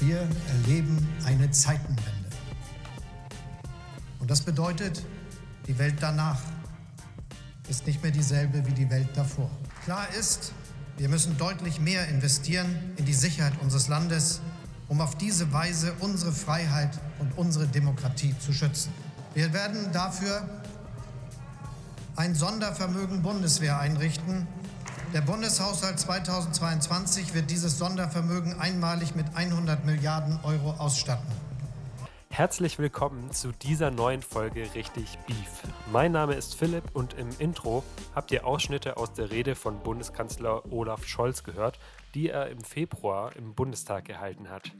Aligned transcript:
Wir 0.00 0.28
erleben 0.48 1.08
eine 1.24 1.50
Zeitenwende. 1.50 2.12
Und 4.20 4.30
das 4.30 4.42
bedeutet, 4.42 5.02
die 5.66 5.78
Welt 5.78 5.96
danach 6.00 6.40
ist 7.68 7.86
nicht 7.86 8.02
mehr 8.02 8.12
dieselbe 8.12 8.66
wie 8.66 8.72
die 8.72 8.90
Welt 8.90 9.08
davor. 9.14 9.50
Klar 9.84 10.06
ist, 10.18 10.52
wir 10.98 11.08
müssen 11.08 11.36
deutlich 11.38 11.80
mehr 11.80 12.08
investieren 12.08 12.92
in 12.96 13.04
die 13.04 13.14
Sicherheit 13.14 13.54
unseres 13.60 13.88
Landes, 13.88 14.40
um 14.88 15.00
auf 15.00 15.16
diese 15.16 15.52
Weise 15.52 15.94
unsere 16.00 16.32
Freiheit 16.32 16.98
und 17.18 17.36
unsere 17.36 17.66
Demokratie 17.66 18.34
zu 18.38 18.52
schützen. 18.52 18.92
Wir 19.34 19.52
werden 19.52 19.92
dafür 19.92 20.48
ein 22.16 22.34
Sondervermögen 22.34 23.22
Bundeswehr 23.22 23.78
einrichten. 23.78 24.46
Der 25.16 25.22
Bundeshaushalt 25.22 25.98
2022 25.98 27.32
wird 27.32 27.50
dieses 27.50 27.78
Sondervermögen 27.78 28.60
einmalig 28.60 29.14
mit 29.14 29.24
100 29.34 29.86
Milliarden 29.86 30.38
Euro 30.42 30.72
ausstatten. 30.72 31.26
Herzlich 32.28 32.78
willkommen 32.78 33.32
zu 33.32 33.50
dieser 33.50 33.90
neuen 33.90 34.20
Folge 34.20 34.68
Richtig 34.74 35.18
Beef. 35.26 35.62
Mein 35.90 36.12
Name 36.12 36.34
ist 36.34 36.54
Philipp 36.54 36.84
und 36.92 37.14
im 37.14 37.30
Intro 37.38 37.82
habt 38.14 38.30
ihr 38.30 38.46
Ausschnitte 38.46 38.98
aus 38.98 39.14
der 39.14 39.30
Rede 39.30 39.54
von 39.54 39.78
Bundeskanzler 39.78 40.70
Olaf 40.70 41.06
Scholz 41.06 41.44
gehört, 41.44 41.78
die 42.14 42.28
er 42.28 42.50
im 42.50 42.62
Februar 42.62 43.34
im 43.36 43.54
Bundestag 43.54 44.04
gehalten 44.04 44.50
hat. 44.50 44.70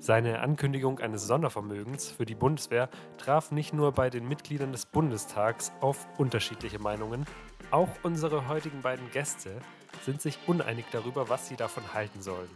Seine 0.00 0.40
Ankündigung 0.40 0.98
eines 0.98 1.28
Sondervermögens 1.28 2.08
für 2.08 2.24
die 2.24 2.36
Bundeswehr 2.36 2.88
traf 3.16 3.52
nicht 3.52 3.74
nur 3.74 3.92
bei 3.92 4.10
den 4.10 4.26
Mitgliedern 4.26 4.72
des 4.72 4.86
Bundestags 4.86 5.70
auf 5.80 6.06
unterschiedliche 6.18 6.80
Meinungen, 6.80 7.26
auch 7.70 7.88
unsere 8.02 8.48
heutigen 8.48 8.82
beiden 8.82 9.10
Gäste 9.10 9.60
sind 10.04 10.22
sich 10.22 10.38
uneinig 10.46 10.86
darüber, 10.90 11.28
was 11.28 11.48
sie 11.48 11.56
davon 11.56 11.82
halten 11.92 12.22
sollen. 12.22 12.50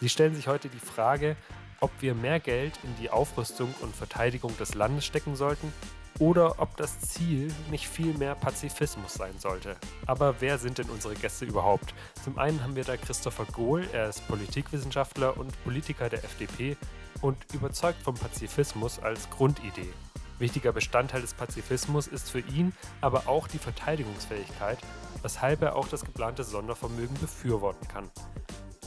Sie 0.00 0.08
stellen 0.08 0.34
sich 0.34 0.48
heute 0.48 0.68
die 0.68 0.78
Frage, 0.78 1.36
ob 1.80 1.90
wir 2.00 2.14
mehr 2.14 2.40
Geld 2.40 2.78
in 2.82 2.94
die 3.00 3.10
Aufrüstung 3.10 3.74
und 3.80 3.94
Verteidigung 3.94 4.56
des 4.56 4.74
Landes 4.74 5.04
stecken 5.04 5.36
sollten 5.36 5.72
oder 6.18 6.60
ob 6.60 6.76
das 6.76 7.00
Ziel 7.00 7.52
nicht 7.70 7.88
viel 7.88 8.14
mehr 8.14 8.34
Pazifismus 8.34 9.14
sein 9.14 9.38
sollte. 9.38 9.76
Aber 10.06 10.36
wer 10.40 10.58
sind 10.58 10.78
denn 10.78 10.88
unsere 10.88 11.14
Gäste 11.14 11.44
überhaupt? 11.44 11.94
Zum 12.22 12.38
einen 12.38 12.62
haben 12.62 12.76
wir 12.76 12.84
da 12.84 12.96
Christopher 12.96 13.46
Gohl, 13.46 13.86
er 13.92 14.08
ist 14.08 14.26
Politikwissenschaftler 14.28 15.36
und 15.36 15.52
Politiker 15.64 16.08
der 16.08 16.24
FDP 16.24 16.76
und 17.20 17.36
überzeugt 17.52 18.02
vom 18.02 18.14
Pazifismus 18.14 18.98
als 18.98 19.28
Grundidee. 19.30 19.92
Wichtiger 20.38 20.72
Bestandteil 20.72 21.20
des 21.20 21.34
Pazifismus 21.34 22.06
ist 22.06 22.30
für 22.30 22.40
ihn 22.40 22.72
aber 23.00 23.28
auch 23.28 23.46
die 23.46 23.58
Verteidigungsfähigkeit, 23.58 24.78
weshalb 25.22 25.62
er 25.62 25.76
auch 25.76 25.88
das 25.88 26.04
geplante 26.04 26.42
Sondervermögen 26.42 27.16
befürworten 27.20 27.86
kann. 27.88 28.10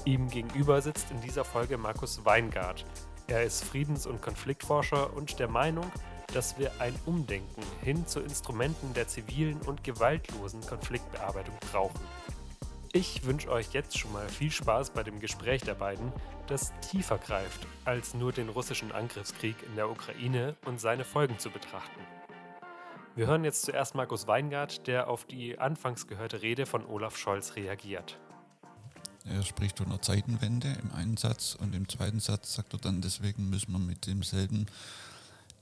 Ihm 0.04 0.30
gegenüber 0.30 0.82
sitzt 0.82 1.10
in 1.12 1.22
dieser 1.22 1.46
Folge 1.46 1.78
Markus 1.78 2.26
Weingart. 2.26 2.86
Er 3.28 3.44
ist 3.44 3.64
Friedens- 3.64 4.06
und 4.06 4.22
Konfliktforscher 4.22 5.14
und 5.16 5.40
der 5.40 5.50
Meinung, 5.50 5.90
dass 6.34 6.58
wir 6.58 6.72
ein 6.80 6.94
Umdenken 7.06 7.64
hin 7.82 8.06
zu 8.06 8.20
Instrumenten 8.20 8.94
der 8.94 9.08
zivilen 9.08 9.60
und 9.62 9.84
gewaltlosen 9.84 10.62
Konfliktbearbeitung 10.62 11.56
brauchen. 11.72 12.00
Ich 12.94 13.26
wünsche 13.26 13.50
euch 13.50 13.74
jetzt 13.74 13.98
schon 13.98 14.14
mal 14.14 14.28
viel 14.30 14.52
Spaß 14.52 14.92
bei 14.92 15.04
dem 15.04 15.20
Gespräch 15.20 15.62
der 15.62 15.76
beiden, 15.76 16.12
das 16.48 16.72
tiefer 16.80 17.18
greift, 17.18 17.68
als 17.86 18.14
nur 18.14 18.32
den 18.32 18.50
russischen 18.50 18.92
Angriffskrieg 18.92 19.56
in 19.64 19.76
der 19.76 19.90
Ukraine 19.90 20.56
und 20.66 20.80
seine 20.80 21.04
Folgen 21.04 21.38
zu 21.38 21.50
betrachten. 21.50 22.00
Wir 23.16 23.28
hören 23.28 23.44
jetzt 23.44 23.64
zuerst 23.64 23.96
Markus 23.96 24.28
Weingart, 24.28 24.88
der 24.88 25.10
auf 25.10 25.26
die 25.26 25.60
anfangs 25.60 26.08
gehörte 26.08 26.42
Rede 26.42 26.66
von 26.66 26.86
Olaf 26.86 27.18
Scholz 27.18 27.56
reagiert. 27.56 28.18
Er 29.26 29.44
spricht 29.44 29.80
von 29.80 29.88
einer 29.88 30.02
Zeitenwende 30.02 30.78
im 30.82 30.92
einen 30.94 31.18
Satz 31.18 31.56
und 31.56 31.76
im 31.76 31.90
zweiten 31.90 32.20
Satz 32.20 32.54
sagt 32.54 32.74
er 32.74 32.80
dann, 32.80 33.02
deswegen 33.02 33.50
müssen 33.50 33.74
wir 33.74 33.80
mit 33.80 34.08
demselben 34.08 34.68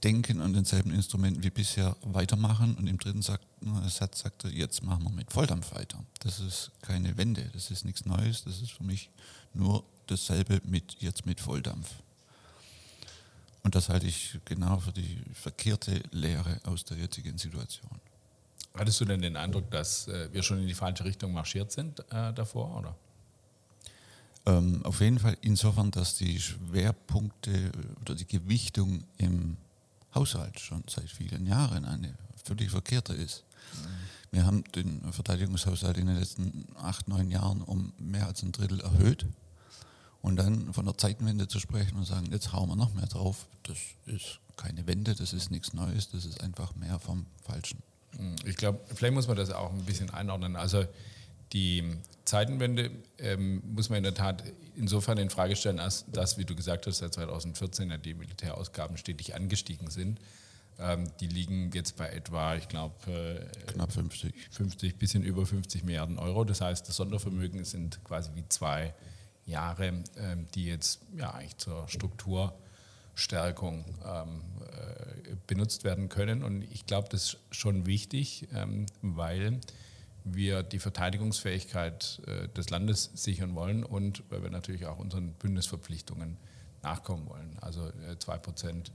Denken 0.06 0.40
und 0.40 0.54
denselben 0.54 0.92
Instrumenten 0.92 1.44
wie 1.44 1.50
bisher 1.50 1.96
weitermachen. 2.04 2.76
Und 2.76 2.86
im 2.86 3.00
dritten 3.00 3.24
Satz 3.24 4.20
sagt 4.20 4.44
er, 4.44 4.52
jetzt 4.52 4.84
machen 4.84 5.04
wir 5.04 5.10
mit 5.10 5.34
Volldampf 5.34 5.74
weiter. 5.74 5.98
Das 6.20 6.40
ist 6.40 6.70
keine 6.84 7.18
Wende, 7.18 7.50
das 7.54 7.72
ist 7.72 7.86
nichts 7.86 8.06
Neues, 8.06 8.44
das 8.44 8.62
ist 8.62 8.72
für 8.72 8.84
mich 8.84 9.10
nur 9.56 9.84
dasselbe 10.06 10.62
mit 10.64 10.98
jetzt 11.00 11.26
mit 11.26 11.40
Volldampf. 11.42 11.90
Und 13.64 13.74
das 13.74 13.90
halte 13.90 14.06
ich 14.06 14.40
genau 14.46 14.78
für 14.78 14.92
die 14.92 15.24
verkehrte 15.34 16.04
Lehre 16.12 16.62
aus 16.66 16.86
der 16.86 16.98
jetzigen 16.98 17.40
Situation. 17.40 18.00
Hattest 18.76 19.02
du 19.02 19.06
denn 19.06 19.24
den 19.24 19.36
Eindruck, 19.36 19.72
dass 19.72 20.08
äh, 20.08 20.32
wir 20.32 20.44
schon 20.44 20.60
in 20.60 20.68
die 20.68 20.76
falsche 20.76 21.04
Richtung 21.04 21.34
marschiert 21.34 21.72
sind 21.72 22.00
äh, 22.12 22.32
davor, 22.32 22.78
oder? 22.78 22.96
Ähm, 24.46 24.86
auf 24.86 25.02
jeden 25.02 25.18
Fall 25.18 25.36
insofern, 25.42 25.90
dass 25.90 26.18
die 26.18 26.40
Schwerpunkte 26.40 27.72
oder 28.02 28.14
die 28.14 28.28
Gewichtung 28.28 29.04
im 29.18 29.58
Haushalt 30.16 30.60
schon 30.60 30.84
seit 30.90 31.10
vielen 31.10 31.46
Jahren 31.46 31.86
eine 31.86 32.16
völlig 32.44 32.72
verkehrte 32.72 33.14
ist. 33.14 33.44
Wir 34.32 34.46
haben 34.46 34.64
den 34.76 35.02
Verteidigungshaushalt 35.12 35.98
in 35.98 36.08
den 36.08 36.18
letzten 36.18 36.66
acht, 36.76 37.08
neun 37.08 37.30
Jahren 37.32 37.62
um 37.62 37.94
mehr 37.98 38.28
als 38.28 38.44
ein 38.44 38.52
Drittel 38.52 38.80
erhöht. 38.82 39.26
Und 40.22 40.38
dann 40.38 40.74
von 40.74 40.86
der 40.86 40.98
Zeitenwende 40.98 41.48
zu 41.48 41.60
sprechen 41.60 41.98
und 41.98 42.06
sagen, 42.06 42.32
jetzt 42.32 42.52
hauen 42.52 42.68
wir 42.68 42.76
noch 42.76 42.94
mehr 42.94 43.06
drauf, 43.06 43.48
das 43.64 43.78
ist 44.08 44.40
keine 44.58 44.88
Wende, 44.88 45.14
das 45.14 45.34
ist 45.34 45.52
nichts 45.52 45.74
Neues, 45.74 46.10
das 46.10 46.26
ist 46.26 46.42
einfach 46.42 46.76
mehr 46.76 47.00
vom 47.00 47.28
Falschen. 47.44 47.84
Mhm. 48.18 48.36
Ich 48.46 48.56
glaube, 48.56 48.80
vielleicht 48.94 49.14
muss 49.14 49.28
man 49.28 49.38
das 49.38 49.52
auch 49.52 49.72
ein 49.72 49.86
bisschen 49.86 50.10
einordnen. 50.10 50.56
Also 50.56 50.86
die 51.54 51.84
Zeitenwende 52.26 52.92
ähm, 53.20 53.62
muss 53.74 53.90
man 53.90 53.98
in 53.98 54.04
der 54.04 54.14
Tat 54.14 54.44
insofern 54.76 55.18
in 55.18 55.30
Frage 55.30 55.56
stellen, 55.56 55.80
als 55.80 56.06
dass, 56.12 56.38
wie 56.38 56.46
du 56.46 56.56
gesagt 56.56 56.88
hast, 56.88 56.98
seit 56.98 57.14
2014 57.14 57.92
ja 57.92 57.98
die 57.98 58.14
Militärausgaben 58.14 58.98
stetig 58.98 59.36
angestiegen 59.36 59.90
sind. 59.90 60.20
Ähm, 60.78 61.10
die 61.22 61.28
liegen 61.28 61.72
jetzt 61.72 61.96
bei 61.96 62.10
etwa, 62.10 62.56
ich 62.56 62.68
glaube, 62.68 62.96
äh, 63.10 63.46
knapp 63.72 63.94
50. 63.94 64.34
50, 64.52 64.98
bisschen 64.98 65.24
über 65.24 65.46
50 65.46 65.84
Milliarden 65.84 66.20
Euro. 66.20 66.44
Das 66.44 66.60
heißt, 66.62 66.88
das 66.88 66.98
Sondervermögen 66.98 67.64
sind 67.64 68.04
quasi 68.04 68.32
wie 68.36 68.44
zwei 68.50 68.94
Jahre, 69.46 70.04
ähm, 70.18 70.48
die 70.54 70.66
jetzt 70.66 71.00
ja 71.16 71.32
eigentlich 71.32 71.58
zur 71.58 71.88
Strukturstärkung 71.88 73.86
ähm, 74.04 74.42
äh, 74.62 75.36
benutzt 75.48 75.86
werden 75.86 76.10
können. 76.10 76.44
Und 76.44 76.64
ich 76.64 76.86
glaube, 76.86 77.08
das 77.10 77.24
ist 77.24 77.38
schon 77.52 77.86
wichtig, 77.86 78.50
ähm, 78.54 78.88
weil 79.02 79.62
wir 80.26 80.64
die 80.64 80.80
Verteidigungsfähigkeit 80.80 82.22
äh, 82.26 82.50
des 82.50 82.70
Landes 82.72 83.12
sichern 83.14 83.56
wollen 83.56 83.84
und 83.84 84.24
weil 84.30 84.44
wir 84.44 84.50
natürlich 84.50 84.88
auch 84.88 84.98
unseren 84.98 85.34
Bündnisverpflichtungen 85.34 86.38
nachkommen 86.82 87.30
wollen. 87.30 87.58
Also 87.62 87.88
äh, 87.88 88.18
zwei 88.18 88.38
Prozent 88.38 88.92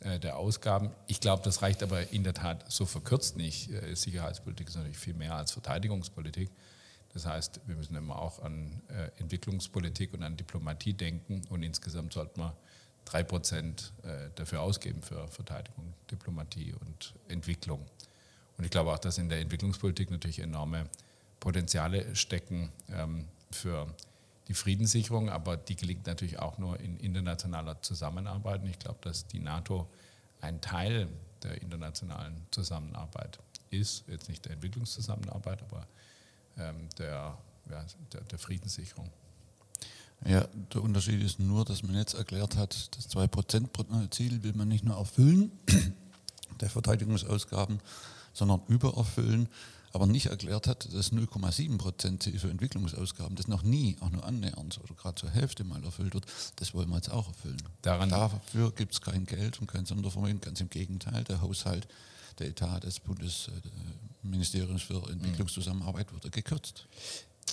äh, 0.00 0.18
der 0.18 0.38
Ausgaben. 0.38 0.90
Ich 1.06 1.20
glaube, 1.20 1.42
das 1.44 1.60
reicht 1.60 1.82
aber 1.82 2.10
in 2.12 2.24
der 2.24 2.34
Tat 2.34 2.64
so 2.72 2.86
verkürzt 2.86 3.36
nicht. 3.36 3.70
Sicherheitspolitik 3.92 4.68
ist 4.68 4.76
natürlich 4.76 4.98
viel 4.98 5.14
mehr 5.14 5.34
als 5.36 5.52
Verteidigungspolitik. 5.52 6.50
Das 7.12 7.26
heißt, 7.26 7.60
wir 7.66 7.76
müssen 7.76 7.94
immer 7.94 8.18
auch 8.18 8.42
an 8.42 8.80
Entwicklungspolitik 9.18 10.14
und 10.14 10.22
an 10.22 10.38
Diplomatie 10.38 10.94
denken 10.94 11.42
und 11.50 11.62
insgesamt 11.62 12.14
sollten 12.14 12.40
wir 12.40 12.56
drei 13.04 13.22
Prozent 13.22 13.92
dafür 14.34 14.62
ausgeben 14.62 15.02
für 15.02 15.28
Verteidigung, 15.28 15.92
Diplomatie 16.10 16.72
und 16.72 17.12
Entwicklung. 17.28 17.84
Und 18.62 18.66
ich 18.66 18.70
glaube 18.70 18.92
auch, 18.92 18.98
dass 19.00 19.18
in 19.18 19.28
der 19.28 19.40
Entwicklungspolitik 19.40 20.12
natürlich 20.12 20.38
enorme 20.38 20.88
Potenziale 21.40 22.14
stecken 22.14 22.70
ähm, 22.92 23.26
für 23.50 23.92
die 24.46 24.54
Friedenssicherung, 24.54 25.30
aber 25.30 25.56
die 25.56 25.74
gelingt 25.74 26.06
natürlich 26.06 26.38
auch 26.38 26.58
nur 26.58 26.78
in 26.78 26.96
internationaler 26.98 27.82
Zusammenarbeit. 27.82 28.62
Und 28.62 28.68
ich 28.68 28.78
glaube, 28.78 29.00
dass 29.02 29.26
die 29.26 29.40
NATO 29.40 29.88
ein 30.40 30.60
Teil 30.60 31.08
der 31.42 31.60
internationalen 31.60 32.46
Zusammenarbeit 32.52 33.40
ist, 33.70 34.04
jetzt 34.06 34.28
nicht 34.28 34.44
der 34.44 34.52
Entwicklungszusammenarbeit, 34.52 35.60
aber 35.62 35.88
ähm, 36.56 36.88
der, 36.98 37.36
ja, 37.68 37.84
der, 38.12 38.20
der 38.20 38.38
Friedenssicherung. 38.38 39.10
Ja, 40.24 40.46
der 40.72 40.84
Unterschied 40.84 41.20
ist 41.20 41.40
nur, 41.40 41.64
dass 41.64 41.82
man 41.82 41.96
jetzt 41.96 42.14
erklärt 42.14 42.56
hat, 42.56 42.96
das 42.96 43.10
2%-Ziel 43.10 44.44
will 44.44 44.52
man 44.54 44.68
nicht 44.68 44.84
nur 44.84 44.98
erfüllen, 44.98 45.50
der 46.60 46.70
Verteidigungsausgaben, 46.70 47.80
sondern 48.32 48.62
übererfüllen, 48.68 49.48
aber 49.92 50.06
nicht 50.06 50.26
erklärt 50.26 50.66
hat, 50.66 50.92
dass 50.94 51.12
0,7 51.12 51.78
Prozent 51.78 52.24
für 52.24 52.50
Entwicklungsausgaben, 52.50 53.36
das 53.36 53.48
noch 53.48 53.62
nie, 53.62 53.96
auch 54.00 54.10
nur 54.10 54.24
annähernd 54.24 54.80
oder 54.82 54.94
gerade 54.94 55.16
zur 55.16 55.30
Hälfte 55.30 55.64
mal 55.64 55.84
erfüllt 55.84 56.14
wird, 56.14 56.26
das 56.56 56.72
wollen 56.74 56.88
wir 56.88 56.96
jetzt 56.96 57.10
auch 57.10 57.28
erfüllen. 57.28 57.62
Daran 57.82 58.08
Dafür 58.08 58.72
gibt 58.72 58.94
es 58.94 59.00
kein 59.00 59.26
Geld 59.26 59.60
und 59.60 59.66
kein 59.66 59.84
Sondervermögen, 59.84 60.40
ganz 60.40 60.60
im 60.60 60.70
Gegenteil, 60.70 61.24
der 61.24 61.42
Haushalt, 61.42 61.86
der 62.38 62.48
Etat 62.48 62.80
des 62.80 63.00
Bundesministeriums 63.00 64.82
für 64.82 65.06
Entwicklungszusammenarbeit 65.10 66.12
wurde 66.12 66.30
gekürzt. 66.30 66.86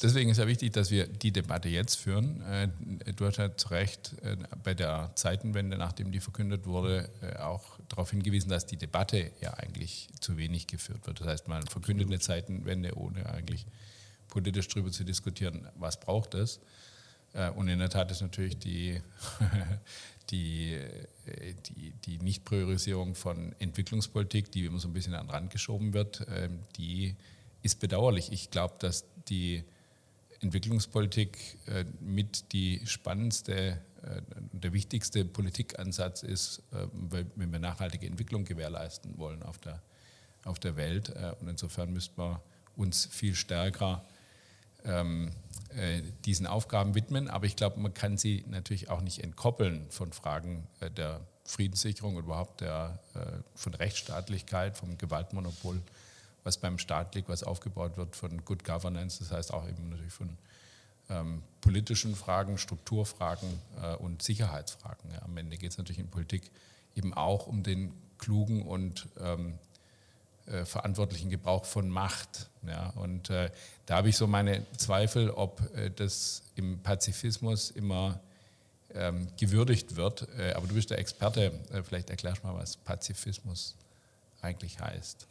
Deswegen 0.01 0.29
ist 0.29 0.37
ja 0.37 0.47
wichtig, 0.47 0.71
dass 0.73 0.91
wir 0.91 1.07
die 1.07 1.31
Debatte 1.31 1.67
jetzt 1.67 1.95
führen. 1.95 2.41
Äh, 2.41 2.69
du 3.13 3.25
hast 3.25 3.37
ja 3.37 3.55
zu 3.55 3.69
Recht 3.69 4.15
äh, 4.21 4.37
bei 4.63 4.73
der 4.73 5.11
Zeitenwende, 5.15 5.77
nachdem 5.77 6.11
die 6.11 6.19
verkündet 6.19 6.65
wurde, 6.65 7.09
äh, 7.21 7.37
auch 7.37 7.79
darauf 7.89 8.11
hingewiesen, 8.11 8.49
dass 8.49 8.65
die 8.65 8.77
Debatte 8.77 9.31
ja 9.41 9.53
eigentlich 9.55 10.07
zu 10.21 10.37
wenig 10.37 10.67
geführt 10.67 11.05
wird. 11.05 11.19
Das 11.19 11.27
heißt, 11.27 11.47
man 11.47 11.67
verkündet 11.67 12.07
eine 12.07 12.19
Zeitenwende, 12.19 12.97
ohne 12.97 13.25
eigentlich 13.29 13.65
politisch 14.29 14.67
darüber 14.69 14.91
zu 14.91 15.03
diskutieren, 15.03 15.67
was 15.75 15.99
braucht 15.99 16.35
es. 16.35 16.59
Und 17.55 17.67
in 17.67 17.77
der 17.77 17.89
Tat 17.89 18.09
ist 18.11 18.21
natürlich 18.21 18.57
die, 18.57 19.01
die, 20.31 20.79
die, 21.67 21.93
die 22.05 22.17
Nichtpriorisierung 22.19 23.13
von 23.13 23.55
Entwicklungspolitik, 23.59 24.51
die 24.51 24.65
immer 24.65 24.79
so 24.79 24.87
ein 24.87 24.93
bisschen 24.93 25.13
an 25.13 25.27
den 25.27 25.31
Rand 25.31 25.51
geschoben 25.51 25.93
wird, 25.93 26.25
die 26.77 27.15
ist 27.61 27.79
bedauerlich. 27.79 28.31
Ich 28.31 28.49
glaube, 28.49 28.75
dass 28.79 29.05
die 29.29 29.63
Entwicklungspolitik 30.41 31.57
äh, 31.68 31.86
mit 32.00 32.53
die 32.53 32.81
spannendste, 32.86 33.81
äh, 34.01 34.21
der 34.53 34.74
wichtigste 34.74 35.25
Politikansatz 35.25 36.24
ist, 36.24 36.63
äh, 36.71 36.88
wenn 36.94 37.51
wir 37.51 37.59
nachhaltige 37.59 38.07
Entwicklung 38.07 38.45
gewährleisten 38.45 39.18
wollen 39.18 39.44
auf 39.44 39.57
der, 39.57 39.81
auf 40.45 40.59
der 40.59 40.77
Welt. 40.77 41.13
Und 41.41 41.50
insofern 41.50 41.91
müssten 41.91 42.18
wir 42.18 42.41
uns 42.77 43.06
viel 43.06 43.36
stärker 43.36 44.06
ähm, 44.86 45.31
diesen 46.24 46.47
Aufgaben 46.47 46.95
widmen. 46.95 47.27
Aber 47.27 47.45
ich 47.45 47.57
glaube, 47.57 47.80
man 47.80 47.94
kann 47.94 48.18
sie 48.18 48.45
natürlich 48.47 48.89
auch 48.89 49.01
nicht 49.01 49.21
entkoppeln 49.21 49.85
von 49.89 50.13
Fragen 50.13 50.65
der 50.95 51.19
Friedenssicherung 51.44 52.15
und 52.15 52.24
überhaupt 52.24 52.62
der, 52.62 53.00
von 53.53 53.74
Rechtsstaatlichkeit, 53.74 54.77
vom 54.77 54.97
Gewaltmonopol 54.97 55.81
was 56.44 56.57
beim 56.57 56.77
Staat 56.77 57.15
liegt, 57.15 57.30
was 57.30 57.44
aufgebaut 57.44 57.97
wird 57.97 58.15
von 58.15 58.44
Good 58.45 58.63
Governance, 58.63 59.19
das 59.19 59.31
heißt 59.31 59.53
auch 59.53 59.68
eben 59.68 59.89
natürlich 59.89 60.13
von 60.13 60.38
ähm, 61.09 61.41
politischen 61.62 62.15
Fragen, 62.15 62.57
Strukturfragen 62.57 63.50
äh, 63.81 63.95
und 63.95 64.21
Sicherheitsfragen. 64.21 65.12
Ja, 65.12 65.24
am 65.24 65.36
Ende 65.38 65.57
geht 65.57 65.71
es 65.71 65.77
natürlich 65.77 66.00
in 66.00 66.09
Politik 66.09 66.44
eben 66.95 67.13
auch 67.13 67.47
um 67.47 67.63
den 67.63 67.94
klugen 68.18 68.63
und 68.63 69.07
ähm, 69.19 69.57
äh, 70.45 70.65
verantwortlichen 70.65 71.30
Gebrauch 71.30 71.65
von 71.65 71.89
Macht. 71.89 72.50
Ja, 72.68 72.89
und 72.92 73.30
äh, 73.30 73.51
da 73.85 73.97
habe 73.97 74.09
ich 74.09 74.18
so 74.18 74.27
meine 74.27 74.65
Zweifel, 74.77 75.30
ob 75.31 75.62
äh, 75.75 75.89
das 75.89 76.44
im 76.56 76.80
Pazifismus 76.80 77.71
immer 77.71 78.19
ähm, 78.94 79.27
gewürdigt 79.38 79.95
wird. 79.95 80.27
Äh, 80.38 80.53
aber 80.53 80.68
du 80.68 80.74
bist 80.74 80.89
der 80.89 81.00
Experte, 81.00 81.53
äh, 81.71 81.83
vielleicht 81.83 82.09
erklärst 82.09 82.44
du 82.44 82.47
mal, 82.47 82.56
was 82.56 82.77
Pazifismus 82.77 83.75
eigentlich 84.42 84.80
heißt. 84.80 85.27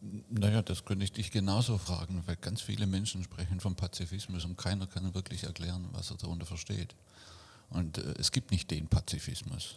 Naja, 0.00 0.62
das 0.62 0.84
könnte 0.84 1.04
ich 1.04 1.12
dich 1.12 1.30
genauso 1.30 1.78
fragen, 1.78 2.22
weil 2.26 2.36
ganz 2.36 2.60
viele 2.60 2.86
Menschen 2.86 3.24
sprechen 3.24 3.60
vom 3.60 3.76
Pazifismus 3.76 4.44
und 4.44 4.56
keiner 4.56 4.86
kann 4.86 5.14
wirklich 5.14 5.44
erklären, 5.44 5.88
was 5.92 6.10
er 6.10 6.16
darunter 6.16 6.46
versteht. 6.46 6.94
Und 7.70 7.98
äh, 7.98 8.14
es 8.18 8.30
gibt 8.30 8.50
nicht 8.50 8.70
den 8.70 8.88
Pazifismus 8.88 9.76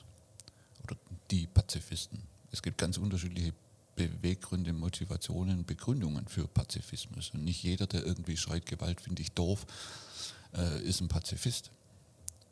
oder 0.83 0.95
die 1.31 1.48
Pazifisten. 1.48 2.21
Es 2.51 2.62
gibt 2.62 2.77
ganz 2.77 2.98
unterschiedliche 2.98 3.54
Beweggründe, 3.95 4.74
Motivationen, 4.74 5.66
Begründungen 5.66 6.27
für 6.27 6.48
Pazifismus. 6.48 7.31
Und 7.33 7.44
nicht 7.44 7.63
jeder, 7.63 7.88
der 7.88 8.06
irgendwie 8.06 8.38
schreit, 8.38 8.66
Gewalt 8.66 9.01
finde 9.01 9.21
ich 9.21 9.31
doof, 9.31 9.66
äh, 10.56 10.81
ist 10.83 11.01
ein 11.01 11.07
Pazifist. 11.07 11.71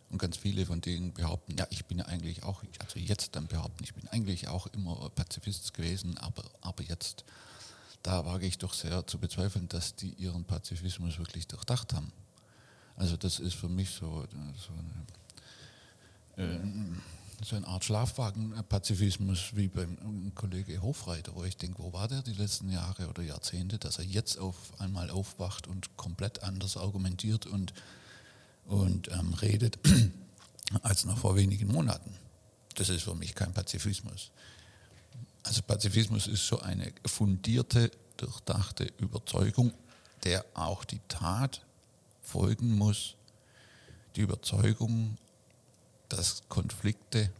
Und 0.10 0.20
ganz 0.20 0.38
viele 0.38 0.66
von 0.66 0.82
denen 0.82 1.14
behaupten, 1.14 1.56
ja, 1.58 1.68
ich 1.70 1.86
bin 1.86 2.00
ja 2.00 2.06
eigentlich 2.06 2.44
auch, 2.44 2.64
also 2.80 3.00
jetzt 3.00 3.36
dann 3.36 3.48
behaupten, 3.48 3.84
ich 3.84 3.94
bin 3.94 4.08
eigentlich 4.08 4.48
auch 4.48 4.68
immer 4.68 5.10
Pazifist 5.10 5.74
gewesen, 5.74 6.18
aber, 6.18 6.44
aber 6.62 6.84
jetzt 6.84 7.26
da 8.08 8.24
wage 8.24 8.46
ich 8.46 8.58
doch 8.58 8.74
sehr 8.74 9.06
zu 9.06 9.18
bezweifeln, 9.20 9.68
dass 9.68 9.94
die 9.94 10.12
ihren 10.12 10.46
Pazifismus 10.46 11.20
wirklich 11.20 11.46
durchdacht 11.46 11.94
haben. 11.94 12.14
Also 12.96 13.18
das 13.18 13.38
ist 13.40 13.56
für 13.56 13.68
mich 13.68 13.90
so, 13.90 14.26
so, 14.56 14.72
eine, 16.38 16.56
äh, 16.56 16.60
so 17.44 17.58
eine 17.58 17.68
Art 17.68 17.84
Schlafwagen-Pazifismus 17.84 19.58
wie 19.58 19.68
beim 19.68 20.32
Kollege 20.36 20.82
Hofreiter, 20.82 21.36
wo 21.36 21.44
ich 21.44 21.58
denke, 21.58 21.84
wo 21.84 21.92
war 21.92 22.08
der 22.08 22.22
die 22.22 22.32
letzten 22.32 22.70
Jahre 22.70 23.10
oder 23.10 23.24
Jahrzehnte, 23.24 23.78
dass 23.78 24.00
er 24.00 24.06
jetzt 24.06 24.40
auf 24.40 24.56
einmal 24.80 25.10
aufwacht 25.10 25.68
und 25.68 25.98
komplett 25.98 26.44
anders 26.44 26.78
argumentiert 26.78 27.46
und, 27.46 27.74
und 28.68 29.12
ähm, 29.12 29.34
redet 29.34 29.80
als 30.82 31.04
noch 31.04 31.18
vor 31.18 31.36
wenigen 31.36 31.68
Monaten. 31.68 32.14
Das 32.76 32.88
ist 32.88 33.04
für 33.04 33.16
mich 33.16 33.36
kein 33.36 33.52
Pazifismus. 33.52 34.32
Also 35.48 35.62
Pazifismus 35.62 36.28
ist 36.28 36.46
so 36.46 36.60
eine 36.60 36.92
fundierte, 37.06 37.90
durchdachte 38.18 38.92
Überzeugung, 38.98 39.74
der 40.26 40.44
auch 40.54 40.84
die 40.84 41.00
Tat 41.08 41.66
folgen 42.22 42.76
muss. 42.76 43.16
Die 44.18 44.22
Überzeugung, 44.22 45.18
dass 46.10 46.44
Konflikte, 46.50 47.32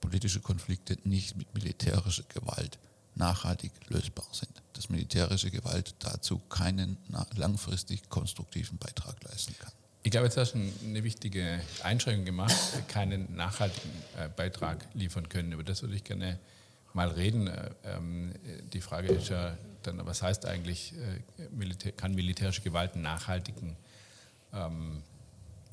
politische 0.00 0.40
Konflikte 0.40 0.96
nicht 1.04 1.36
mit 1.36 1.52
militärischer 1.52 2.24
Gewalt 2.30 2.78
nachhaltig 3.16 3.72
lösbar 3.90 4.28
sind. 4.32 4.62
Dass 4.72 4.88
militärische 4.88 5.50
Gewalt 5.50 5.94
dazu 5.98 6.38
keinen 6.48 6.96
langfristig 7.36 8.08
konstruktiven 8.08 8.78
Beitrag 8.78 9.22
leisten 9.24 9.54
kann. 9.58 9.72
Ich 10.04 10.10
glaube, 10.10 10.26
jetzt 10.26 10.38
hast 10.38 10.54
du 10.54 10.58
eine 10.58 11.04
wichtige 11.04 11.60
Einschränkung 11.82 12.24
gemacht, 12.24 12.56
keinen 12.88 13.36
nachhaltigen 13.36 13.90
äh, 14.16 14.30
Beitrag 14.34 14.88
liefern 14.94 15.28
können. 15.28 15.52
Über 15.52 15.64
das 15.64 15.82
würde 15.82 15.96
ich 15.96 16.02
gerne 16.02 16.38
mal 16.94 17.08
reden. 17.08 17.46
Äh, 17.46 17.70
ähm, 17.84 18.32
die 18.72 18.80
Frage 18.80 19.08
ist 19.08 19.28
ja 19.28 19.56
dann, 19.82 20.04
was 20.06 20.22
heißt 20.22 20.46
eigentlich, 20.46 20.94
äh, 20.94 21.92
kann 21.92 22.14
militärische 22.14 22.62
Gewalt 22.62 22.94
einen 22.94 23.02
nachhaltigen 23.02 23.76
ähm, 24.52 25.02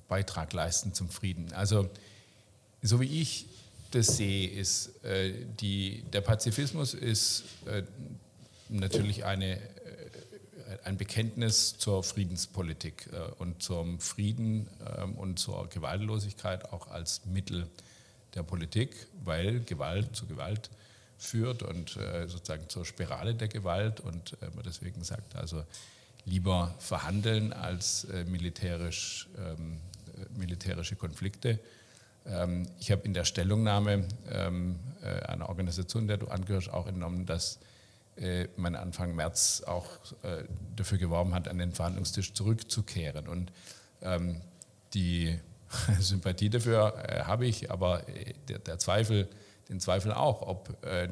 Beitrag 0.08 0.54
leisten 0.54 0.94
zum 0.94 1.10
Frieden? 1.10 1.54
Also, 1.54 1.90
so 2.82 3.00
wie 3.02 3.22
ich 3.22 3.48
das 3.92 4.18
sehe, 4.18 4.50
ist 4.50 5.04
äh, 5.04 5.34
die, 5.60 6.04
der 6.14 6.22
Pazifismus 6.22 6.94
ist 6.94 7.44
natürlich 8.70 9.26
eine, 9.26 9.60
ein 10.84 10.96
Bekenntnis 10.96 11.78
zur 11.78 12.04
Friedenspolitik 12.04 13.10
und 13.40 13.64
zum 13.64 14.00
Frieden 14.00 14.68
ähm, 14.98 15.16
und 15.16 15.40
zur 15.40 15.68
Gewaltlosigkeit 15.70 16.72
auch 16.72 16.88
als 16.88 17.26
Mittel 17.26 17.68
der 18.36 18.44
Politik, 18.44 19.08
weil 19.24 19.62
Gewalt 19.62 20.16
zu 20.16 20.28
Gewalt 20.28 20.70
führt 21.20 21.64
und 21.64 21.98
äh, 21.98 22.28
sozusagen 22.28 22.68
zur 22.70 22.86
Spirale 22.86 23.36
der 23.36 23.50
Gewalt 23.50 24.00
und 24.00 24.38
äh, 24.42 24.50
man 24.56 24.64
deswegen 24.64 25.04
sagt, 25.04 25.36
also 25.36 25.64
lieber 26.26 26.74
verhandeln 26.80 27.54
als 27.54 28.06
äh, 28.06 28.24
militärisch, 28.24 29.28
ähm, 29.38 29.80
militärische 30.36 30.96
Konflikte. 30.96 31.60
Ähm, 32.26 32.68
ich 32.80 32.92
habe 32.92 33.02
in 33.04 33.14
der 33.14 33.26
Stellungnahme 33.26 34.06
ähm, 34.32 34.80
einer 35.28 35.50
Organisation, 35.50 36.08
der 36.08 36.18
du 36.18 36.28
angehörst, 36.28 36.70
auch 36.70 36.88
entnommen, 36.88 37.26
dass 37.26 37.60
man 38.58 38.76
Anfang 38.76 39.16
März 39.16 39.64
auch 39.66 39.88
dafür 40.76 40.98
geworben 40.98 41.34
hat, 41.34 41.48
an 41.48 41.58
den 41.58 41.72
Verhandlungstisch 41.72 42.34
zurückzukehren. 42.34 43.30
Und 43.30 43.54
die 44.94 45.40
Sympathie 46.02 46.50
dafür 46.50 47.24
habe 47.26 47.46
ich, 47.46 47.72
aber 47.72 48.04
der, 48.50 48.60
der 48.60 48.78
Zweifel, 48.78 49.30
den 49.70 49.80
Zweifel 49.80 50.12
auch, 50.14 50.42
ob 50.42 50.84
äh, 50.84 51.10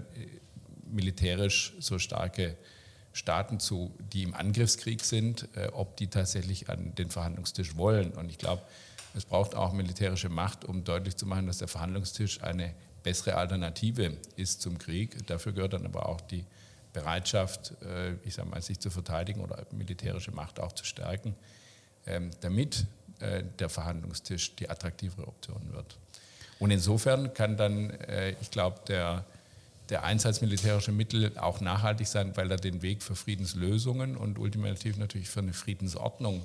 militärisch 0.85 1.73
so 1.79 1.99
starke 1.99 2.57
Staaten, 3.13 3.59
zu, 3.59 3.95
die 3.99 4.23
im 4.23 4.33
Angriffskrieg 4.33 5.03
sind, 5.03 5.47
äh, 5.55 5.67
ob 5.73 5.97
die 5.97 6.07
tatsächlich 6.07 6.69
an 6.69 6.93
den 6.95 7.09
Verhandlungstisch 7.09 7.75
wollen. 7.75 8.11
Und 8.11 8.29
ich 8.29 8.37
glaube, 8.37 8.61
es 9.15 9.25
braucht 9.25 9.55
auch 9.55 9.73
militärische 9.73 10.29
Macht, 10.29 10.65
um 10.65 10.83
deutlich 10.83 11.15
zu 11.15 11.25
machen, 11.25 11.47
dass 11.47 11.57
der 11.59 11.67
Verhandlungstisch 11.67 12.43
eine 12.43 12.73
bessere 13.03 13.35
Alternative 13.35 14.17
ist 14.35 14.61
zum 14.61 14.77
Krieg. 14.77 15.25
Dafür 15.27 15.53
gehört 15.53 15.73
dann 15.73 15.85
aber 15.85 16.07
auch 16.07 16.21
die 16.21 16.45
Bereitschaft, 16.93 17.73
äh, 17.81 18.13
ich 18.23 18.35
sage 18.35 18.49
mal, 18.49 18.61
sich 18.61 18.79
zu 18.79 18.89
verteidigen 18.89 19.41
oder 19.41 19.65
militärische 19.71 20.31
Macht 20.31 20.59
auch 20.59 20.73
zu 20.73 20.85
stärken, 20.85 21.35
ähm, 22.05 22.31
damit 22.41 22.85
der 23.19 23.67
Verhandlungstisch 23.67 24.55
die 24.57 24.69
attraktivere 24.69 25.27
Option 25.27 25.73
wird. 25.73 25.97
Und 26.59 26.71
insofern 26.71 27.33
kann 27.33 27.57
dann, 27.57 27.91
äh, 27.91 28.31
ich 28.41 28.51
glaube, 28.51 28.79
der, 28.87 29.25
der 29.89 30.03
Einsatz 30.03 30.41
militärischer 30.41 30.91
Mittel 30.91 31.31
auch 31.37 31.61
nachhaltig 31.61 32.07
sein, 32.07 32.35
weil 32.35 32.49
er 32.51 32.57
den 32.57 32.81
Weg 32.81 33.03
für 33.03 33.15
Friedenslösungen 33.15 34.17
und 34.17 34.39
ultimativ 34.39 34.97
natürlich 34.97 35.29
für 35.29 35.39
eine 35.41 35.53
Friedensordnung 35.53 36.43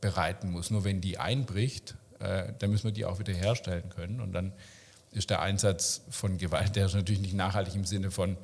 bereiten 0.00 0.50
muss. 0.50 0.70
Nur 0.70 0.84
wenn 0.84 1.00
die 1.00 1.18
einbricht, 1.18 1.94
äh, 2.20 2.52
dann 2.58 2.70
müssen 2.70 2.84
wir 2.84 2.92
die 2.92 3.04
auch 3.04 3.18
wieder 3.18 3.32
herstellen 3.32 3.88
können. 3.90 4.20
Und 4.20 4.32
dann 4.32 4.52
ist 5.12 5.30
der 5.30 5.40
Einsatz 5.40 6.02
von 6.10 6.38
Gewalt, 6.38 6.76
der 6.76 6.86
ist 6.86 6.94
natürlich 6.94 7.20
nicht 7.20 7.34
nachhaltig 7.34 7.74
im 7.74 7.84
Sinne 7.84 8.10
von, 8.10 8.36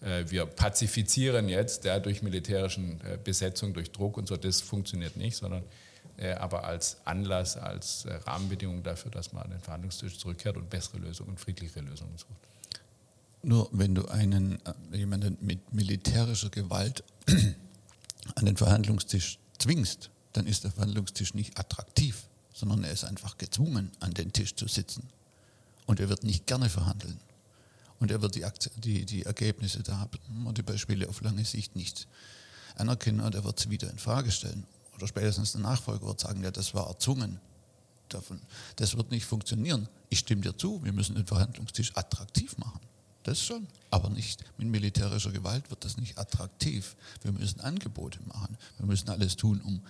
äh, 0.00 0.24
wir 0.28 0.46
pazifizieren 0.46 1.48
jetzt 1.48 1.84
ja, 1.84 1.98
durch 1.98 2.22
militärischen 2.22 3.00
äh, 3.04 3.18
Besetzung, 3.22 3.74
durch 3.74 3.90
Druck 3.92 4.16
und 4.16 4.28
so, 4.28 4.36
das 4.36 4.60
funktioniert 4.60 5.16
nicht, 5.16 5.36
sondern 5.36 5.62
aber 6.34 6.64
als 6.64 6.98
Anlass, 7.04 7.56
als 7.56 8.04
äh, 8.04 8.14
Rahmenbedingung 8.14 8.82
dafür, 8.82 9.10
dass 9.10 9.32
man 9.32 9.44
an 9.44 9.50
den 9.50 9.60
Verhandlungstisch 9.60 10.18
zurückkehrt 10.18 10.56
und 10.56 10.68
bessere 10.68 10.98
Lösungen, 10.98 11.38
friedliche 11.38 11.80
Lösungen 11.80 12.16
sucht. 12.18 12.38
Nur 13.42 13.70
wenn 13.72 13.94
du 13.94 14.06
einen, 14.06 14.58
äh, 14.66 14.96
jemanden 14.96 15.38
mit 15.40 15.72
militärischer 15.72 16.50
Gewalt 16.50 17.04
an 18.34 18.44
den 18.44 18.56
Verhandlungstisch 18.56 19.38
zwingst, 19.58 20.10
dann 20.34 20.46
ist 20.46 20.64
der 20.64 20.72
Verhandlungstisch 20.72 21.32
nicht 21.32 21.58
attraktiv, 21.58 22.24
sondern 22.52 22.84
er 22.84 22.92
ist 22.92 23.04
einfach 23.04 23.38
gezwungen, 23.38 23.90
an 24.00 24.12
den 24.12 24.32
Tisch 24.32 24.54
zu 24.54 24.68
sitzen. 24.68 25.08
Und 25.86 26.00
er 26.00 26.10
wird 26.10 26.22
nicht 26.22 26.46
gerne 26.46 26.68
verhandeln. 26.68 27.18
Und 27.98 28.10
er 28.10 28.20
wird 28.20 28.34
die, 28.34 28.44
die, 28.76 29.06
die 29.06 29.24
Ergebnisse 29.24 29.82
da 29.82 30.08
und 30.44 30.58
die 30.58 30.62
Beispiele 30.62 31.08
auf 31.08 31.22
lange 31.22 31.44
Sicht 31.44 31.76
nicht 31.76 32.06
anerkennen 32.76 33.20
und 33.20 33.34
er 33.34 33.44
wird 33.44 33.58
sie 33.58 33.70
wieder 33.70 33.90
in 33.90 33.98
Frage 33.98 34.30
stellen 34.30 34.66
oder 35.00 35.08
spätestens 35.08 35.52
der 35.52 35.62
Nachfolger 35.62 36.06
wird 36.06 36.20
sagen, 36.20 36.42
ja, 36.42 36.50
das 36.50 36.74
war 36.74 36.86
erzwungen. 36.86 37.40
Davon. 38.10 38.40
Das 38.76 38.96
wird 38.96 39.10
nicht 39.12 39.24
funktionieren. 39.24 39.88
Ich 40.08 40.18
stimme 40.18 40.42
dir 40.42 40.56
zu, 40.56 40.82
wir 40.84 40.92
müssen 40.92 41.14
den 41.14 41.26
Verhandlungstisch 41.26 41.96
attraktiv 41.96 42.58
machen. 42.58 42.80
Das 43.22 43.40
schon. 43.40 43.66
Aber 43.90 44.10
nicht 44.10 44.44
mit 44.58 44.68
militärischer 44.68 45.30
Gewalt 45.30 45.70
wird 45.70 45.84
das 45.84 45.96
nicht 45.96 46.18
attraktiv. 46.18 46.96
Wir 47.22 47.32
müssen 47.32 47.60
Angebote 47.60 48.18
machen. 48.26 48.56
Wir 48.78 48.86
müssen 48.86 49.08
alles 49.10 49.36
tun, 49.36 49.60
um 49.60 49.80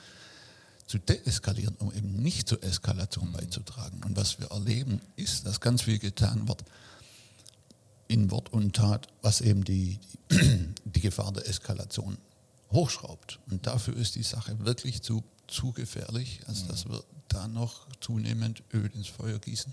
zu 0.87 0.99
deeskalieren, 0.99 1.77
um 1.77 1.93
eben 1.95 2.23
nicht 2.23 2.49
zur 2.49 2.63
Eskalation 2.63 3.33
beizutragen. 3.33 4.03
Und 4.05 4.17
was 4.17 4.39
wir 4.39 4.51
erleben, 4.51 5.01
ist, 5.17 5.47
dass 5.47 5.61
ganz 5.61 5.83
viel 5.83 5.99
getan 5.99 6.47
wird 6.47 6.65
in 8.09 8.31
Wort 8.31 8.53
und 8.53 8.77
Tat, 8.77 9.07
was 9.23 9.41
eben 9.41 9.65
die, 9.65 9.99
die, 10.31 10.75
die 10.85 11.01
Gefahr 11.01 11.33
der 11.33 11.49
Eskalation 11.49 12.19
hochschraubt. 12.73 13.41
Und 13.51 13.67
dafür 13.67 13.97
ist 13.97 14.15
die 14.15 14.23
Sache 14.23 14.59
wirklich 14.65 15.03
zu, 15.03 15.25
zu 15.47 15.73
gefährlich, 15.73 16.41
als 16.47 16.67
dass 16.67 16.89
wir 16.89 17.03
da 17.29 17.49
noch 17.49 17.87
zunehmend 18.01 18.63
Öl 18.73 18.91
ins 18.95 19.09
Feuer 19.09 19.39
gießen 19.39 19.73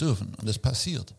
dürfen. 0.00 0.34
Und 0.34 0.48
das 0.48 0.58
passiert. 0.58 1.14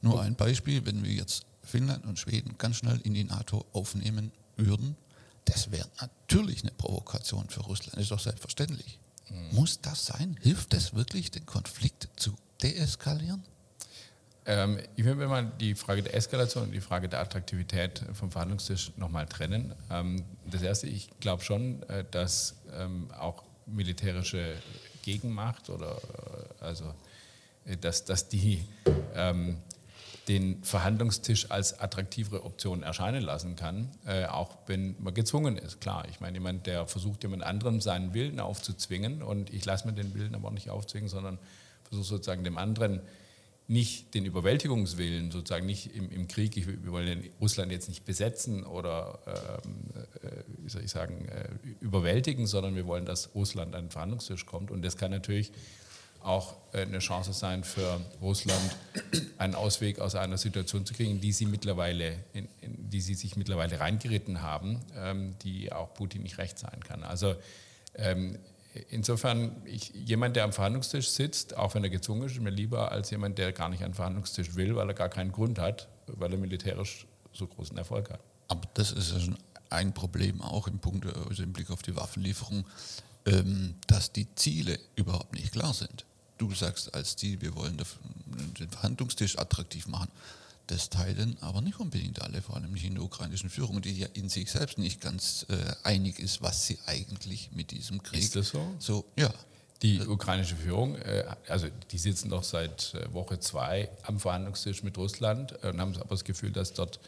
Nur 0.00 0.20
ein 0.20 0.34
Beispiel, 0.34 0.84
wenn 0.84 1.02
wir 1.04 1.12
jetzt 1.12 1.44
Finnland 1.62 2.04
und 2.06 2.18
Schweden 2.18 2.56
ganz 2.58 2.76
schnell 2.76 3.00
in 3.02 3.14
die 3.14 3.24
NATO 3.24 3.64
aufnehmen 3.72 4.32
würden, 4.56 4.96
das 5.44 5.70
wäre 5.70 5.88
natürlich 6.00 6.62
eine 6.62 6.72
Provokation 6.72 7.48
für 7.48 7.60
Russland, 7.60 7.98
ist 7.98 8.10
doch 8.10 8.20
selbstverständlich. 8.20 8.98
Muss 9.52 9.80
das 9.80 10.06
sein? 10.06 10.36
Hilft 10.42 10.72
das 10.72 10.94
wirklich, 10.94 11.30
den 11.30 11.46
Konflikt 11.46 12.08
zu 12.16 12.34
deeskalieren? 12.62 13.42
Ähm, 14.44 14.78
ich 14.96 15.04
will 15.04 15.14
mal 15.14 15.52
die 15.60 15.74
Frage 15.74 16.02
der 16.02 16.14
Eskalation 16.14 16.64
und 16.64 16.72
die 16.72 16.80
Frage 16.80 17.08
der 17.08 17.20
Attraktivität 17.20 18.02
vom 18.12 18.30
Verhandlungstisch 18.30 18.92
nochmal 18.96 19.26
trennen. 19.26 19.74
Ähm, 19.90 20.24
das 20.50 20.62
Erste, 20.62 20.88
ich 20.88 21.10
glaube 21.20 21.44
schon, 21.44 21.82
äh, 21.84 22.04
dass 22.10 22.56
ähm, 22.72 23.10
auch 23.12 23.44
militärische 23.66 24.54
Gegenmacht 25.02 25.70
oder 25.70 25.96
äh, 26.60 26.64
also 26.64 26.92
äh, 27.64 27.76
dass, 27.76 28.04
dass 28.04 28.28
die 28.28 28.64
ähm, 29.14 29.58
den 30.28 30.62
Verhandlungstisch 30.62 31.50
als 31.50 31.80
attraktivere 31.80 32.44
Option 32.44 32.82
erscheinen 32.82 33.22
lassen 33.22 33.56
kann, 33.56 33.90
äh, 34.06 34.26
auch 34.26 34.56
wenn 34.66 34.94
man 35.00 35.14
gezwungen 35.14 35.58
ist. 35.58 35.80
Klar, 35.80 36.06
ich 36.08 36.20
meine, 36.20 36.38
jemand, 36.38 36.66
der 36.66 36.86
versucht, 36.86 37.24
jemand 37.24 37.42
anderem 37.42 37.80
seinen 37.80 38.14
Willen 38.14 38.38
aufzuzwingen 38.38 39.22
und 39.22 39.52
ich 39.52 39.64
lasse 39.64 39.86
mir 39.86 39.94
den 39.94 40.14
Willen 40.14 40.34
aber 40.34 40.48
auch 40.48 40.52
nicht 40.52 40.70
aufzwingen, 40.70 41.08
sondern 41.08 41.38
versuche 41.84 42.06
sozusagen 42.06 42.44
dem 42.44 42.56
anderen 42.56 43.00
nicht 43.68 44.14
den 44.14 44.24
Überwältigungswillen, 44.24 45.30
sozusagen 45.30 45.66
nicht 45.66 45.94
im, 45.94 46.10
im 46.10 46.28
Krieg, 46.28 46.56
ich, 46.56 46.66
wir 46.66 46.92
wollen 46.92 47.30
Russland 47.40 47.72
jetzt 47.72 47.88
nicht 47.88 48.04
besetzen 48.04 48.64
oder, 48.64 49.18
ähm, 49.64 49.90
äh, 50.22 50.42
wie 50.58 50.68
soll 50.68 50.82
ich 50.82 50.90
sagen, 50.90 51.26
äh, 51.28 51.48
überwältigen, 51.80 52.46
sondern 52.46 52.74
wir 52.74 52.86
wollen, 52.86 53.06
dass 53.06 53.34
Russland 53.34 53.74
an 53.74 53.86
den 53.86 53.90
Verhandlungstisch 53.90 54.46
kommt. 54.46 54.70
Und 54.70 54.82
das 54.82 54.96
kann 54.96 55.10
natürlich 55.10 55.52
auch 56.20 56.56
äh, 56.72 56.82
eine 56.82 56.98
Chance 56.98 57.32
sein 57.32 57.64
für 57.64 58.00
Russland, 58.20 58.76
einen 59.38 59.54
Ausweg 59.54 59.98
aus 60.00 60.14
einer 60.14 60.38
Situation 60.38 60.86
zu 60.86 60.94
kriegen, 60.94 61.20
die 61.20 61.32
sie 61.32 61.46
mittlerweile, 61.46 62.18
in, 62.32 62.48
in 62.60 62.90
die 62.90 63.00
sie 63.00 63.14
sich 63.14 63.36
mittlerweile 63.36 63.80
reingeritten 63.80 64.42
haben, 64.42 64.80
ähm, 64.96 65.36
die 65.42 65.72
auch 65.72 65.94
Putin 65.94 66.22
nicht 66.22 66.38
recht 66.38 66.58
sein 66.58 66.80
kann. 66.84 67.02
Also 67.02 67.34
ähm, 67.94 68.38
insofern, 68.90 69.62
ich, 69.64 69.92
jemand, 69.94 70.36
der 70.36 70.44
am 70.44 70.52
Verhandlungstisch 70.52 71.08
sitzt, 71.10 71.56
auch 71.56 71.74
wenn 71.74 71.84
er 71.84 71.90
gezwungen 71.90 72.22
ist, 72.22 72.32
ist 72.32 72.40
mir 72.40 72.50
lieber 72.50 72.92
als 72.92 73.10
jemand, 73.10 73.38
der 73.38 73.52
gar 73.52 73.68
nicht 73.68 73.82
den 73.82 73.94
Verhandlungstisch 73.94 74.54
will, 74.54 74.76
weil 74.76 74.88
er 74.88 74.94
gar 74.94 75.08
keinen 75.08 75.32
Grund 75.32 75.58
hat, 75.58 75.88
weil 76.06 76.32
er 76.32 76.38
militärisch 76.38 77.06
so 77.32 77.46
großen 77.46 77.76
Erfolg 77.76 78.10
hat. 78.10 78.20
Aber 78.48 78.62
das 78.74 78.92
ist 78.92 79.12
ja 79.12 79.20
schon 79.20 79.38
ein 79.70 79.94
Problem 79.94 80.40
auch 80.42 80.68
im 80.68 80.78
Punkt, 80.78 81.06
also 81.06 81.42
im 81.42 81.52
Blick 81.52 81.70
auf 81.70 81.82
die 81.82 81.96
Waffenlieferung, 81.96 82.66
ähm, 83.26 83.74
dass 83.86 84.12
die 84.12 84.32
Ziele 84.34 84.78
überhaupt 84.96 85.34
nicht 85.34 85.52
klar 85.52 85.72
sind. 85.72 86.04
Du 86.38 86.52
sagst 86.52 86.94
als 86.94 87.16
Ziel, 87.16 87.40
wir 87.40 87.54
wollen 87.54 87.76
den 88.58 88.68
Verhandlungstisch 88.68 89.38
attraktiv 89.38 89.86
machen. 89.86 90.08
Das 90.68 90.90
teilen 90.90 91.36
aber 91.40 91.60
nicht 91.60 91.80
unbedingt 91.80 92.22
alle, 92.22 92.40
vor 92.40 92.56
allem 92.56 92.72
nicht 92.72 92.84
in 92.84 92.94
der 92.94 93.02
ukrainischen 93.02 93.50
Führung, 93.50 93.82
die 93.82 93.98
ja 93.98 94.06
in 94.14 94.28
sich 94.28 94.50
selbst 94.50 94.78
nicht 94.78 95.00
ganz 95.00 95.44
äh, 95.48 95.56
einig 95.82 96.18
ist, 96.18 96.40
was 96.40 96.66
sie 96.66 96.78
eigentlich 96.86 97.50
mit 97.52 97.72
diesem 97.72 98.02
Krieg. 98.02 98.20
Ist 98.20 98.36
das 98.36 98.48
so? 98.50 98.74
So, 98.78 99.04
ja. 99.16 99.32
Die 99.82 100.00
ukrainische 100.00 100.54
Führung, 100.54 100.94
äh, 100.96 101.24
also 101.48 101.66
die 101.90 101.98
sitzen 101.98 102.28
noch 102.28 102.44
seit 102.44 102.94
äh, 102.94 103.12
Woche 103.12 103.40
zwei 103.40 103.90
am 104.04 104.20
Verhandlungstisch 104.20 104.84
mit 104.84 104.96
Russland 104.96 105.52
und 105.64 105.80
haben 105.80 105.96
aber 105.96 106.10
das 106.10 106.22
Gefühl, 106.22 106.52
dass 106.52 106.72
dort 106.72 107.00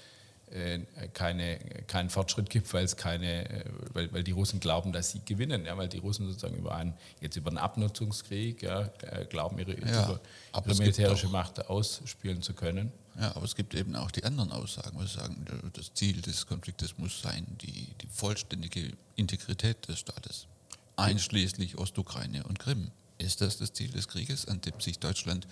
äh, 0.51 0.81
keine, 1.13 1.59
keinen 1.87 2.11
Fortschritt 2.11 2.51
gibt, 2.51 2.73
weil 2.75 2.85
es 2.85 2.97
keine, 2.97 3.49
äh, 3.49 3.65
weil, 3.93 4.13
weil 4.13 4.25
die 4.25 4.33
Russen 4.33 4.61
glauben, 4.61 4.93
dass 4.93 5.13
sie 5.13 5.21
gewinnen, 5.25 5.65
ja, 5.65 5.77
weil 5.77 5.89
die 5.89 5.99
Russen 5.99 6.27
sozusagen 6.27 6.57
über 6.57 6.75
einen, 6.75 6.95
jetzt 7.21 7.37
über 7.37 7.49
einen 7.49 7.59
Abnutzungskrieg 7.59 8.63
ja, 8.63 8.91
äh, 9.03 9.25
glauben, 9.25 9.59
ihre, 9.59 9.73
Ja, 9.81 9.87
ihre, 10.03 10.21
ihre 10.67 10.77
militärische 10.77 11.29
Macht 11.29 11.69
ausspielen 11.69 12.43
zu 12.43 12.55
können. 12.55 12.93
Ja, 13.21 13.37
aber 13.37 13.45
es 13.45 13.55
gibt 13.55 13.75
eben 13.75 13.95
auch 13.95 14.11
die 14.11 14.25
anderen 14.25 14.51
Aussagen, 14.51 14.99
wo 14.99 15.03
sie 15.03 15.15
sagen, 15.15 15.45
das 15.73 15.95
Ziel 15.95 16.21
des 16.21 16.47
Konfliktes 16.47 16.99
muss 16.99 17.21
sein, 17.21 17.47
die, 17.61 17.89
die 18.01 18.09
vollständige 18.09 18.93
Integrität 19.15 19.87
des 19.87 20.01
Staates, 20.01 20.47
einschließlich 20.97 21.79
Ostukraine 21.79 22.45
und 22.45 22.59
Krim. 22.59 22.91
Ist 23.19 23.41
das 23.41 23.59
das 23.59 23.73
Ziel 23.73 23.91
des 23.91 24.09
Krieges, 24.09 24.47
an 24.47 24.61
dem 24.63 24.81
sich 24.81 24.99
Deutschland 24.99 25.47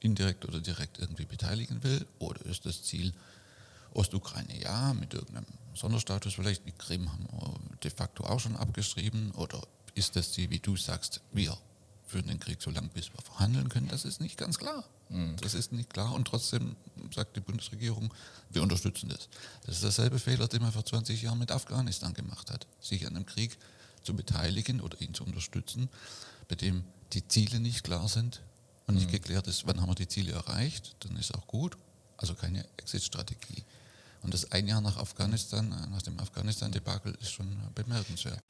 indirekt 0.00 0.44
oder 0.44 0.60
direkt 0.60 0.98
irgendwie 0.98 1.24
beteiligen 1.24 1.82
will? 1.82 2.06
Oder 2.20 2.44
ist 2.46 2.66
das 2.66 2.82
Ziel 2.82 3.12
Ostukraine 3.94 4.60
ja, 4.60 4.94
mit 4.94 5.12
irgendeinem 5.12 5.46
Sonderstatus 5.74 6.34
vielleicht, 6.34 6.64
wie 6.66 6.72
Krim 6.72 7.10
haben 7.10 7.26
wir 7.30 7.54
de 7.82 7.90
facto 7.90 8.24
auch 8.24 8.38
schon 8.38 8.56
abgeschrieben? 8.56 9.32
Oder 9.32 9.60
ist 9.94 10.14
das 10.14 10.32
Ziel, 10.32 10.50
wie 10.50 10.60
du 10.60 10.76
sagst, 10.76 11.20
wir 11.32 11.56
führen 12.12 12.28
den 12.28 12.38
Krieg 12.38 12.62
so 12.62 12.70
lange, 12.70 12.88
bis 12.88 13.12
wir 13.12 13.20
verhandeln 13.22 13.68
können? 13.68 13.88
Das 13.88 14.04
ist 14.04 14.20
nicht 14.20 14.36
ganz 14.36 14.58
klar. 14.58 14.84
Das 15.40 15.52
ist 15.52 15.72
nicht 15.72 15.90
klar 15.90 16.14
und 16.14 16.26
trotzdem 16.26 16.74
sagt 17.14 17.36
die 17.36 17.40
Bundesregierung, 17.40 18.14
wir 18.50 18.62
unterstützen 18.62 19.10
das. 19.10 19.28
Das 19.66 19.76
ist 19.76 19.82
derselbe 19.82 20.18
Fehler, 20.18 20.48
den 20.48 20.62
man 20.62 20.72
vor 20.72 20.86
20 20.86 21.20
Jahren 21.20 21.38
mit 21.38 21.50
Afghanistan 21.50 22.14
gemacht 22.14 22.50
hat, 22.50 22.66
sich 22.80 23.06
an 23.06 23.16
einem 23.16 23.26
Krieg 23.26 23.58
zu 24.02 24.14
beteiligen 24.14 24.80
oder 24.80 24.98
ihn 25.00 25.12
zu 25.12 25.24
unterstützen, 25.24 25.90
bei 26.48 26.54
dem 26.54 26.84
die 27.12 27.26
Ziele 27.28 27.60
nicht 27.60 27.84
klar 27.84 28.08
sind 28.08 28.40
und 28.86 28.94
nicht 28.94 29.10
geklärt 29.10 29.46
ist, 29.48 29.66
wann 29.66 29.80
haben 29.80 29.90
wir 29.90 29.94
die 29.94 30.08
Ziele 30.08 30.32
erreicht, 30.32 30.96
dann 31.00 31.16
ist 31.16 31.34
auch 31.34 31.46
gut. 31.46 31.76
Also 32.16 32.34
keine 32.34 32.64
Exit-Strategie. 32.78 33.64
Und 34.22 34.32
das 34.32 34.50
ein 34.52 34.68
Jahr 34.68 34.80
nach 34.80 34.96
Afghanistan, 34.96 35.68
nach 35.90 36.02
dem 36.02 36.18
Afghanistan-Debakel 36.20 37.16
ist 37.20 37.32
schon 37.32 37.48
bemerkenswert. 37.74 38.40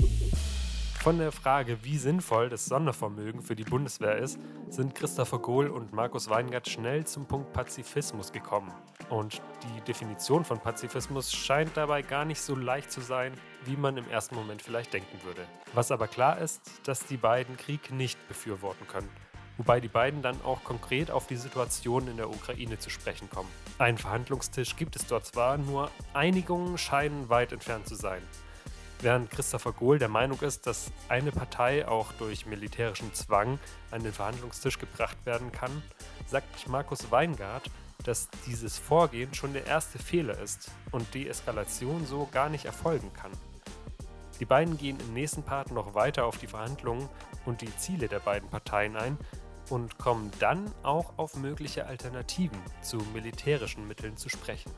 Von 1.03 1.19
der 1.19 1.33
Frage, 1.33 1.83
wie 1.83 1.99
sinnvoll 1.99 2.49
das 2.49 2.67
Sondervermögen 2.67 3.43
für 3.43 3.57
die 3.57 3.65
Bundeswehr 3.65 4.19
ist, 4.19 4.39
sind 4.69 4.95
Christopher 4.95 5.41
Gohl 5.41 5.67
und 5.67 5.93
Markus 5.93 6.31
Weingart 6.31 6.69
schnell 6.69 7.05
zum 7.05 7.27
Punkt 7.27 7.53
Pazifismus 7.53 8.31
gekommen. 8.31 8.73
Und 9.11 9.43
die 9.65 9.81
Definition 9.81 10.45
von 10.45 10.61
Pazifismus 10.61 11.33
scheint 11.33 11.77
dabei 11.77 12.03
gar 12.03 12.25
nicht 12.25 12.41
so 12.41 12.55
leicht 12.55 12.93
zu 12.93 13.01
sein, 13.01 13.33
wie 13.65 13.77
man 13.77 13.97
im 13.97 14.09
ersten 14.11 14.37
Moment 14.37 14.63
vielleicht 14.63 14.93
denken 14.93 15.19
würde. 15.25 15.45
Was 15.75 15.91
aber 15.91 16.07
klar 16.07 16.39
ist, 16.39 16.61
dass 16.85 17.05
die 17.05 17.17
beiden 17.17 17.57
Krieg 17.57 17.91
nicht 17.91 18.17
befürworten 18.29 18.87
können. 18.87 19.11
Wobei 19.57 19.81
die 19.81 19.89
beiden 19.89 20.23
dann 20.23 20.41
auch 20.45 20.63
konkret 20.63 21.11
auf 21.11 21.27
die 21.27 21.35
Situation 21.35 22.07
in 22.07 22.17
der 22.17 22.31
Ukraine 22.31 22.79
zu 22.79 22.91
sprechen 22.91 23.29
kommen. 23.29 23.51
Einen 23.79 23.99
Verhandlungstisch 23.99 24.77
gibt 24.77 24.95
es 24.95 25.05
dort 25.09 25.27
zwar, 25.27 25.59
nur 25.59 25.91
Einigungen 26.15 26.79
scheinen 26.79 27.29
weit 27.29 27.51
entfernt 27.51 27.89
zu 27.89 27.97
sein. 27.97 28.23
Während 29.03 29.33
Christopher 29.33 29.73
Gohl 29.73 29.99
der 29.99 30.09
Meinung 30.09 30.41
ist, 30.43 30.69
dass 30.69 30.93
eine 31.09 31.33
Partei 31.33 31.89
auch 31.89 32.13
durch 32.21 32.47
militärischen 32.47 33.13
Zwang 33.15 33.59
an 33.91 34.05
den 34.05 34.13
Verhandlungstisch 34.13 34.79
gebracht 34.79 35.17
werden 35.25 35.51
kann, 35.51 35.83
sagt 36.29 36.69
Markus 36.69 37.11
Weingart, 37.11 37.69
dass 38.05 38.29
dieses 38.47 38.79
Vorgehen 38.79 39.35
schon 39.35 39.55
der 39.55 39.67
erste 39.67 39.99
Fehler 39.99 40.39
ist 40.39 40.71
und 40.93 41.13
Deeskalation 41.15 42.07
so 42.07 42.29
gar 42.31 42.49
nicht 42.49 42.65
erfolgen 42.65 43.13
kann. 43.13 43.33
Die 44.39 44.45
beiden 44.45 44.79
gehen 44.79 45.01
im 45.01 45.15
nächsten 45.15 45.43
Part 45.43 45.73
noch 45.73 45.95
weiter 45.95 46.25
auf 46.25 46.39
die 46.39 46.47
Verhandlungen 46.47 47.09
und 47.45 47.61
die 47.61 47.77
Ziele 47.77 48.07
der 48.07 48.21
beiden 48.21 48.49
Parteien 48.51 48.95
ein 48.97 49.19
und 49.69 49.99
kommen 49.99 50.31
dann 50.39 50.73
auch 50.85 51.19
auf 51.19 51.35
mögliche 51.35 51.87
Alternativen 51.87 52.59
zu 52.83 52.99
militärischen 53.13 53.89
Mitteln 53.89 54.17
zu 54.17 54.29
sprechen. 54.29 54.71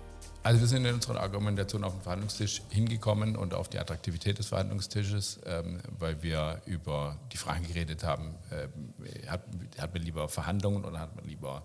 Also 0.45 0.61
wir 0.61 0.69
sind 0.69 0.85
in 0.85 0.93
unserer 0.93 1.21
Argumentation 1.21 1.85
auf 1.85 1.95
den 1.95 2.03
Verhandlungstisch 2.03 2.61
hingekommen 2.69 3.35
und 3.35 3.55
auf 3.55 3.71
die 3.71 3.79
Attraktivität 3.79 4.39
des 4.39 4.49
Verhandlungstisches, 4.49 5.41
ähm, 5.47 5.81
weil 5.99 6.23
wir 6.23 6.61
über 6.67 7.17
die 7.33 7.39
Frage 7.39 7.63
geredet 7.63 8.05
haben, 8.05 8.35
ähm, 8.53 8.93
hat, 9.27 9.41
hat 9.79 9.95
man 9.95 10.03
lieber 10.03 10.29
Verhandlungen 10.29 10.85
oder 10.85 11.01
hat 11.01 11.17
man 11.17 11.25
lieber 11.27 11.65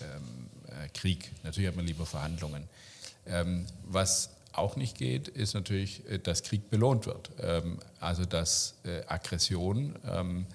ähm, 0.00 0.50
äh, 0.66 0.88
Krieg? 0.88 1.30
Natürlich 1.44 1.68
hat 1.68 1.76
man 1.76 1.86
lieber 1.86 2.06
Verhandlungen. 2.06 2.68
Ähm, 3.24 3.66
was 3.84 4.30
auch 4.50 4.74
nicht 4.74 4.98
geht, 4.98 5.28
ist 5.28 5.54
natürlich, 5.54 6.04
äh, 6.10 6.18
dass 6.18 6.42
Krieg 6.42 6.70
belohnt 6.70 7.06
wird. 7.06 7.30
Ähm, 7.38 7.78
also 8.00 8.24
dass 8.24 8.80
äh, 8.82 9.04
Aggression 9.06 9.96
ähm, 10.04 10.46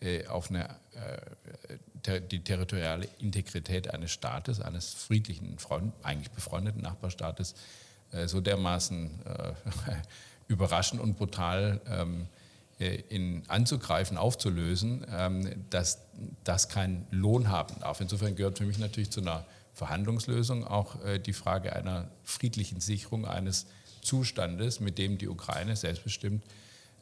äh, 0.00 0.26
auf 0.26 0.50
eine, 0.50 0.68
äh, 0.92 1.78
ter 2.02 2.20
die 2.20 2.40
territoriale 2.40 3.08
Integrität 3.18 3.92
eines 3.92 4.10
Staates, 4.10 4.60
eines 4.60 4.94
friedlichen, 4.94 5.58
Freund, 5.58 5.92
eigentlich 6.02 6.30
befreundeten 6.30 6.82
Nachbarstaates, 6.82 7.54
äh, 8.12 8.26
so 8.26 8.40
dermaßen 8.40 9.10
äh, 9.24 9.52
überraschend 10.48 11.00
und 11.00 11.16
brutal 11.16 11.80
ähm, 11.88 12.26
äh, 12.78 13.02
in, 13.08 13.42
anzugreifen, 13.48 14.16
aufzulösen, 14.16 15.04
ähm, 15.10 15.64
dass 15.70 15.98
das 16.44 16.68
keinen 16.68 17.06
Lohn 17.10 17.48
haben 17.48 17.80
darf. 17.80 18.00
Insofern 18.00 18.36
gehört 18.36 18.58
für 18.58 18.64
mich 18.64 18.78
natürlich 18.78 19.10
zu 19.10 19.20
einer 19.20 19.44
Verhandlungslösung 19.74 20.66
auch 20.66 21.02
äh, 21.04 21.18
die 21.18 21.32
Frage 21.32 21.74
einer 21.74 22.08
friedlichen 22.24 22.80
Sicherung 22.80 23.26
eines 23.26 23.66
Zustandes, 24.02 24.80
mit 24.80 24.98
dem 24.98 25.18
die 25.18 25.28
Ukraine 25.28 25.76
selbstbestimmt 25.76 26.44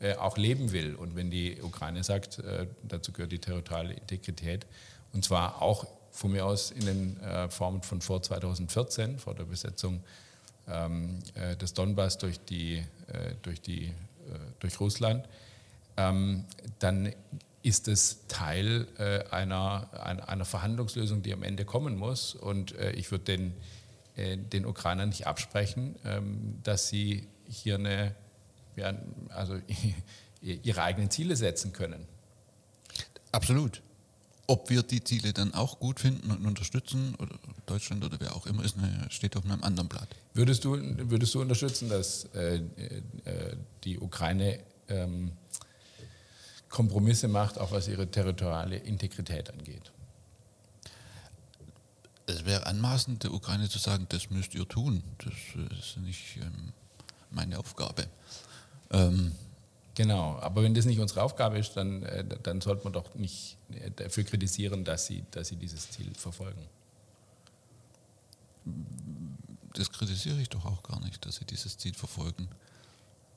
äh, 0.01 0.15
auch 0.15 0.37
leben 0.37 0.73
will. 0.73 0.95
Und 0.95 1.17
wenn 1.17 1.31
die 1.31 1.61
Ukraine 1.63 2.05
sagt, 2.05 2.43
dazu 2.83 3.13
gehört 3.13 3.33
die 3.33 3.39
territoriale 3.39 3.95
Integrität, 3.95 4.67
und 5.13 5.25
zwar 5.25 5.63
auch 5.63 5.87
von 6.11 6.33
mir 6.33 6.47
aus 6.47 6.71
in 6.71 6.87
den 6.87 7.21
Formen 7.51 7.83
von 7.83 8.01
vor 8.01 8.23
2014, 8.23 9.19
vor 9.19 9.35
der 9.35 9.45
Besetzung 9.45 10.03
ähm, 10.67 11.19
des 11.61 11.75
Donbass 11.75 12.19
durch, 12.19 12.41
die, 12.41 12.83
durch, 13.43 13.61
die, 13.61 13.93
durch 14.59 14.81
Russland, 14.81 15.27
ähm, 15.97 16.45
dann 16.79 17.13
ist 17.67 17.89
es 17.89 18.29
Teil 18.29 18.87
äh, 18.97 19.25
einer, 19.35 19.89
einer 20.29 20.45
Verhandlungslösung, 20.45 21.23
die 21.23 21.33
am 21.33 21.43
Ende 21.43 21.65
kommen 21.65 21.97
muss. 21.97 22.37
Und 22.37 22.77
äh, 22.77 22.93
ich 22.93 23.11
würde 23.11 23.25
den, 23.25 23.55
äh, 24.15 24.37
den 24.37 24.67
Ukrainern 24.67 25.09
nicht 25.09 25.27
absprechen, 25.27 25.97
ähm, 26.05 26.61
dass 26.63 26.89
sie 26.89 27.27
hier 27.49 27.75
eine, 27.75 28.15
ja, 28.77 28.95
also 29.31 29.61
ihre 30.41 30.83
eigenen 30.83 31.11
Ziele 31.11 31.37
setzen 31.37 31.73
können. 31.73 32.07
Absolut. 33.33 33.83
Ob 34.49 34.71
wir 34.71 34.83
die 34.83 35.03
Ziele 35.03 35.33
dann 35.33 35.55
auch 35.55 35.81
gut 35.81 35.99
finden 35.99 36.31
und 36.31 36.47
unterstützen, 36.47 37.17
oder 37.17 37.37
Deutschland 37.67 38.05
oder 38.05 38.21
wer 38.21 38.37
auch 38.37 38.47
immer, 38.47 38.65
ist 38.65 38.77
steht 39.11 39.37
auf 39.37 39.45
einem 39.45 39.63
anderen 39.65 39.89
Blatt. 39.89 40.09
Würdest 40.35 40.65
du, 40.65 40.79
würdest 41.11 41.35
du 41.35 41.41
unterstützen, 41.41 41.89
dass 41.89 42.27
äh, 42.35 42.57
äh, 42.57 43.57
die 43.83 43.99
Ukraine 43.99 44.61
ähm, 44.89 45.33
Kompromisse 46.69 47.27
macht, 47.27 47.59
auch 47.59 47.73
was 47.73 47.89
ihre 47.89 48.11
territoriale 48.11 48.77
Integrität 48.77 49.51
angeht. 49.51 49.91
Es 52.27 52.45
wäre 52.45 52.67
anmaßend, 52.67 53.23
der 53.25 53.33
Ukraine 53.33 53.69
zu 53.69 53.79
sagen, 53.79 54.07
das 54.09 54.31
müsst 54.31 54.55
ihr 54.55 54.69
tun. 54.69 55.03
Das 55.19 55.79
ist 55.79 55.97
nicht 55.99 56.37
ähm, 56.37 56.73
meine 57.31 57.59
Aufgabe. 57.59 58.09
Ähm, 58.91 59.33
genau, 59.95 60.39
aber 60.41 60.63
wenn 60.63 60.75
das 60.75 60.85
nicht 60.85 61.01
unsere 61.01 61.23
Aufgabe 61.23 61.59
ist, 61.59 61.77
dann, 61.77 62.03
äh, 62.03 62.25
dann 62.43 62.61
sollte 62.61 62.85
man 62.85 62.93
doch 62.93 63.15
nicht 63.15 63.57
äh, 63.73 63.91
dafür 63.91 64.25
kritisieren, 64.25 64.85
dass 64.85 65.07
sie, 65.07 65.25
dass 65.31 65.49
sie 65.49 65.57
dieses 65.57 65.91
Ziel 65.91 66.13
verfolgen. 66.15 66.63
Das 69.75 69.93
kritisiere 69.93 70.41
ich 70.41 70.49
doch 70.49 70.65
auch 70.65 70.83
gar 70.83 71.01
nicht, 71.01 71.25
dass 71.27 71.37
sie 71.37 71.45
dieses 71.45 71.79
Ziel 71.79 71.95
verfolgen. 71.95 72.49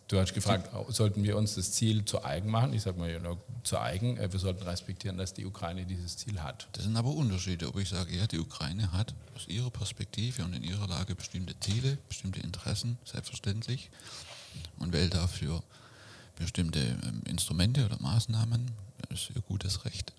Du 0.10 0.20
hast 0.20 0.34
gefragt, 0.34 0.72
sollten 0.88 1.24
wir 1.24 1.38
uns 1.38 1.53
das 1.53 1.72
Ziel 1.72 2.03
zu 2.03 2.25
eigen 2.25 2.50
machen? 2.50 2.74
Ich 2.74 2.82
sage 2.82 2.98
mal 2.98 3.12
ja, 3.12 3.20
zu 3.63 3.79
eigen. 3.79 4.18
Äh, 4.18 4.32
wir 4.32 4.39
sollten 4.39 4.63
respektieren, 4.63 5.20
dass 5.20 5.36
die 5.36 5.46
Ukraine 5.46 5.86
dieses 5.86 6.18
Ziel 6.18 6.41
hat. 6.41 6.68
Das 6.72 6.84
sind 6.86 6.98
aber 6.98 7.10
Unterschiede. 7.10 7.68
Ob 7.68 7.77
ich 7.77 7.89
sage, 7.89 8.15
ja, 8.15 8.25
die 8.25 8.39
Ukraine 8.39 8.91
hat 8.91 9.13
aus 9.36 9.48
ihrer 9.48 9.70
Perspektive 9.70 10.44
und 10.44 10.53
in 10.53 10.63
ihrer 10.63 10.88
Lage 10.88 11.13
bestimmte 11.13 11.53
Ziele, 11.60 12.00
bestimmte 12.08 12.39
Interessen, 12.39 12.98
selbstverständlich, 13.06 13.91
und 14.77 14.94
wählt 14.94 15.13
dafür 15.13 15.63
bestimmte 16.36 16.79
ähm, 16.79 17.22
Instrumente 17.25 17.86
oder 17.86 18.00
Maßnahmen, 18.00 18.72
das 19.10 19.22
ist 19.22 19.32
ihr 19.36 19.41
gutes 19.41 19.86
Recht. 19.86 20.13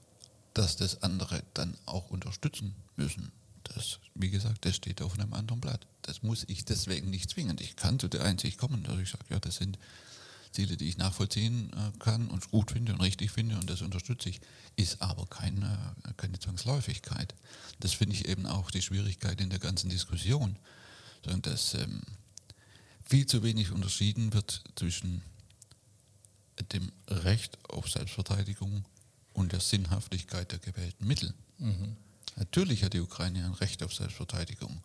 Dass 0.55 0.77
das 0.77 1.03
andere 1.03 1.43
dann 1.55 1.77
auch 1.87 2.11
unterstützen 2.11 2.75
müssen, 2.97 3.33
das, 3.65 3.99
wie 4.15 4.31
gesagt, 4.31 4.65
das 4.65 4.77
steht 4.77 5.03
auf 5.03 5.19
einem 5.19 5.33
anderen 5.33 5.61
Blatt. 5.61 5.87
Das 6.03 6.23
muss 6.23 6.45
ich 6.49 6.65
deswegen 6.65 7.11
nicht 7.11 7.31
zwingen. 7.31 7.57
Ich 7.61 7.77
kann 7.77 7.99
zu 7.99 8.09
der 8.09 8.25
Einsicht 8.25 8.59
kommen, 8.59 8.83
dass 8.83 8.99
ich 8.99 9.11
sage, 9.11 9.25
ja, 9.31 9.39
das 9.39 9.57
sind 9.57 9.79
Ziele, 10.53 10.77
die 10.77 10.89
ich 10.89 10.99
nachvollziehen 10.99 11.71
äh, 11.73 11.99
kann 11.99 12.29
und 12.29 12.51
gut 12.51 12.73
finde 12.73 12.93
und 12.93 13.01
richtig 13.01 13.31
finde 13.31 13.57
und 13.57 13.71
das 13.71 13.83
unterstütze 13.83 14.31
ich, 14.31 14.41
ist 14.77 15.01
aber 15.01 15.27
keine, 15.27 15.95
keine 16.17 16.39
Zwangsläufigkeit. 16.39 17.35
Das 17.79 17.93
finde 17.93 18.17
ich 18.17 18.29
eben 18.29 18.47
auch 18.47 18.71
die 18.71 18.83
Schwierigkeit 18.83 19.41
in 19.41 19.51
der 19.51 19.61
ganzen 19.61 19.91
Diskussion, 19.91 20.57
sondern 21.25 21.43
dass 21.43 21.75
ähm, 21.75 22.03
viel 23.11 23.27
zu 23.27 23.43
wenig 23.43 23.73
unterschieden 23.73 24.33
wird 24.33 24.63
zwischen 24.77 25.23
dem 26.73 26.93
Recht 27.09 27.59
auf 27.69 27.91
Selbstverteidigung 27.91 28.85
und 29.33 29.51
der 29.51 29.59
Sinnhaftigkeit 29.59 30.53
der 30.53 30.61
gewählten 30.61 31.07
Mittel. 31.07 31.35
Mhm. 31.59 31.97
Natürlich 32.37 32.85
hat 32.85 32.93
die 32.93 33.01
Ukraine 33.01 33.45
ein 33.45 33.55
Recht 33.55 33.83
auf 33.83 33.93
Selbstverteidigung, 33.93 34.81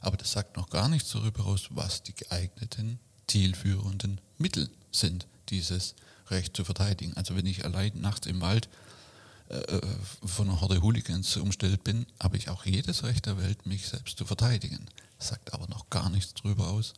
aber 0.00 0.16
das 0.16 0.32
sagt 0.32 0.56
noch 0.56 0.70
gar 0.70 0.88
nichts 0.88 1.10
darüber 1.10 1.44
aus, 1.44 1.68
was 1.70 2.02
die 2.02 2.14
geeigneten, 2.14 2.98
zielführenden 3.26 4.22
Mittel 4.38 4.70
sind, 4.90 5.26
dieses 5.50 5.94
Recht 6.28 6.56
zu 6.56 6.64
verteidigen. 6.64 7.14
Also 7.14 7.36
wenn 7.36 7.46
ich 7.46 7.66
allein 7.66 7.92
nachts 8.00 8.26
im 8.26 8.40
Wald 8.40 8.70
äh, 9.50 9.58
äh, 9.58 9.80
von 10.24 10.48
einer 10.48 10.62
Horde 10.62 10.80
Hooligans 10.80 11.36
umstellt 11.36 11.84
bin, 11.84 12.06
habe 12.20 12.38
ich 12.38 12.48
auch 12.48 12.64
jedes 12.64 13.04
Recht 13.04 13.26
der 13.26 13.36
Welt, 13.36 13.66
mich 13.66 13.86
selbst 13.86 14.16
zu 14.16 14.24
verteidigen. 14.24 14.86
Das 15.18 15.28
sagt 15.28 15.52
aber 15.52 15.68
noch 15.68 15.90
gar 15.90 16.08
nichts 16.08 16.32
darüber 16.34 16.68
aus, 16.68 16.94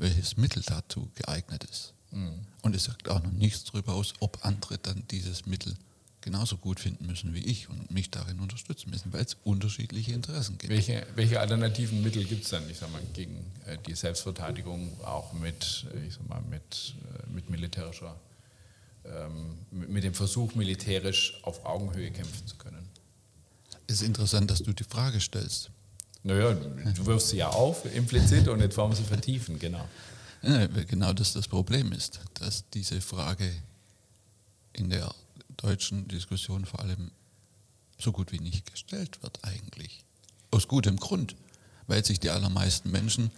welches 0.00 0.36
Mittel 0.36 0.62
dazu 0.66 1.10
geeignet 1.14 1.64
ist. 1.64 1.92
Mhm. 2.10 2.40
Und 2.62 2.74
es 2.74 2.84
sagt 2.84 3.08
auch 3.08 3.22
noch 3.22 3.32
nichts 3.32 3.64
darüber 3.64 3.94
aus, 3.94 4.14
ob 4.20 4.44
andere 4.44 4.78
dann 4.78 5.04
dieses 5.10 5.46
Mittel 5.46 5.74
genauso 6.20 6.56
gut 6.56 6.80
finden 6.80 7.06
müssen 7.06 7.34
wie 7.34 7.40
ich 7.40 7.68
und 7.68 7.90
mich 7.90 8.10
darin 8.10 8.40
unterstützen 8.40 8.90
müssen, 8.90 9.12
weil 9.12 9.24
es 9.24 9.36
unterschiedliche 9.44 10.12
Interessen 10.12 10.58
gibt. 10.58 10.72
Welche, 10.72 11.06
welche 11.14 11.40
alternativen 11.40 12.02
Mittel 12.02 12.24
gibt 12.24 12.44
es 12.44 12.50
dann, 12.50 12.68
ich 12.68 12.78
sag 12.78 12.92
mal, 12.92 13.00
gegen 13.14 13.38
äh, 13.66 13.78
die 13.86 13.94
Selbstverteidigung 13.94 15.00
auch 15.02 15.32
mit, 15.32 15.86
äh, 15.94 16.06
ich 16.06 16.14
sag 16.14 16.28
mal, 16.28 16.42
mit, 16.42 16.94
äh, 17.14 17.32
mit 17.32 17.48
militärischer, 17.48 18.16
ähm, 19.04 19.58
mit 19.70 20.04
dem 20.04 20.14
Versuch, 20.14 20.54
militärisch 20.54 21.40
auf 21.42 21.64
Augenhöhe 21.64 22.10
kämpfen 22.10 22.46
zu 22.46 22.56
können? 22.56 22.86
Es 23.86 23.96
ist 23.96 24.02
interessant, 24.02 24.50
dass 24.50 24.62
du 24.62 24.72
die 24.72 24.84
Frage 24.84 25.20
stellst. 25.20 25.70
Naja, 26.22 26.54
du 26.54 27.06
wirfst 27.06 27.28
sie 27.30 27.38
ja 27.38 27.48
auf, 27.48 27.84
implizit, 27.94 28.48
und 28.48 28.60
jetzt 28.60 28.76
wollen 28.76 28.90
wir 28.90 28.96
sie 28.96 29.04
vertiefen, 29.04 29.58
genau. 29.58 29.86
Ja, 30.42 30.66
genau 30.66 31.12
das 31.12 31.32
das 31.32 31.48
Problem 31.48 31.92
ist, 31.92 32.20
dass 32.34 32.64
diese 32.70 33.00
Frage 33.00 33.50
in 34.72 34.90
der 34.90 35.14
deutschen 35.56 36.08
Diskussion 36.08 36.64
vor 36.64 36.80
allem 36.80 37.10
so 37.98 38.12
gut 38.12 38.32
wie 38.32 38.40
nicht 38.40 38.70
gestellt 38.70 39.22
wird 39.22 39.38
eigentlich. 39.42 40.04
Aus 40.50 40.68
gutem 40.68 40.96
Grund, 40.96 41.36
weil 41.86 42.04
sich 42.04 42.20
die 42.20 42.30
allermeisten 42.30 42.90
Menschen 42.90 43.30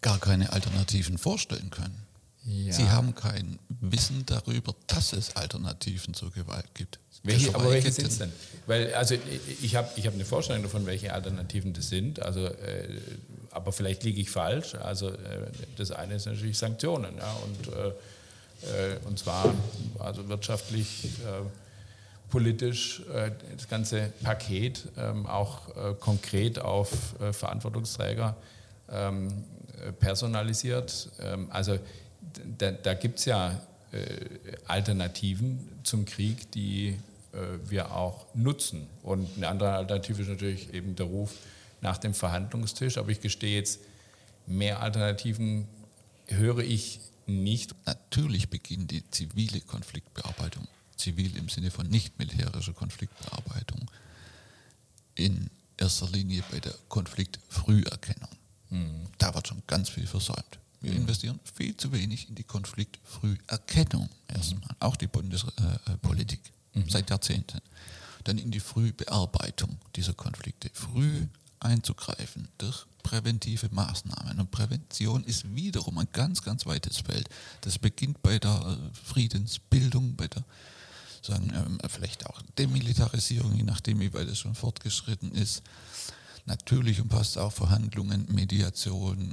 gar 0.00 0.18
keine 0.18 0.52
Alternativen 0.52 1.18
vorstellen 1.18 1.70
können. 1.70 2.02
Ja. 2.44 2.72
Sie 2.72 2.88
haben 2.90 3.14
kein 3.14 3.58
Wissen 3.68 4.26
darüber, 4.26 4.74
dass 4.86 5.12
es 5.12 5.36
Alternativen 5.36 6.14
zur 6.14 6.30
Gewalt 6.30 6.74
gibt. 6.74 6.98
Welche, 7.24 7.54
aber 7.54 7.70
welche 7.70 7.90
sind 7.90 8.08
es 8.08 8.18
denn? 8.18 8.32
Weil, 8.66 8.94
also 8.94 9.16
ich 9.62 9.76
habe 9.76 9.88
ich 9.96 10.06
hab 10.06 10.14
eine 10.14 10.24
Vorstellung 10.24 10.62
davon, 10.62 10.86
welche 10.86 11.12
Alternativen 11.12 11.72
das 11.72 11.88
sind, 11.88 12.22
also, 12.22 12.46
äh, 12.46 13.00
aber 13.50 13.72
vielleicht 13.72 14.04
liege 14.04 14.20
ich 14.20 14.30
falsch. 14.30 14.74
Also 14.74 15.08
äh, 15.08 15.16
das 15.76 15.90
eine 15.90 16.14
ist 16.14 16.26
natürlich 16.26 16.58
Sanktionen 16.58 17.16
ja, 17.18 17.32
und 17.44 17.74
äh, 17.74 17.92
äh, 18.64 18.96
und 19.06 19.18
zwar 19.18 19.54
also 19.98 20.28
wirtschaftlich, 20.28 21.04
äh, 21.04 21.42
politisch 22.30 23.02
äh, 23.12 23.30
das 23.56 23.68
ganze 23.68 24.12
Paket 24.22 24.88
ähm, 24.96 25.26
auch 25.26 26.00
konkret 26.00 26.58
auf 26.58 26.90
Verantwortungsträger 27.32 28.36
ähm, 28.90 29.44
personalisiert. 30.00 31.10
Ähm, 31.20 31.48
also 31.50 31.78
da, 32.58 32.72
da 32.72 32.94
gibt 32.94 33.18
es 33.20 33.26
ja 33.26 33.60
Alternativen 34.66 35.68
zum 35.84 36.04
Krieg, 36.04 36.50
die 36.52 36.96
wir 37.64 37.94
auch 37.94 38.26
nutzen. 38.34 38.86
Und 39.02 39.28
eine 39.36 39.48
andere 39.48 39.72
Alternative 39.72 40.22
ist 40.22 40.28
natürlich 40.28 40.72
eben 40.72 40.96
der 40.96 41.06
Ruf 41.06 41.32
nach 41.80 41.98
dem 41.98 42.14
Verhandlungstisch. 42.14 42.98
Aber 42.98 43.10
ich 43.10 43.20
gestehe 43.20 43.56
jetzt, 43.56 43.80
mehr 44.46 44.80
Alternativen 44.80 45.66
höre 46.26 46.60
ich 46.60 47.00
nicht. 47.26 47.74
Natürlich 47.86 48.48
beginnt 48.50 48.90
die 48.90 49.08
zivile 49.10 49.60
Konfliktbearbeitung, 49.60 50.66
zivil 50.96 51.36
im 51.36 51.48
Sinne 51.48 51.70
von 51.70 51.86
nicht 51.88 52.18
militärischer 52.18 52.72
Konfliktbearbeitung, 52.72 53.90
in 55.14 55.48
erster 55.76 56.08
Linie 56.08 56.42
bei 56.50 56.60
der 56.60 56.74
Konfliktfrüherkennung. 56.88 58.30
Mhm. 58.70 59.06
Da 59.18 59.34
wird 59.34 59.48
schon 59.48 59.62
ganz 59.66 59.88
viel 59.88 60.06
versäumt. 60.06 60.58
Wir 60.80 60.92
mhm. 60.92 60.98
investieren 60.98 61.40
viel 61.54 61.76
zu 61.76 61.92
wenig 61.92 62.28
in 62.28 62.34
die 62.34 62.44
Konfliktfrüherkennung 62.44 64.08
erstmal, 64.28 64.60
mhm. 64.60 64.76
auch 64.80 64.96
die 64.96 65.06
Bundespolitik 65.06 66.40
äh, 66.44 66.50
mhm. 66.74 66.88
seit 66.88 67.10
Jahrzehnten. 67.10 67.60
Dann 68.24 68.38
in 68.38 68.50
die 68.50 68.60
Frühbearbeitung 68.60 69.78
dieser 69.96 70.14
Konflikte, 70.14 70.70
früh 70.72 71.26
einzugreifen 71.60 72.48
durch 72.58 72.86
präventive 73.02 73.68
Maßnahmen. 73.70 74.40
Und 74.40 74.50
Prävention 74.50 75.24
ist 75.24 75.54
wiederum 75.54 75.98
ein 75.98 76.08
ganz, 76.12 76.42
ganz 76.42 76.66
weites 76.66 76.98
Feld. 76.98 77.28
Das 77.60 77.78
beginnt 77.78 78.22
bei 78.22 78.38
der 78.38 78.50
äh, 78.50 78.94
Friedensbildung, 78.94 80.16
bei 80.16 80.28
der 80.28 80.44
sagen, 81.24 81.52
ähm, 81.54 81.78
vielleicht 81.88 82.26
auch 82.26 82.40
Demilitarisierung, 82.58 83.54
je 83.54 83.62
nachdem, 83.62 84.00
wie 84.00 84.12
weit 84.12 84.28
es 84.28 84.38
schon 84.38 84.54
fortgeschritten 84.54 85.32
ist. 85.32 85.62
Natürlich 86.46 87.00
umfasst 87.00 87.38
auch 87.38 87.52
Verhandlungen, 87.52 88.26
Mediation, 88.30 89.32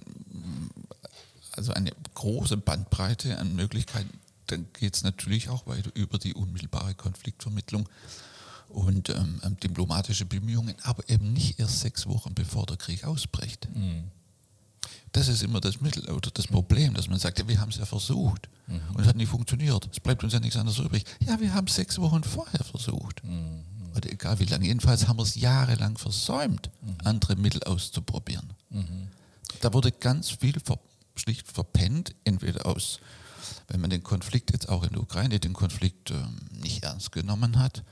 also 1.52 1.74
eine 1.74 1.92
große 2.14 2.58
Bandbreite 2.58 3.38
an 3.38 3.56
Möglichkeiten, 3.56 4.18
dann 4.48 4.66
geht 4.74 4.96
es 4.96 5.04
natürlich 5.04 5.50
auch 5.50 5.68
weiter 5.68 5.92
über 5.96 6.18
die 6.18 6.34
unmittelbare 6.34 6.94
Konfliktvermittlung 6.96 7.88
und 8.70 9.10
ähm, 9.10 9.42
ähm, 9.44 9.58
diplomatische 9.58 10.26
Bemühungen, 10.26 10.76
aber 10.84 11.08
eben 11.10 11.34
nicht 11.34 11.60
erst 11.60 11.82
sechs 11.82 12.08
Wochen 12.08 12.34
bevor 12.34 12.66
der 12.66 12.78
Krieg 12.78 13.04
ausbricht. 13.04 13.68
Mhm. 13.74 14.06
Das 15.12 15.28
ist 15.28 15.44
immer 15.44 15.60
das 15.60 15.82
Mittel 15.82 16.10
oder 16.10 16.32
das 16.32 16.48
Problem, 16.48 16.94
dass 16.94 17.10
man 17.10 17.20
sagt, 17.20 17.40
ja, 17.40 17.48
wir 17.48 17.60
haben 17.60 17.70
es 17.70 17.78
ja 17.78 17.86
versucht 17.86 18.50
mhm. 18.68 18.80
und 18.94 19.02
es 19.02 19.08
hat 19.08 19.18
nicht 19.18 19.30
funktioniert. 19.30 19.88
Es 19.92 20.00
bleibt 20.00 20.24
uns 20.24 20.34
ja 20.34 20.40
nichts 20.40 20.56
anderes 20.56 20.80
übrig. 20.80 21.04
Ja, 21.20 21.40
wir 21.40 21.54
haben 21.54 21.68
es 21.68 21.76
sechs 21.76 22.00
Wochen 22.00 22.24
vorher 22.24 22.64
versucht. 22.64 23.24
Mhm. 23.24 23.64
Oder 23.96 24.10
egal 24.10 24.40
wie 24.40 24.46
lange. 24.46 24.66
Jedenfalls 24.66 25.08
haben 25.08 25.18
wir 25.18 25.24
es 25.24 25.36
jahrelang 25.36 25.98
versäumt, 25.98 26.70
mhm. 26.82 26.96
andere 27.04 27.36
Mittel 27.36 27.62
auszuprobieren. 27.64 28.54
Mhm. 28.70 29.08
Da 29.60 29.74
wurde 29.74 29.92
ganz 29.92 30.30
viel 30.32 30.60
ver 30.60 30.80
schlicht 31.14 31.52
verpennt, 31.52 32.16
entweder 32.24 32.66
aus, 32.66 33.02
wenn 33.68 33.82
man 33.82 33.90
den 33.90 34.04
Konflikt 34.04 34.52
jetzt 34.52 34.70
auch 34.70 34.84
in 34.84 34.92
der 34.92 35.02
Ukraine, 35.02 35.40
den 35.40 35.54
Konflikt 35.54 36.12
ähm, 36.12 36.38
nicht 36.52 36.84
ernst 36.84 37.12
genommen 37.12 37.60
hat 37.60 37.84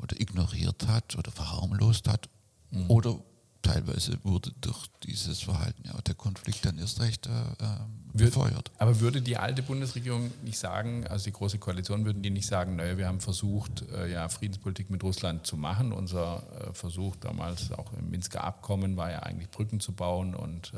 oder 0.00 0.20
ignoriert 0.20 0.86
hat 0.86 1.16
oder 1.16 1.30
verharmlost 1.30 2.08
hat 2.08 2.28
mhm. 2.70 2.90
oder 2.90 3.18
teilweise 3.64 4.18
wurde 4.22 4.52
durch 4.60 4.86
dieses 5.02 5.40
Verhalten 5.40 5.84
ja 5.86 5.94
der 6.02 6.14
Konflikt 6.14 6.64
dann 6.66 6.78
erst 6.78 7.00
recht 7.00 7.26
äh, 7.26 7.30
äh 7.30 7.78
befeuert. 8.12 8.70
Aber 8.78 9.00
würde 9.00 9.20
die 9.20 9.36
alte 9.36 9.62
Bundesregierung 9.62 10.30
nicht 10.44 10.56
sagen, 10.56 11.04
also 11.08 11.24
die 11.24 11.32
Große 11.32 11.58
Koalition, 11.58 12.04
würden 12.04 12.22
die 12.22 12.30
nicht 12.30 12.46
sagen, 12.46 12.76
naja, 12.76 12.96
wir 12.96 13.08
haben 13.08 13.18
versucht, 13.20 13.82
äh, 13.90 14.08
ja, 14.08 14.28
Friedenspolitik 14.28 14.88
mit 14.88 15.02
Russland 15.02 15.44
zu 15.48 15.56
machen. 15.56 15.92
Unser 15.92 16.44
äh, 16.60 16.72
Versuch 16.74 17.16
damals 17.16 17.72
auch 17.72 17.92
im 17.98 18.10
Minsker 18.10 18.44
Abkommen 18.44 18.96
war 18.96 19.10
ja 19.10 19.24
eigentlich 19.24 19.50
Brücken 19.50 19.80
zu 19.80 19.92
bauen 19.92 20.36
und 20.36 20.72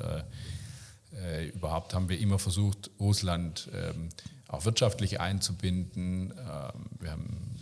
äh, 1.12 1.46
äh, 1.46 1.48
überhaupt 1.48 1.94
haben 1.94 2.08
wir 2.08 2.18
immer 2.18 2.38
versucht, 2.38 2.90
Russland 3.00 3.70
ähm, 3.74 4.08
auch 4.48 4.64
wirtschaftlich 4.64 5.20
einzubinden. 5.20 6.32
Ähm, 6.32 6.86
wir 7.00 7.10
haben 7.10 7.56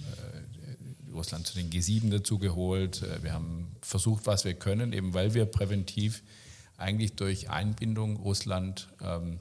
Russland 1.12 1.46
zu 1.46 1.54
den 1.54 1.70
G7 1.70 2.10
dazu 2.10 2.38
geholt. 2.38 3.02
Äh, 3.02 3.22
wir 3.22 3.32
haben 3.32 3.76
versucht, 3.80 4.26
was 4.26 4.44
wir 4.44 4.54
können, 4.54 4.92
eben 4.92 5.14
weil 5.14 5.34
wir 5.34 5.46
präventiv 5.46 6.22
eigentlich 6.76 7.14
durch 7.14 7.50
Einbindung 7.50 8.16
Russland 8.16 8.88
ähm, 9.00 9.40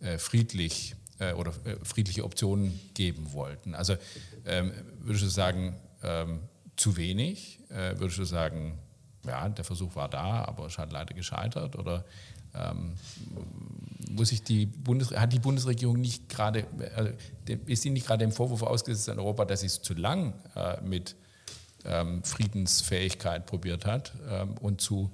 äh, 0.00 0.18
friedlich 0.18 0.94
äh, 1.18 1.32
oder 1.32 1.52
äh, 1.64 1.76
friedliche 1.82 2.24
Optionen 2.24 2.78
geben 2.94 3.32
wollten. 3.32 3.74
Also 3.74 3.96
ähm, 4.44 4.72
würdest 5.00 5.24
du 5.24 5.28
sagen, 5.28 5.76
ähm, 6.02 6.40
zu 6.76 6.96
wenig? 6.96 7.58
Äh, 7.70 7.98
würdest 7.98 8.18
du 8.18 8.24
sagen, 8.24 8.78
ja, 9.26 9.48
der 9.48 9.64
Versuch 9.64 9.96
war 9.96 10.08
da, 10.08 10.44
aber 10.44 10.66
es 10.66 10.78
hat 10.78 10.92
leider 10.92 11.14
gescheitert? 11.14 11.76
Oder 11.76 12.04
ähm, 12.54 12.94
muss 14.10 14.32
ich 14.32 14.42
die 14.42 14.66
Bundes 14.66 15.10
hat 15.12 15.32
die 15.32 15.38
Bundesregierung 15.38 16.00
nicht 16.00 16.28
gerade, 16.28 16.66
also 16.96 17.12
ist 17.66 17.82
sie 17.82 17.90
nicht 17.90 18.06
gerade 18.06 18.24
dem 18.24 18.32
Vorwurf 18.32 18.62
ausgesetzt 18.62 19.08
an 19.08 19.18
Europa, 19.18 19.44
dass 19.44 19.60
sie 19.60 19.66
es 19.66 19.82
zu 19.82 19.94
lang 19.94 20.34
äh, 20.56 20.80
mit 20.80 21.14
ähm, 21.84 22.22
Friedensfähigkeit 22.24 23.46
probiert 23.46 23.86
hat 23.86 24.12
ähm, 24.28 24.54
und 24.58 24.80
zu 24.80 25.10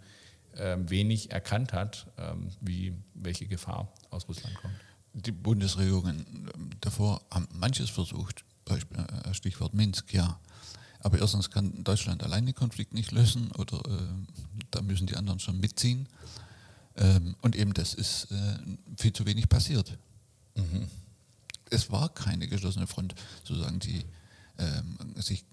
ähm, 0.57 0.88
wenig 0.88 1.33
erkannt 1.33 1.73
hat, 1.73 2.07
ähm, 2.18 2.49
wie, 2.61 2.94
welche 3.14 3.47
Gefahr 3.47 3.92
aus 4.11 4.29
Russland 4.29 4.55
kommt? 4.57 4.75
Die 5.12 5.33
Bundesregierungen 5.33 6.49
ähm, 6.55 6.70
davor 6.81 7.23
haben 7.31 7.49
manches 7.53 7.90
versucht, 7.90 8.44
Beispiel, 8.64 8.99
äh, 8.99 9.35
Stichwort 9.35 9.75
Minsk, 9.75 10.12
ja. 10.14 10.38
Aber 11.01 11.18
erstens 11.18 11.51
kann 11.51 11.85
Deutschland 11.85 12.23
allein 12.23 12.47
den 12.47 12.55
Konflikt 12.55 12.94
nicht 12.94 13.12
lösen 13.12 13.51
oder 13.53 13.79
äh, 13.79 14.09
da 14.70 14.81
müssen 14.81 15.07
die 15.07 15.16
anderen 15.16 15.38
schon 15.38 15.61
mitziehen. 15.61 16.09
Ähm, 16.96 17.37
und 17.42 17.57
eben 17.57 17.74
das 17.74 17.94
ist 17.94 18.30
äh, 18.30 18.59
viel 18.96 19.12
zu 19.12 19.26
wenig 19.26 19.48
passiert. 19.48 19.96
Mhm. 20.54 20.88
Es 21.70 21.90
war 21.90 22.09
keine 22.09 22.46
geschlossene 22.46 22.87
Front, 22.87 23.14
sozusagen, 23.42 23.80
die 23.80 24.04
ähm, 24.59 24.96
sich 25.16 25.44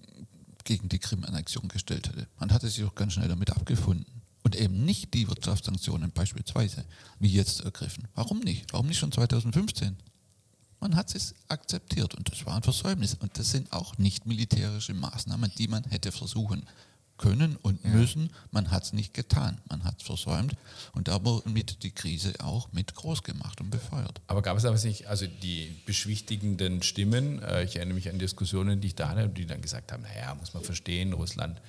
gegen 0.64 0.88
die 0.88 0.98
Krim-Annexion 0.98 1.68
gestellt 1.68 2.08
hätte. 2.08 2.28
Man 2.38 2.52
hatte 2.52 2.68
sich 2.68 2.84
auch 2.84 2.94
ganz 2.94 3.14
schnell 3.14 3.28
damit 3.28 3.50
abgefunden. 3.50 4.06
Und 4.44 4.56
eben 4.56 4.84
nicht 4.84 5.14
die 5.14 5.28
Wirtschaftssanktionen 5.28 6.10
beispielsweise, 6.10 6.84
wie 7.20 7.32
jetzt 7.32 7.60
ergriffen. 7.60 8.08
Warum 8.14 8.40
nicht? 8.40 8.72
Warum 8.72 8.86
nicht 8.86 8.98
schon 8.98 9.12
2015? 9.12 9.96
Man 10.80 10.96
hat 10.96 11.14
es 11.14 11.34
akzeptiert 11.46 12.14
und 12.16 12.30
das 12.30 12.44
war 12.44 12.56
ein 12.56 12.62
Versäumnis. 12.62 13.14
Und 13.14 13.38
das 13.38 13.50
sind 13.50 13.72
auch 13.72 13.98
nicht 13.98 14.26
militärische 14.26 14.94
Maßnahmen, 14.94 15.52
die 15.56 15.68
man 15.68 15.84
hätte 15.84 16.10
versuchen 16.10 16.66
können 17.22 17.56
und 17.62 17.84
müssen. 17.84 18.30
Man 18.50 18.70
hat 18.72 18.82
es 18.82 18.92
nicht 18.92 19.14
getan, 19.14 19.60
man 19.68 19.84
hat 19.84 20.00
es 20.00 20.06
versäumt 20.06 20.54
und 20.92 21.06
damit 21.06 21.84
die 21.84 21.92
Krise 21.92 22.34
auch 22.40 22.72
mit 22.72 22.94
groß 22.94 23.22
gemacht 23.22 23.60
und 23.60 23.70
befeuert. 23.70 24.20
Aber 24.26 24.42
gab 24.42 24.58
es 24.58 24.64
aber 24.64 24.76
nicht, 24.76 25.06
also 25.06 25.26
die 25.26 25.72
beschwichtigenden 25.86 26.82
Stimmen, 26.82 27.40
äh, 27.42 27.62
ich 27.62 27.76
erinnere 27.76 27.94
mich 27.94 28.10
an 28.10 28.18
Diskussionen, 28.18 28.80
die 28.80 28.88
ich 28.88 28.94
da 28.96 29.08
hatte, 29.10 29.28
die 29.28 29.46
dann 29.46 29.62
gesagt 29.62 29.92
haben, 29.92 30.02
naja, 30.02 30.34
muss 30.34 30.52
man 30.52 30.64
verstehen, 30.64 31.12
Russland 31.12 31.62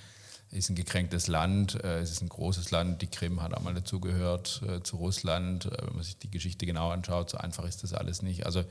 ist 0.49 0.69
ein 0.69 0.75
gekränktes 0.75 1.27
Land, 1.27 1.75
äh, 1.83 1.99
es 1.99 2.09
ist 2.09 2.23
ein 2.23 2.29
großes 2.29 2.71
Land, 2.71 3.03
die 3.03 3.07
Krim 3.07 3.43
hat 3.43 3.53
auch 3.53 3.61
mal 3.61 3.75
dazugehört 3.75 4.61
äh, 4.67 4.81
zu 4.81 4.97
Russland, 4.97 5.65
wenn 5.65 5.95
man 5.95 6.03
sich 6.03 6.17
die 6.17 6.31
Geschichte 6.31 6.65
genau 6.65 6.89
anschaut, 6.89 7.29
so 7.29 7.37
einfach 7.37 7.65
ist 7.65 7.83
das 7.83 7.93
alles 7.93 8.21
nicht. 8.21 8.45
Also 8.45 8.63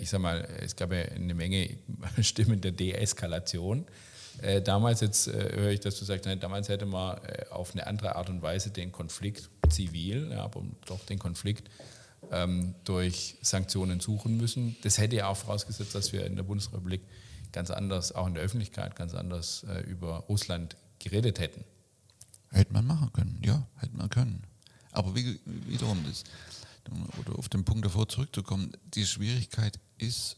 ich 0.00 0.08
sage 0.08 0.22
mal, 0.22 0.48
es 0.62 0.74
gab 0.74 0.90
ja 0.90 1.00
eine 1.00 1.34
Menge 1.34 1.68
Stimmen 2.22 2.62
der 2.62 2.72
Deeskalation. 2.72 3.86
Äh, 4.42 4.62
damals, 4.62 5.00
jetzt 5.00 5.28
äh, 5.28 5.56
höre 5.56 5.70
ich, 5.70 5.80
dass 5.80 5.98
du 5.98 6.04
sagst, 6.04 6.26
nein, 6.26 6.40
damals 6.40 6.68
hätte 6.68 6.86
man 6.86 7.18
äh, 7.18 7.46
auf 7.50 7.72
eine 7.72 7.86
andere 7.86 8.16
Art 8.16 8.28
und 8.28 8.42
Weise 8.42 8.70
den 8.70 8.92
Konflikt 8.92 9.48
zivil, 9.68 10.30
ja, 10.30 10.44
aber 10.44 10.62
doch 10.86 11.04
den 11.06 11.18
Konflikt 11.18 11.70
ähm, 12.30 12.74
durch 12.84 13.36
Sanktionen 13.42 14.00
suchen 14.00 14.36
müssen. 14.36 14.76
Das 14.82 14.98
hätte 14.98 15.16
ja 15.16 15.28
auch 15.28 15.36
vorausgesetzt, 15.36 15.94
dass 15.94 16.12
wir 16.12 16.26
in 16.26 16.36
der 16.36 16.42
Bundesrepublik 16.42 17.02
ganz 17.52 17.70
anders, 17.70 18.12
auch 18.12 18.26
in 18.26 18.34
der 18.34 18.42
Öffentlichkeit, 18.42 18.96
ganz 18.96 19.14
anders 19.14 19.64
äh, 19.64 19.80
über 19.80 20.18
Russland 20.28 20.76
geredet 20.98 21.38
hätten. 21.38 21.64
Hätte 22.50 22.72
man 22.72 22.86
machen 22.86 23.12
können, 23.12 23.40
ja, 23.44 23.66
hätte 23.78 23.96
man 23.96 24.08
können. 24.10 24.42
Aber 24.92 25.14
wie, 25.14 25.40
wiederum, 25.44 26.04
das, 26.06 26.24
oder 27.20 27.38
auf 27.38 27.48
den 27.48 27.64
Punkt 27.64 27.84
davor 27.84 28.08
zurückzukommen, 28.08 28.72
die 28.94 29.06
Schwierigkeit 29.06 29.78
ist, 29.98 30.36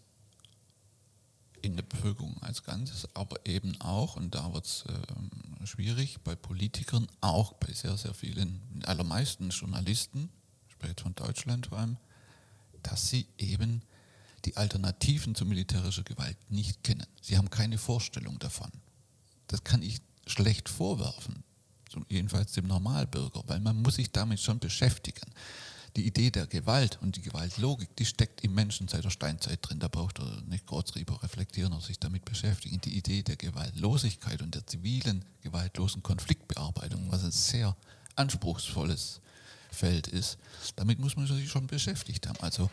in 1.62 1.77
der 1.77 1.83
Bevölkerung 1.83 2.40
als 2.42 2.62
Ganzes, 2.62 3.09
aber 3.14 3.37
eben 3.47 3.81
auch, 3.81 4.16
und 4.16 4.35
da 4.35 4.53
wird 4.53 4.66
es 4.66 4.85
äh, 4.87 5.66
schwierig, 5.66 6.18
bei 6.25 6.35
Politikern, 6.35 7.07
auch 7.21 7.55
bei 7.55 7.73
sehr, 7.73 7.97
sehr 7.97 8.14
vielen, 8.14 8.83
allermeisten 8.87 9.51
Journalisten, 9.51 10.31
später 10.68 11.05
von 11.05 11.14
Deutschland 11.14 11.66
vor 11.66 11.79
allem, 11.79 11.97
dass 12.83 13.09
sie 13.09 13.27
eben 13.38 13.83
die 14.44 14.57
Alternativen 14.57 15.35
zu 15.35 15.44
militärischer 15.44 16.05
Gewalt 16.05 16.38
nicht 16.51 16.85
kennen. 16.85 17.07
Sie 17.21 17.37
haben 17.37 17.51
keine 17.51 17.79
Vorstellung 17.79 18.38
davon. 18.38 18.71
Das 19.49 19.64
kann 19.64 19.83
ich 19.83 20.01
schlecht 20.27 20.68
vorwerfen, 20.68 21.42
jedenfalls 22.09 22.53
dem 22.53 22.66
Normalbürger, 22.66 23.42
weil 23.47 23.61
man 23.61 23.83
muss 23.83 23.97
sich 23.97 24.12
damit 24.12 24.40
schon 24.40 24.59
beschäftigen 24.59 25.33
die 25.96 26.07
Idee 26.07 26.31
der 26.31 26.46
Gewalt 26.46 26.98
und 27.03 27.16
die 27.16 27.22
Gewaltlogik, 27.22 27.94
die 27.96 28.05
steckt 28.05 28.42
im 28.44 28.55
Menschen 28.55 28.88
seit 28.88 29.05
der 29.05 29.11
Steinzeit 29.11 29.59
drin. 29.62 29.79
Da 29.79 29.88
braucht 29.88 30.18
er 30.18 30.42
nicht 30.42 30.66
kurz 30.66 30.92
drüber 30.92 31.22
reflektieren 31.22 31.72
oder 31.72 31.83
sich 31.83 31.98
damit 31.98 32.24
beschäftigen. 32.24 32.81
Die 32.81 32.96
Idee 32.96 33.22
der 33.22 33.37
Gewaltlosigkeit 33.37 34.42
und 34.42 34.55
der 34.55 34.66
zivilen, 34.66 35.24
gewaltlosen 35.42 36.03
Konfliktbearbeitung, 36.03 37.11
was 37.11 37.24
ein 37.24 37.31
sehr 37.31 37.77
anspruchsvolles 38.16 39.20
Feld 39.70 40.09
ist, 40.09 40.38
damit 40.77 40.98
muss 40.98 41.16
man 41.16 41.27
sich 41.27 41.51
schon 41.51 41.66
beschäftigt 41.66 42.27
haben. 42.27 42.38
Also, 42.40 42.70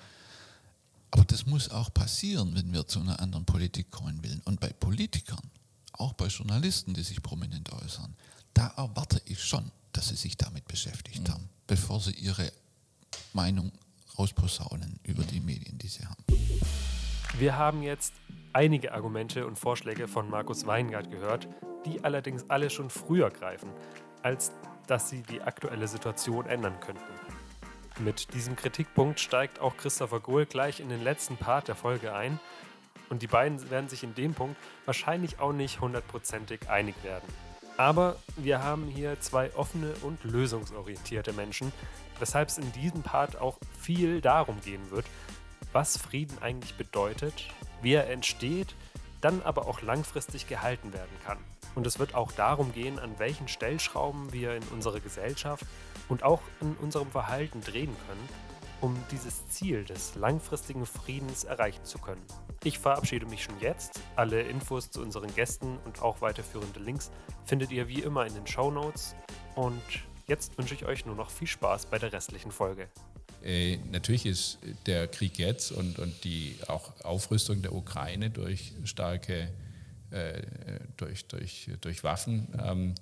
aber 1.11 1.25
das 1.25 1.45
muss 1.45 1.69
auch 1.69 1.93
passieren, 1.93 2.55
wenn 2.55 2.73
wir 2.73 2.87
zu 2.87 2.99
einer 2.99 3.19
anderen 3.19 3.45
Politik 3.45 3.91
kommen 3.91 4.23
wollen. 4.23 4.41
Und 4.45 4.59
bei 4.59 4.69
Politikern, 4.69 5.51
auch 5.93 6.13
bei 6.13 6.27
Journalisten, 6.27 6.93
die 6.93 7.03
sich 7.03 7.21
prominent 7.21 7.71
äußern, 7.71 8.15
da 8.53 8.67
erwarte 8.77 9.21
ich 9.25 9.43
schon, 9.43 9.71
dass 9.91 10.09
sie 10.09 10.15
sich 10.15 10.37
damit 10.37 10.67
beschäftigt 10.67 11.27
mhm. 11.27 11.31
haben, 11.31 11.49
bevor 11.67 12.01
sie 12.01 12.11
ihre 12.11 12.51
Meinung 13.35 13.71
rausposaunen 14.17 14.99
über 15.03 15.23
die 15.23 15.41
Medien, 15.41 15.77
die 15.77 15.87
sie 15.87 16.05
haben. 16.05 16.23
Wir 17.37 17.57
haben 17.57 17.83
jetzt 17.83 18.13
einige 18.53 18.93
Argumente 18.93 19.45
und 19.45 19.59
Vorschläge 19.59 20.07
von 20.07 20.29
Markus 20.29 20.65
Weingart 20.65 21.11
gehört, 21.11 21.47
die 21.85 22.03
allerdings 22.03 22.49
alle 22.49 22.69
schon 22.69 22.89
früher 22.89 23.29
greifen, 23.29 23.69
als 24.23 24.51
dass 24.87 25.09
sie 25.09 25.21
die 25.21 25.41
aktuelle 25.41 25.87
Situation 25.87 26.45
ändern 26.45 26.79
könnten. 26.79 27.03
Mit 27.99 28.33
diesem 28.33 28.55
Kritikpunkt 28.55 29.19
steigt 29.19 29.59
auch 29.59 29.77
Christopher 29.77 30.19
Gohl 30.19 30.45
gleich 30.45 30.79
in 30.79 30.89
den 30.89 31.03
letzten 31.03 31.37
Part 31.37 31.67
der 31.67 31.75
Folge 31.75 32.13
ein 32.13 32.39
und 33.09 33.21
die 33.21 33.27
beiden 33.27 33.69
werden 33.69 33.89
sich 33.89 34.03
in 34.03 34.15
dem 34.15 34.33
Punkt 34.33 34.57
wahrscheinlich 34.85 35.39
auch 35.39 35.53
nicht 35.53 35.81
hundertprozentig 35.81 36.69
einig 36.69 36.95
werden. 37.03 37.27
Aber 37.77 38.15
wir 38.37 38.63
haben 38.63 38.87
hier 38.87 39.19
zwei 39.19 39.53
offene 39.55 39.93
und 40.01 40.23
lösungsorientierte 40.23 41.33
Menschen, 41.33 41.73
weshalb 42.19 42.49
es 42.49 42.57
in 42.57 42.71
diesem 42.73 43.01
Part 43.01 43.39
auch 43.39 43.57
viel 43.79 44.21
darum 44.21 44.59
gehen 44.61 44.91
wird, 44.91 45.05
was 45.73 45.97
Frieden 45.97 46.37
eigentlich 46.41 46.75
bedeutet, 46.75 47.45
wie 47.81 47.93
er 47.93 48.09
entsteht, 48.09 48.75
dann 49.21 49.41
aber 49.41 49.67
auch 49.67 49.81
langfristig 49.81 50.47
gehalten 50.47 50.93
werden 50.93 51.17
kann. 51.25 51.37
Und 51.75 51.85
es 51.85 51.99
wird 51.99 52.15
auch 52.15 52.31
darum 52.31 52.71
gehen, 52.73 52.99
an 52.99 53.17
welchen 53.17 53.47
Stellschrauben 53.47 54.31
wir 54.31 54.55
in 54.55 54.63
unserer 54.69 54.99
Gesellschaft 54.99 55.65
und 56.07 56.23
auch 56.23 56.41
in 56.61 56.75
unserem 56.75 57.09
Verhalten 57.09 57.61
drehen 57.61 57.95
können, 58.07 58.29
um 58.81 58.95
dieses 59.11 59.47
Ziel 59.49 59.83
des 59.83 60.15
langfristigen 60.15 60.85
Friedens 60.85 61.43
erreichen 61.43 61.83
zu 61.83 61.97
können. 61.97 62.23
Ich 62.63 62.79
verabschiede 62.79 63.25
mich 63.25 63.43
schon 63.43 63.59
jetzt. 63.59 63.99
Alle 64.15 64.41
Infos 64.41 64.89
zu 64.89 65.01
unseren 65.01 65.33
Gästen 65.35 65.77
und 65.85 66.01
auch 66.01 66.21
weiterführende 66.21 66.79
Links 66.79 67.11
findet 67.45 67.71
ihr 67.71 67.87
wie 67.87 68.01
immer 68.01 68.25
in 68.25 68.33
den 68.33 68.47
Show 68.47 68.71
Notes. 68.71 69.15
Und 69.55 69.81
jetzt 70.27 70.57
wünsche 70.57 70.73
ich 70.75 70.85
euch 70.85 71.05
nur 71.05 71.15
noch 71.15 71.29
viel 71.29 71.47
Spaß 71.47 71.87
bei 71.87 71.99
der 71.99 72.11
restlichen 72.11 72.51
Folge. 72.51 72.87
Äh, 73.43 73.77
natürlich 73.91 74.25
ist 74.25 74.57
der 74.87 75.07
Krieg 75.07 75.37
jetzt 75.37 75.71
und, 75.71 75.99
und 75.99 76.23
die 76.23 76.57
auch 76.67 76.99
Aufrüstung 77.03 77.61
der 77.61 77.73
Ukraine 77.73 78.29
durch 78.29 78.73
starke, 78.85 79.49
äh, 80.09 80.41
durch, 80.97 81.25
durch, 81.27 81.69
durch 81.81 82.03
Waffen, 82.03 82.47
ähm, 82.63 82.95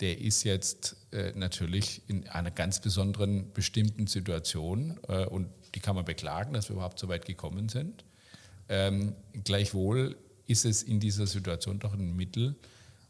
der 0.00 0.18
ist 0.20 0.44
jetzt 0.44 0.96
äh, 1.12 1.32
natürlich 1.34 2.02
in 2.08 2.28
einer 2.28 2.50
ganz 2.50 2.80
besonderen 2.80 3.52
bestimmten 3.52 4.06
Situation 4.06 4.98
äh, 5.08 5.24
und 5.24 5.48
die 5.74 5.80
kann 5.80 5.96
man 5.96 6.04
beklagen, 6.04 6.52
dass 6.52 6.68
wir 6.68 6.74
überhaupt 6.74 6.98
so 6.98 7.08
weit 7.08 7.24
gekommen 7.24 7.68
sind. 7.68 8.04
Ähm, 8.68 9.14
gleichwohl 9.44 10.16
ist 10.46 10.64
es 10.64 10.82
in 10.82 11.00
dieser 11.00 11.26
Situation 11.26 11.78
doch 11.78 11.94
ein 11.94 12.14
Mittel, 12.14 12.56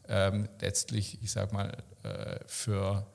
ähm, 0.07 0.47
letztlich, 0.61 1.19
ich 1.21 1.31
sage 1.31 1.53
mal, 1.53 1.83
äh, 2.03 2.39
für, 2.47 3.05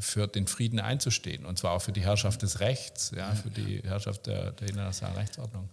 für 0.00 0.26
den 0.26 0.46
Frieden 0.46 0.80
einzustehen 0.80 1.44
und 1.44 1.58
zwar 1.58 1.72
auch 1.72 1.82
für 1.82 1.92
die 1.92 2.02
Herrschaft 2.02 2.42
des 2.42 2.60
Rechts, 2.60 3.12
ja, 3.14 3.34
für 3.34 3.50
die 3.50 3.80
Herrschaft 3.82 4.26
der, 4.26 4.52
der 4.52 4.68
internationalen 4.68 5.18
Rechtsordnung, 5.18 5.68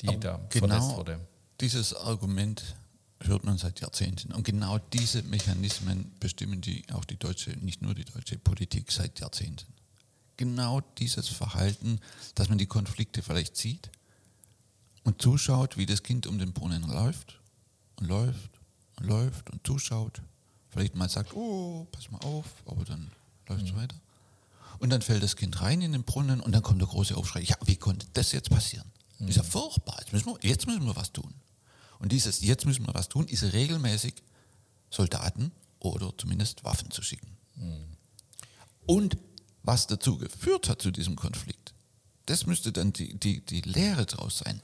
die 0.00 0.08
Aber 0.08 0.16
da 0.18 0.40
genau 0.48 0.68
verletzt 0.68 0.96
wurde. 0.96 1.20
Dieses 1.60 1.94
Argument 1.94 2.62
hört 3.26 3.44
man 3.44 3.58
seit 3.58 3.80
Jahrzehnten. 3.80 4.32
Und 4.32 4.44
genau 4.44 4.78
diese 4.78 5.22
Mechanismen 5.22 6.12
bestimmen 6.18 6.60
die, 6.60 6.84
auch 6.92 7.04
die 7.04 7.16
deutsche, 7.16 7.50
nicht 7.50 7.82
nur 7.82 7.94
die 7.94 8.04
deutsche 8.04 8.38
Politik 8.38 8.90
seit 8.90 9.20
Jahrzehnten. 9.20 9.72
Genau 10.36 10.80
dieses 10.98 11.28
Verhalten, 11.28 12.00
dass 12.34 12.48
man 12.48 12.58
die 12.58 12.66
Konflikte 12.66 13.22
vielleicht 13.22 13.56
sieht 13.56 13.90
und 15.04 15.20
zuschaut, 15.20 15.76
wie 15.76 15.86
das 15.86 16.02
Kind 16.02 16.26
um 16.26 16.38
den 16.38 16.52
Brunnen 16.52 16.82
läuft 16.88 17.40
und 17.96 18.06
läuft 18.06 18.50
und 18.96 19.06
läuft 19.06 19.50
und 19.50 19.66
zuschaut. 19.66 20.22
Vielleicht 20.70 20.96
mal 20.96 21.08
sagt, 21.08 21.34
oh, 21.34 21.86
pass 21.92 22.10
mal 22.10 22.20
auf, 22.22 22.46
aber 22.66 22.84
dann 22.84 23.10
läuft 23.52 23.72
mhm. 23.72 23.76
weiter. 23.76 23.96
Und 24.78 24.90
dann 24.90 25.02
fällt 25.02 25.22
das 25.22 25.36
Kind 25.36 25.60
rein 25.60 25.80
in 25.80 25.92
den 25.92 26.02
Brunnen 26.02 26.40
und 26.40 26.52
dann 26.52 26.62
kommt 26.62 26.80
der 26.80 26.88
große 26.88 27.16
Aufschrei. 27.16 27.42
Ja, 27.42 27.56
wie 27.64 27.76
konnte 27.76 28.06
das 28.14 28.32
jetzt 28.32 28.50
passieren? 28.50 28.90
Mhm. 29.18 29.28
Ist 29.28 29.36
ja 29.36 29.42
furchtbar. 29.42 29.96
Jetzt 30.00 30.12
müssen, 30.12 30.26
wir, 30.26 30.38
jetzt 30.42 30.66
müssen 30.66 30.84
wir 30.84 30.96
was 30.96 31.12
tun. 31.12 31.32
Und 31.98 32.10
dieses 32.10 32.40
Jetzt 32.40 32.66
müssen 32.66 32.84
wir 32.86 32.94
was 32.94 33.08
tun, 33.08 33.28
ist 33.28 33.44
regelmäßig 33.52 34.14
Soldaten 34.90 35.52
oder 35.78 36.12
zumindest 36.18 36.64
Waffen 36.64 36.90
zu 36.90 37.02
schicken. 37.02 37.36
Mhm. 37.54 37.96
Und 38.86 39.16
was 39.62 39.86
dazu 39.86 40.18
geführt 40.18 40.68
hat 40.68 40.82
zu 40.82 40.90
diesem 40.90 41.14
Konflikt, 41.14 41.72
das 42.26 42.46
müsste 42.46 42.72
dann 42.72 42.92
die, 42.92 43.14
die, 43.14 43.40
die 43.40 43.60
Lehre 43.60 44.06
daraus 44.06 44.38
sein. 44.38 44.60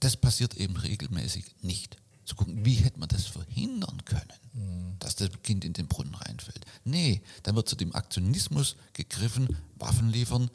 Das 0.00 0.16
passiert 0.16 0.54
eben 0.54 0.76
regelmäßig 0.76 1.46
nicht. 1.62 1.96
Zu 2.26 2.34
gucken, 2.34 2.64
wie 2.64 2.74
hätte 2.74 2.98
man 2.98 3.08
das 3.08 3.26
verhindern 3.26 4.04
können, 4.04 4.32
mhm. 4.52 4.96
dass 4.98 5.16
das 5.16 5.30
Kind 5.42 5.64
in 5.64 5.72
den 5.72 5.86
Brunnen 5.86 6.14
reinfällt. 6.14 6.66
Nee, 6.84 7.22
dann 7.44 7.56
wird 7.56 7.68
zu 7.68 7.76
dem 7.76 7.94
Aktionismus 7.94 8.76
gegriffen, 8.92 9.48
Waffen 9.76 10.10
liefern, 10.10 10.50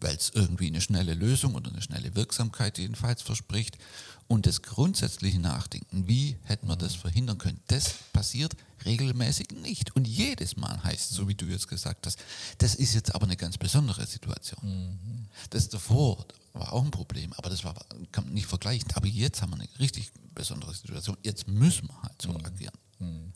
weil 0.00 0.14
es 0.16 0.30
irgendwie 0.34 0.66
eine 0.66 0.80
schnelle 0.80 1.14
Lösung 1.14 1.54
oder 1.54 1.70
eine 1.70 1.80
schnelle 1.80 2.14
Wirksamkeit 2.14 2.78
jedenfalls 2.78 3.22
verspricht. 3.22 3.78
Und 4.26 4.46
das 4.46 4.62
grundsätzliche 4.62 5.38
Nachdenken, 5.38 6.08
wie 6.08 6.36
hätten 6.44 6.66
wir 6.66 6.76
das 6.76 6.94
verhindern 6.94 7.38
können, 7.38 7.60
das 7.66 7.94
passiert 8.12 8.56
regelmäßig 8.84 9.50
nicht. 9.50 9.94
Und 9.96 10.06
jedes 10.06 10.56
Mal 10.56 10.82
heißt, 10.82 11.10
so 11.10 11.28
wie 11.28 11.34
du 11.34 11.46
jetzt 11.46 11.68
gesagt 11.68 12.06
hast, 12.06 12.18
das 12.58 12.74
ist 12.74 12.94
jetzt 12.94 13.14
aber 13.14 13.24
eine 13.24 13.36
ganz 13.36 13.58
besondere 13.58 14.06
Situation. 14.06 14.64
Mhm. 14.64 15.28
Das 15.50 15.68
davor 15.68 16.26
war 16.52 16.72
auch 16.72 16.84
ein 16.84 16.90
Problem, 16.90 17.32
aber 17.34 17.50
das 17.50 17.64
war, 17.64 17.74
kann 18.12 18.24
man 18.24 18.34
nicht 18.34 18.46
vergleichen. 18.46 18.90
Aber 18.94 19.06
jetzt 19.06 19.42
haben 19.42 19.50
wir 19.50 19.56
eine 19.56 19.68
richtig 19.78 20.10
besondere 20.34 20.74
Situation. 20.74 21.16
Jetzt 21.22 21.48
müssen 21.48 21.88
wir 21.88 22.02
halt 22.02 22.20
so 22.20 22.30
mhm. 22.30 22.44
agieren. 22.44 22.78
Mhm. 22.98 23.32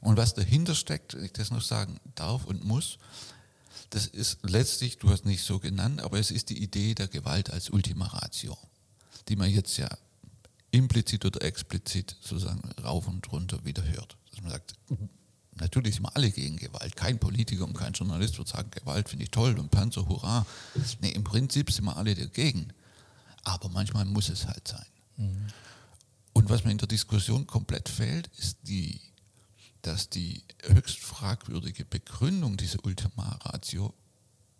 Und 0.00 0.16
was 0.16 0.34
dahinter 0.34 0.74
steckt, 0.74 1.14
wenn 1.14 1.24
ich 1.24 1.32
das 1.32 1.50
noch 1.50 1.62
sagen 1.62 1.98
darf 2.14 2.44
und 2.44 2.62
muss, 2.62 2.98
das 3.90 4.06
ist 4.06 4.38
letztlich, 4.42 4.98
du 4.98 5.10
hast 5.10 5.24
nicht 5.24 5.42
so 5.42 5.58
genannt, 5.58 6.00
aber 6.00 6.18
es 6.18 6.30
ist 6.30 6.50
die 6.50 6.62
Idee 6.62 6.94
der 6.94 7.08
Gewalt 7.08 7.50
als 7.50 7.70
Ultima 7.70 8.06
Ratio, 8.06 8.56
die 9.28 9.36
man 9.36 9.50
jetzt 9.50 9.76
ja 9.76 9.88
implizit 10.74 11.24
oder 11.24 11.42
explizit 11.42 12.16
sozusagen 12.20 12.60
rauf 12.82 13.06
und 13.06 13.30
runter 13.32 13.64
wieder 13.64 13.84
hört. 13.84 14.16
Dass 14.30 14.42
man 14.42 14.50
sagt, 14.50 14.74
natürlich 15.54 15.94
sind 15.94 16.04
wir 16.04 16.16
alle 16.16 16.30
gegen 16.30 16.56
Gewalt. 16.56 16.96
Kein 16.96 17.18
Politiker 17.18 17.64
und 17.64 17.74
kein 17.74 17.92
Journalist 17.92 18.38
wird 18.38 18.48
sagen, 18.48 18.70
Gewalt 18.70 19.08
finde 19.08 19.24
ich 19.24 19.30
toll 19.30 19.58
und 19.58 19.70
Panzer, 19.70 20.06
hurra. 20.08 20.46
Nee, 21.00 21.10
im 21.10 21.24
Prinzip 21.24 21.70
sind 21.70 21.84
wir 21.84 21.96
alle 21.96 22.14
dagegen. 22.14 22.68
Aber 23.44 23.68
manchmal 23.68 24.04
muss 24.04 24.28
es 24.28 24.46
halt 24.46 24.66
sein. 24.66 24.86
Mhm. 25.16 25.46
Und 26.32 26.50
was 26.50 26.64
mir 26.64 26.72
in 26.72 26.78
der 26.78 26.88
Diskussion 26.88 27.46
komplett 27.46 27.88
fehlt, 27.88 28.28
ist 28.36 28.58
die 28.64 29.00
dass 29.84 30.08
die 30.08 30.42
höchst 30.62 30.98
fragwürdige 30.98 31.84
Begründung 31.84 32.56
dieser 32.56 32.82
Ultima 32.84 33.38
Ratio 33.44 33.92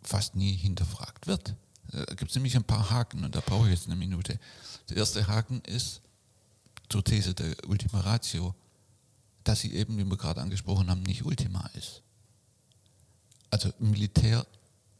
fast 0.02 0.36
nie 0.36 0.54
hinterfragt 0.54 1.26
wird. 1.26 1.54
Da 1.90 2.14
gibt 2.14 2.30
es 2.30 2.34
nämlich 2.34 2.56
ein 2.56 2.64
paar 2.64 2.90
Haken 2.90 3.24
und 3.24 3.34
da 3.34 3.40
brauche 3.40 3.66
ich 3.66 3.74
jetzt 3.74 3.86
eine 3.86 3.96
Minute. 3.96 4.38
Der 4.90 4.98
erste 4.98 5.26
Haken 5.26 5.62
ist 5.62 6.02
zur 6.88 7.04
These 7.04 7.34
der 7.34 7.54
Ultima 7.68 8.00
Ratio, 8.00 8.54
dass 9.44 9.60
sie 9.60 9.74
eben, 9.74 9.98
wie 9.98 10.04
wir 10.04 10.16
gerade 10.16 10.40
angesprochen 10.40 10.90
haben, 10.90 11.02
nicht 11.02 11.24
Ultima 11.24 11.68
ist. 11.74 12.02
Also 13.50 13.70
Militär, 13.78 14.46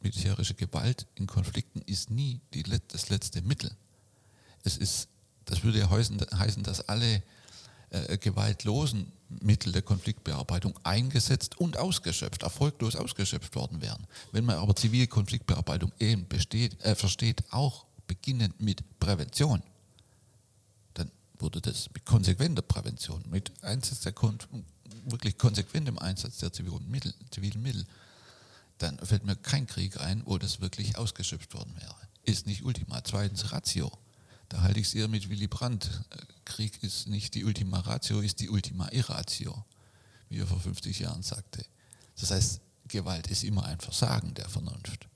militärische 0.01 0.55
Gewalt 0.55 1.07
in 1.14 1.27
Konflikten 1.27 1.81
ist 1.83 2.11
nie 2.11 2.40
die, 2.53 2.62
das 2.62 3.09
letzte 3.09 3.42
Mittel. 3.42 3.75
Es 4.62 4.77
ist, 4.77 5.09
das 5.44 5.64
würde 5.64 5.81
ja 5.81 5.90
heißen, 5.90 6.62
dass 6.62 6.88
alle 6.88 7.23
äh, 7.90 8.18
gewaltlosen 8.18 9.12
Mittel 9.40 9.73
der 9.73 9.83
Konfliktbearbeitung 9.83 10.79
eingesetzt 10.85 11.59
und 11.59 11.77
ausgeschöpft, 11.77 12.42
erfolglos 12.42 12.97
ausgeschöpft 12.97 13.55
worden 13.55 13.81
wären. 13.81 14.07
Wenn 14.33 14.44
man 14.44 14.57
aber 14.57 14.77
zivile 14.77 15.07
Konfliktbearbeitung 15.07 15.92
eben 15.99 16.29
besteht, 16.29 16.81
äh, 16.85 16.94
versteht, 16.94 17.44
auch 17.51 17.87
beginnend 18.07 18.61
mit 18.61 18.83
Prävention, 19.01 19.62
wurde 21.38 21.61
das 21.61 21.88
mit 21.92 22.05
konsequenter 22.05 22.62
Prävention, 22.62 23.25
mit 23.29 23.53
Einsatz 23.62 24.01
der 24.01 24.12
Kon 24.12 24.38
wirklich 25.07 25.37
konsequentem 25.37 25.99
Einsatz 25.99 26.38
der 26.38 26.53
zivilen 26.53 26.90
Mittel, 26.90 27.14
zivilen 27.31 27.62
Mittel, 27.62 27.85
dann 28.79 28.99
fällt 28.99 29.25
mir 29.25 29.37
kein 29.37 29.66
Krieg 29.66 30.01
ein, 30.01 30.23
wo 30.25 30.38
das 30.38 30.61
wirklich 30.61 30.97
ausgeschöpft 30.99 31.55
worden 31.55 31.75
wäre. 31.79 31.97
Ist 32.25 32.47
nicht 32.47 32.64
Ultima. 32.64 33.03
Zweitens 33.05 33.53
Ratio. 33.53 33.92
Da 34.49 34.62
halte 34.62 34.81
ich 34.81 34.88
es 34.88 34.94
eher 34.94 35.09
mit 35.09 35.29
Willy 35.29 35.47
Brandt. 35.47 36.03
Krieg 36.44 36.83
ist 36.83 37.07
nicht 37.07 37.35
die 37.35 37.44
Ultima 37.44 37.81
Ratio, 37.81 38.20
ist 38.20 38.40
die 38.40 38.51
Ultima 38.51 38.88
Irratio, 38.92 39.64
wie 40.29 40.38
er 40.38 40.47
vor 40.47 40.61
50 40.61 40.99
Jahren 40.99 41.23
sagte. 41.23 41.64
Das 42.20 42.31
heißt, 42.31 42.61
Gewalt 42.88 43.29
ist 43.29 43.44
immer 43.44 43.64
ein 43.64 43.81
Versagen 43.81 44.35
der 44.35 44.49
Vernunft. 44.49 45.09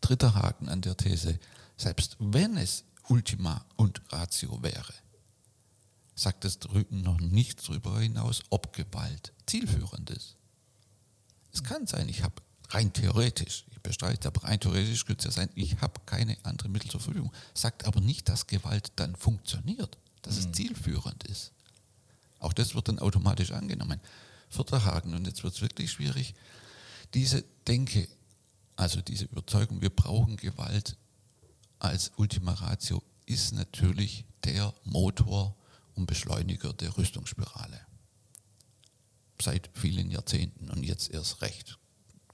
Dritter 0.00 0.34
Haken 0.34 0.68
an 0.68 0.80
der 0.80 0.96
These, 0.96 1.38
selbst 1.76 2.16
wenn 2.18 2.56
es 2.56 2.84
Ultima 3.08 3.64
und 3.76 4.00
Ratio 4.10 4.62
wäre, 4.62 4.94
sagt 6.26 6.42
das 6.42 6.58
drüben 6.58 7.02
noch 7.02 7.20
nichts 7.20 7.66
darüber 7.66 8.00
hinaus, 8.00 8.42
ob 8.50 8.72
Gewalt 8.72 9.32
zielführend 9.46 10.10
ist. 10.10 10.34
Es 11.52 11.62
kann 11.62 11.86
sein, 11.86 12.08
ich 12.08 12.24
habe 12.24 12.42
rein 12.70 12.92
theoretisch, 12.92 13.64
ich 13.70 13.80
bestreite, 13.80 14.26
aber 14.26 14.42
rein 14.42 14.58
theoretisch 14.58 15.06
könnte 15.06 15.28
es 15.28 15.36
ja 15.36 15.42
sein, 15.42 15.50
ich 15.54 15.80
habe 15.80 16.00
keine 16.04 16.36
anderen 16.42 16.72
Mittel 16.72 16.90
zur 16.90 16.98
Verfügung. 16.98 17.32
Sagt 17.54 17.84
aber 17.84 18.00
nicht, 18.00 18.28
dass 18.28 18.48
Gewalt 18.48 18.90
dann 18.96 19.14
funktioniert, 19.14 19.98
dass 20.22 20.34
mhm. 20.34 20.40
es 20.40 20.52
zielführend 20.56 21.22
ist. 21.28 21.52
Auch 22.40 22.52
das 22.52 22.74
wird 22.74 22.88
dann 22.88 22.98
automatisch 22.98 23.52
angenommen. 23.52 24.00
Vierter 24.48 24.84
Haken, 24.84 25.14
und 25.14 25.28
jetzt 25.28 25.44
wird 25.44 25.54
es 25.54 25.60
wirklich 25.60 25.92
schwierig, 25.92 26.34
diese 27.14 27.44
Denke, 27.68 28.08
also 28.74 29.00
diese 29.00 29.26
Überzeugung, 29.26 29.80
wir 29.80 29.90
brauchen 29.90 30.36
Gewalt 30.36 30.96
als 31.78 32.10
Ultima 32.16 32.52
Ratio, 32.54 33.00
ist 33.26 33.52
natürlich 33.52 34.24
der 34.42 34.74
Motor 34.82 35.54
und 35.96 36.06
Beschleuniger 36.06 36.72
der 36.72 36.96
Rüstungsspirale. 36.96 37.80
Seit 39.40 39.70
vielen 39.74 40.10
Jahrzehnten 40.10 40.70
und 40.70 40.82
jetzt 40.82 41.10
erst 41.10 41.42
recht 41.42 41.78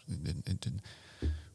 in 0.07 0.25
den, 0.25 0.40
in 0.42 0.61
den, 0.61 0.83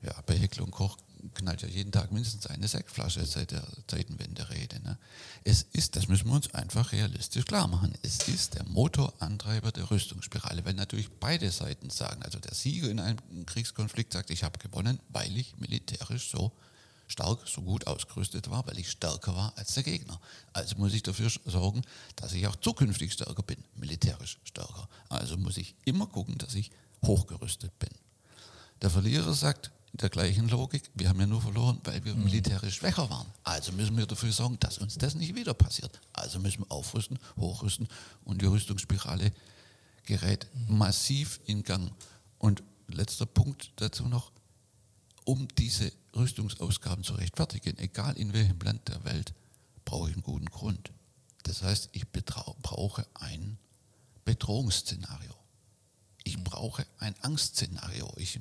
ja, 0.01 0.19
bei 0.25 0.37
Heckler 0.37 0.63
und 0.63 0.71
Koch 0.71 0.97
knallt 1.33 1.61
ja 1.61 1.67
jeden 1.67 1.91
Tag 1.91 2.11
mindestens 2.11 2.47
eine 2.47 2.67
Sektflasche 2.67 3.25
seit 3.25 3.51
der 3.51 3.65
Zeitenwende-Rede. 3.87 4.81
Ne? 4.81 4.97
Es 5.43 5.63
ist, 5.73 5.95
das 5.95 6.07
müssen 6.07 6.27
wir 6.27 6.35
uns 6.35 6.53
einfach 6.53 6.91
realistisch 6.91 7.45
klar 7.45 7.67
machen, 7.67 7.93
es 8.03 8.27
ist 8.27 8.55
der 8.55 8.65
Motorantreiber 8.65 9.71
der 9.71 9.89
Rüstungsspirale, 9.89 10.63
weil 10.65 10.73
natürlich 10.73 11.09
beide 11.19 11.51
Seiten 11.51 11.89
sagen, 11.89 12.23
also 12.23 12.39
der 12.39 12.53
Sieger 12.53 12.89
in 12.89 12.99
einem 12.99 13.45
Kriegskonflikt 13.45 14.13
sagt, 14.13 14.29
ich 14.29 14.43
habe 14.43 14.59
gewonnen, 14.59 14.99
weil 15.09 15.35
ich 15.35 15.57
militärisch 15.57 16.29
so 16.29 16.51
stark, 17.07 17.47
so 17.47 17.61
gut 17.61 17.87
ausgerüstet 17.87 18.49
war, 18.49 18.65
weil 18.67 18.77
ich 18.77 18.91
stärker 18.91 19.35
war 19.35 19.53
als 19.55 19.73
der 19.73 19.83
Gegner. 19.83 20.19
Also 20.53 20.75
muss 20.77 20.93
ich 20.93 21.03
dafür 21.03 21.29
sorgen, 21.45 21.81
dass 22.15 22.33
ich 22.33 22.45
auch 22.47 22.55
zukünftig 22.57 23.13
stärker 23.13 23.43
bin, 23.43 23.63
militärisch 23.75 24.39
stärker. 24.43 24.87
Also 25.09 25.37
muss 25.37 25.57
ich 25.57 25.75
immer 25.85 26.07
gucken, 26.07 26.37
dass 26.37 26.55
ich 26.55 26.71
hochgerüstet 27.05 27.77
bin. 27.79 27.89
Der 28.81 28.89
Verlierer 28.89 29.33
sagt, 29.33 29.71
der 29.93 30.09
gleichen 30.09 30.49
Logik, 30.49 30.91
wir 30.93 31.09
haben 31.09 31.19
ja 31.19 31.25
nur 31.25 31.41
verloren, 31.41 31.79
weil 31.83 32.03
wir 32.05 32.13
militärisch 32.13 32.75
schwächer 32.75 33.09
waren. 33.09 33.25
Also 33.43 33.71
müssen 33.71 33.97
wir 33.97 34.05
dafür 34.05 34.31
sorgen, 34.31 34.59
dass 34.59 34.77
uns 34.77 34.97
das 34.97 35.15
nicht 35.15 35.35
wieder 35.35 35.53
passiert. 35.53 35.99
Also 36.13 36.39
müssen 36.39 36.59
wir 36.59 36.71
aufrüsten, 36.71 37.17
hochrüsten 37.37 37.87
und 38.25 38.41
die 38.41 38.45
Rüstungsspirale 38.45 39.31
gerät 40.05 40.47
massiv 40.67 41.39
in 41.45 41.63
Gang. 41.63 41.91
Und 42.37 42.61
letzter 42.87 43.25
Punkt 43.25 43.71
dazu 43.77 44.07
noch, 44.07 44.31
um 45.27 45.49
diese 45.57 45.91
Rüstungsausgaben 46.15 47.03
zu 47.03 47.13
rechtfertigen, 47.15 47.77
egal 47.79 48.15
in 48.15 48.31
welchem 48.31 48.59
Land 48.59 48.87
der 48.87 49.03
Welt, 49.03 49.33
brauche 49.83 50.09
ich 50.09 50.15
einen 50.15 50.23
guten 50.23 50.45
Grund. 50.45 50.93
Das 51.43 51.63
heißt, 51.63 51.89
ich 51.91 52.09
brauche 52.11 53.05
ein 53.13 53.57
Bedrohungsszenario. 54.23 55.33
Ich 56.23 56.41
brauche 56.41 56.87
ein 56.99 57.13
Angstszenario. 57.21 58.09
Ich 58.15 58.39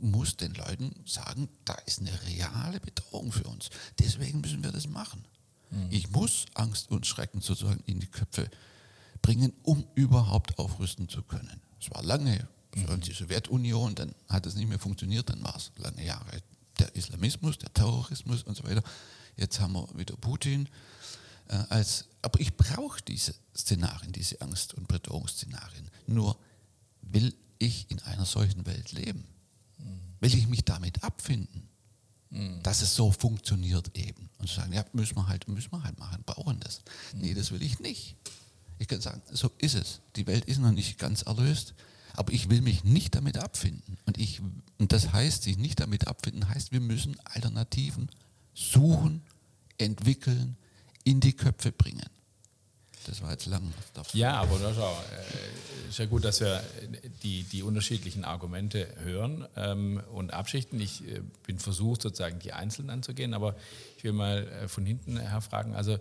muss 0.00 0.36
den 0.36 0.54
Leuten 0.54 0.94
sagen, 1.06 1.48
da 1.64 1.74
ist 1.86 2.00
eine 2.00 2.22
reale 2.26 2.78
Bedrohung 2.78 3.32
für 3.32 3.44
uns. 3.44 3.70
Deswegen 3.98 4.40
müssen 4.40 4.62
wir 4.62 4.70
das 4.70 4.86
machen. 4.86 5.24
Mhm. 5.70 5.88
Ich 5.90 6.10
muss 6.10 6.46
Angst 6.54 6.88
und 6.92 7.04
Schrecken 7.04 7.40
sozusagen 7.40 7.82
in 7.86 7.98
die 7.98 8.06
Köpfe 8.06 8.48
bringen, 9.22 9.52
um 9.64 9.84
überhaupt 9.96 10.56
aufrüsten 10.56 11.08
zu 11.08 11.22
können. 11.22 11.60
Es 11.80 11.90
war 11.90 12.04
lange, 12.04 12.48
mhm. 12.74 13.00
die 13.00 13.12
Sowjetunion, 13.12 13.94
dann 13.94 14.14
hat 14.28 14.46
es 14.46 14.54
nicht 14.54 14.68
mehr 14.68 14.78
funktioniert, 14.78 15.28
dann 15.28 15.42
war 15.42 15.56
es 15.56 15.72
lange 15.76 16.04
Jahre 16.04 16.42
der 16.78 16.94
Islamismus, 16.94 17.58
der 17.58 17.72
Terrorismus 17.72 18.42
und 18.44 18.56
so 18.56 18.64
weiter. 18.64 18.82
Jetzt 19.36 19.60
haben 19.60 19.72
wir 19.72 19.88
wieder 19.96 20.16
Putin. 20.16 20.68
Äh, 21.48 21.56
als, 21.70 22.06
aber 22.22 22.40
ich 22.40 22.56
brauche 22.56 23.00
diese 23.02 23.34
Szenarien, 23.56 24.12
diese 24.12 24.40
Angst- 24.40 24.74
und 24.74 24.86
Bedrohungsszenarien. 24.88 25.90
Nur 26.06 26.38
will 27.02 27.34
ich 27.58 27.90
in 27.90 28.00
einer 28.02 28.26
solchen 28.26 28.66
Welt 28.66 28.92
leben? 28.92 29.24
Will 30.20 30.34
ich 30.34 30.48
mich 30.48 30.64
damit 30.64 31.04
abfinden, 31.04 31.68
dass 32.62 32.82
es 32.82 32.94
so 32.94 33.12
funktioniert 33.12 33.96
eben? 33.96 34.28
Und 34.38 34.48
sagen, 34.48 34.72
ja, 34.72 34.84
müssen 34.92 35.16
wir 35.16 35.28
halt, 35.28 35.46
müssen 35.48 35.70
wir 35.72 35.82
halt 35.82 35.98
machen, 35.98 36.22
brauchen 36.26 36.60
das. 36.60 36.82
Nee, 37.14 37.34
das 37.34 37.52
will 37.52 37.62
ich 37.62 37.78
nicht. 37.78 38.16
Ich 38.78 38.88
kann 38.88 39.00
sagen, 39.00 39.22
so 39.32 39.50
ist 39.58 39.74
es. 39.74 40.00
Die 40.16 40.26
Welt 40.26 40.44
ist 40.44 40.58
noch 40.58 40.72
nicht 40.72 40.98
ganz 40.98 41.22
erlöst, 41.22 41.74
aber 42.18 42.32
ich 42.32 42.50
will 42.50 42.60
mich 42.62 42.82
nicht 42.82 43.14
damit 43.14 43.38
abfinden. 43.38 43.96
Und, 44.04 44.18
ich, 44.18 44.40
und 44.78 44.90
das 44.90 45.12
heißt, 45.12 45.44
sich 45.44 45.56
nicht 45.56 45.78
damit 45.78 46.08
abfinden, 46.08 46.48
heißt, 46.48 46.72
wir 46.72 46.80
müssen 46.80 47.16
Alternativen 47.24 48.10
suchen, 48.54 49.22
entwickeln, 49.78 50.56
in 51.04 51.20
die 51.20 51.32
Köpfe 51.32 51.70
bringen. 51.70 52.10
Das 53.06 53.22
war 53.22 53.30
jetzt 53.30 53.46
lang. 53.46 53.72
Ja, 54.12 54.34
aber 54.34 54.58
das 54.58 54.74
schau, 54.74 54.92
äh, 54.92 55.88
ist 55.88 55.98
ja 55.98 56.06
gut, 56.06 56.24
dass 56.24 56.40
wir 56.40 56.62
die, 57.22 57.44
die 57.44 57.62
unterschiedlichen 57.62 58.24
Argumente 58.24 58.88
hören 59.04 59.46
ähm, 59.54 60.02
und 60.12 60.34
abschichten. 60.34 60.80
Ich 60.80 61.06
äh, 61.06 61.22
bin 61.46 61.60
versucht, 61.60 62.02
sozusagen 62.02 62.40
die 62.40 62.52
einzelnen 62.52 62.90
anzugehen, 62.90 63.32
aber 63.32 63.54
ich 63.96 64.02
will 64.02 64.12
mal 64.12 64.46
äh, 64.48 64.68
von 64.68 64.84
hinten 64.84 65.18
her 65.18 65.40
fragen, 65.40 65.74
also 65.76 65.98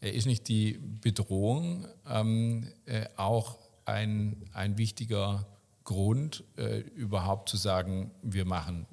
äh, 0.00 0.10
ist 0.10 0.26
nicht 0.26 0.46
die 0.46 0.78
Bedrohung 1.02 1.86
ähm, 2.08 2.68
äh, 2.86 3.06
auch 3.16 3.58
ein, 3.84 4.48
ein 4.52 4.78
wichtiger 4.78 5.44
Grund, 5.86 6.44
äh, 6.58 6.80
überhaupt 6.80 7.48
zu 7.48 7.56
sagen, 7.56 8.10
wir 8.22 8.44
machen, 8.44 8.86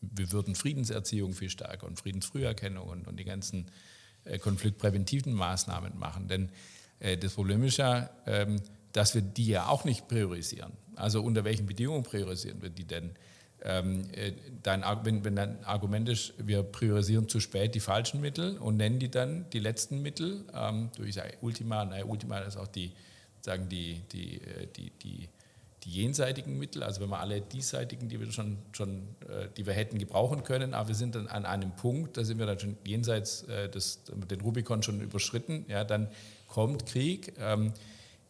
wir 0.00 0.32
würden 0.32 0.56
Friedenserziehung 0.56 1.34
viel 1.34 1.50
stärker 1.50 1.86
und 1.86 2.00
Friedensfrüherkennung 2.00 2.88
und, 2.88 3.06
und 3.06 3.20
die 3.20 3.24
ganzen 3.24 3.66
konfliktpräventiven 4.38 5.32
Maßnahmen 5.32 5.98
machen. 5.98 6.28
Denn 6.28 6.50
äh, 7.00 7.16
das 7.16 7.34
Problem 7.34 7.64
ist 7.64 7.78
ja, 7.78 8.10
ähm, 8.26 8.60
dass 8.92 9.14
wir 9.14 9.22
die 9.22 9.46
ja 9.46 9.68
auch 9.68 9.84
nicht 9.84 10.08
priorisieren. 10.08 10.72
Also 10.96 11.22
unter 11.22 11.44
welchen 11.44 11.66
Bedingungen 11.66 12.02
priorisieren 12.02 12.62
wir 12.62 12.70
die 12.70 12.84
denn? 12.84 13.12
Ähm, 13.62 14.08
äh, 14.12 14.32
dein, 14.62 14.82
wenn, 15.04 15.24
wenn 15.24 15.36
dein 15.36 15.64
Argument 15.64 16.08
ist, 16.08 16.32
wir 16.38 16.62
priorisieren 16.62 17.28
zu 17.28 17.40
spät 17.40 17.74
die 17.74 17.80
falschen 17.80 18.20
Mittel 18.20 18.56
und 18.58 18.76
nennen 18.76 18.98
die 18.98 19.10
dann 19.10 19.48
die 19.50 19.58
letzten 19.58 20.00
Mittel, 20.00 20.44
ähm, 20.54 20.90
durch 20.96 21.18
Ultima, 21.42 21.84
naja, 21.84 22.04
Ultima 22.04 22.38
ist 22.38 22.56
auch 22.56 22.68
die, 22.68 22.92
sagen 23.42 23.68
die, 23.68 24.00
die, 24.12 24.36
äh, 24.36 24.66
die, 24.74 24.90
die, 25.02 25.28
die 25.84 25.90
jenseitigen 25.90 26.58
Mittel, 26.58 26.82
also 26.82 27.00
wenn 27.00 27.08
wir 27.08 27.20
alle 27.20 27.40
diesseitigen, 27.40 28.08
die 28.08 28.20
wir 28.20 28.30
schon, 28.32 28.58
schon 28.72 29.02
die 29.56 29.64
wir 29.64 29.72
hätten 29.72 29.98
gebrauchen 29.98 30.44
können, 30.44 30.74
aber 30.74 30.88
wir 30.88 30.94
sind 30.94 31.14
dann 31.14 31.26
an 31.26 31.46
einem 31.46 31.74
Punkt, 31.74 32.16
da 32.16 32.24
sind 32.24 32.38
wir 32.38 32.46
dann 32.46 32.58
schon 32.58 32.76
jenseits 32.84 33.46
des, 33.74 34.02
den 34.30 34.40
Rubikon 34.42 34.82
schon 34.82 35.00
überschritten, 35.00 35.64
ja, 35.68 35.84
dann 35.84 36.08
kommt 36.48 36.84
Krieg. 36.84 37.32
Ähm, 37.38 37.72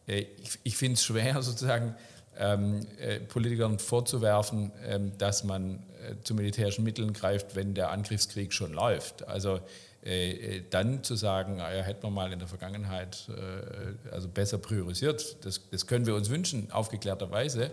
äh, 0.07 0.25
ich, 0.41 0.59
ich 0.63 0.77
finde 0.77 0.93
es 0.93 1.03
schwer, 1.03 1.41
sozusagen 1.41 1.95
ähm, 2.37 2.87
äh, 2.97 3.19
Politikern 3.19 3.79
vorzuwerfen, 3.79 4.71
ähm, 4.85 5.11
dass 5.17 5.43
man 5.43 5.83
äh, 6.01 6.15
zu 6.23 6.33
militärischen 6.33 6.83
Mitteln 6.83 7.13
greift, 7.13 7.55
wenn 7.55 7.73
der 7.73 7.91
Angriffskrieg 7.91 8.53
schon 8.53 8.73
läuft. 8.73 9.27
Also 9.27 9.59
äh, 10.03 10.57
äh 10.57 10.63
dann 10.69 11.03
zu 11.03 11.15
sagen, 11.15 11.59
ja, 11.59 11.67
hätten 11.69 12.03
wir 12.03 12.11
mal 12.11 12.31
in 12.31 12.39
der 12.39 12.47
Vergangenheit 12.47 13.29
äh, 13.29 14.09
also 14.11 14.27
besser 14.27 14.57
priorisiert, 14.57 15.45
das, 15.45 15.61
das, 15.69 15.87
können 15.87 16.05
wir 16.05 16.15
uns 16.15 16.29
wünschen, 16.29 16.71
aufgeklärterweise. 16.71 17.71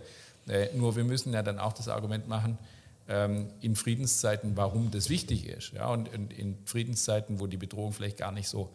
nur 0.75 0.97
wir 0.97 1.05
müssen 1.05 1.33
ja 1.33 1.43
dann 1.43 1.59
auch 1.59 1.75
das 1.75 1.88
Argument 1.88 2.27
machen, 2.27 2.59
ähm, 3.09 3.49
in 3.61 3.75
Friedenszeiten, 3.75 4.57
warum 4.57 4.91
das 4.91 5.09
wichtig 5.09 5.47
ist. 5.47 5.73
Ja, 5.73 5.88
und 5.88 6.09
in, 6.09 6.31
in 6.31 6.59
Friedenszeiten, 6.67 7.41
wo 7.41 7.47
die 7.47 7.57
Bedrohung 7.57 7.93
vielleicht 7.93 8.19
gar 8.19 8.33
nicht 8.33 8.49
so 8.49 8.71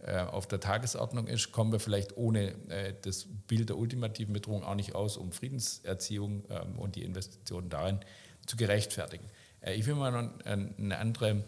äh, 0.00 0.20
auf 0.20 0.46
der 0.46 0.60
Tagesordnung 0.60 1.26
ist, 1.26 1.50
kommen 1.52 1.72
wir 1.72 1.80
vielleicht 1.80 2.16
ohne 2.16 2.52
äh, 2.68 2.94
das 3.02 3.26
Bild 3.48 3.70
der 3.70 3.78
ultimativen 3.78 4.32
Bedrohung 4.32 4.62
auch 4.62 4.74
nicht 4.74 4.94
aus, 4.94 5.16
um 5.16 5.32
Friedenserziehung 5.32 6.44
ähm, 6.50 6.78
und 6.78 6.96
die 6.96 7.02
Investitionen 7.02 7.68
darin 7.68 7.98
zu 8.46 8.56
gerechtfertigen. 8.56 9.24
Äh, 9.60 9.74
ich 9.74 9.86
will 9.86 9.94
mal 9.94 10.12
noch 10.12 10.44
eine 10.44 10.98
andere, 10.98 11.42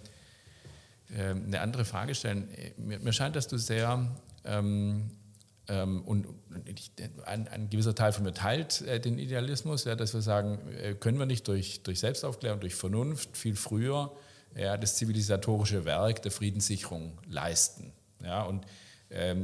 eine 1.17 1.61
andere 1.61 1.85
Frage 1.85 2.15
stellen. 2.15 2.49
Mir, 2.77 3.13
scheint, 3.13 3.35
dass 3.37 3.49
du 3.49 3.57
sehr 3.57 4.07
ähm, 4.45 5.11
ähm, 5.69 6.03
und 6.03 6.27
ein, 7.25 7.49
ein, 7.49 7.71
gewisser 7.71 7.95
Teil 7.95 8.13
von 8.13 8.25
mir 8.25 8.33
teilt 8.33 8.85
den 9.05 9.19
Idealismus, 9.19 9.85
ja, 9.85 9.97
dass 9.97 10.15
wir 10.15 10.23
sagen, 10.23 10.59
können 11.01 11.19
wir 11.19 11.27
nicht 11.27 11.49
durch, 11.49 11.83
durch 11.83 12.01
Selbstaufklärung, 12.01 12.61
durch 12.61 12.75
Vernunft 12.75 13.37
viel 13.37 13.57
früher 13.57 14.13
ja, 14.57 14.77
das 14.77 14.97
zivilisatorische 14.97 15.85
Werk 15.85 16.23
der 16.23 16.31
Friedenssicherung 16.31 17.19
leisten. 17.29 17.93
Ja, 18.23 18.43
und 18.43 18.67
ähm, 19.11 19.43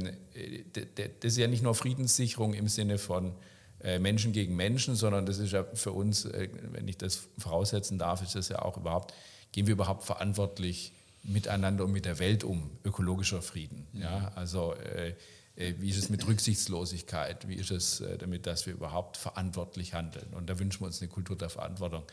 das 0.95 1.33
ist 1.33 1.37
ja 1.37 1.47
nicht 1.47 1.63
nur 1.63 1.75
Friedenssicherung 1.75 2.53
im 2.53 2.67
Sinne 2.67 2.97
von 2.97 3.33
äh, 3.79 3.99
Menschen 3.99 4.31
gegen 4.31 4.55
Menschen, 4.55 4.95
sondern 4.95 5.25
das 5.25 5.39
ist 5.39 5.51
ja 5.51 5.65
für 5.73 5.91
uns, 5.91 6.25
äh, 6.25 6.49
wenn 6.71 6.87
ich 6.87 6.97
das 6.97 7.27
voraussetzen 7.37 7.97
darf, 7.97 8.21
ist 8.21 8.35
das 8.35 8.49
ja 8.49 8.59
auch 8.59 8.77
überhaupt, 8.77 9.13
gehen 9.51 9.67
wir 9.67 9.73
überhaupt 9.73 10.03
verantwortlich 10.03 10.93
miteinander 11.27 11.85
und 11.85 11.91
mit 11.91 12.05
der 12.05 12.19
Welt 12.19 12.43
um, 12.43 12.71
ökologischer 12.83 13.41
Frieden. 13.41 13.87
Ja, 13.93 14.31
also 14.35 14.73
äh, 14.73 15.13
äh, 15.55 15.73
wie 15.79 15.89
ist 15.89 15.97
es 15.97 16.09
mit 16.09 16.25
Rücksichtslosigkeit? 16.25 17.47
Wie 17.47 17.55
ist 17.55 17.71
es 17.71 17.99
äh, 17.99 18.17
damit, 18.17 18.45
dass 18.45 18.65
wir 18.65 18.73
überhaupt 18.73 19.17
verantwortlich 19.17 19.93
handeln? 19.93 20.33
Und 20.33 20.49
da 20.49 20.57
wünschen 20.59 20.81
wir 20.81 20.87
uns 20.87 21.01
eine 21.01 21.09
Kultur 21.09 21.37
der 21.37 21.49
Verantwortung. 21.49 22.03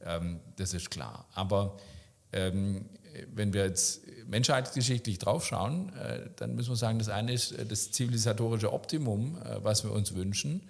Ähm, 0.00 0.40
das 0.56 0.72
ist 0.72 0.90
klar. 0.90 1.26
Aber 1.34 1.76
ähm, 2.32 2.86
wenn 3.34 3.52
wir 3.52 3.64
jetzt 3.64 4.02
menschheitsgeschichtlich 4.26 5.18
draufschauen, 5.18 5.92
äh, 5.94 6.30
dann 6.36 6.54
müssen 6.54 6.70
wir 6.70 6.76
sagen, 6.76 6.98
das 6.98 7.08
eine 7.08 7.32
ist 7.32 7.52
äh, 7.52 7.66
das 7.66 7.90
zivilisatorische 7.92 8.72
Optimum, 8.72 9.36
äh, 9.42 9.62
was 9.62 9.84
wir 9.84 9.92
uns 9.92 10.14
wünschen, 10.14 10.62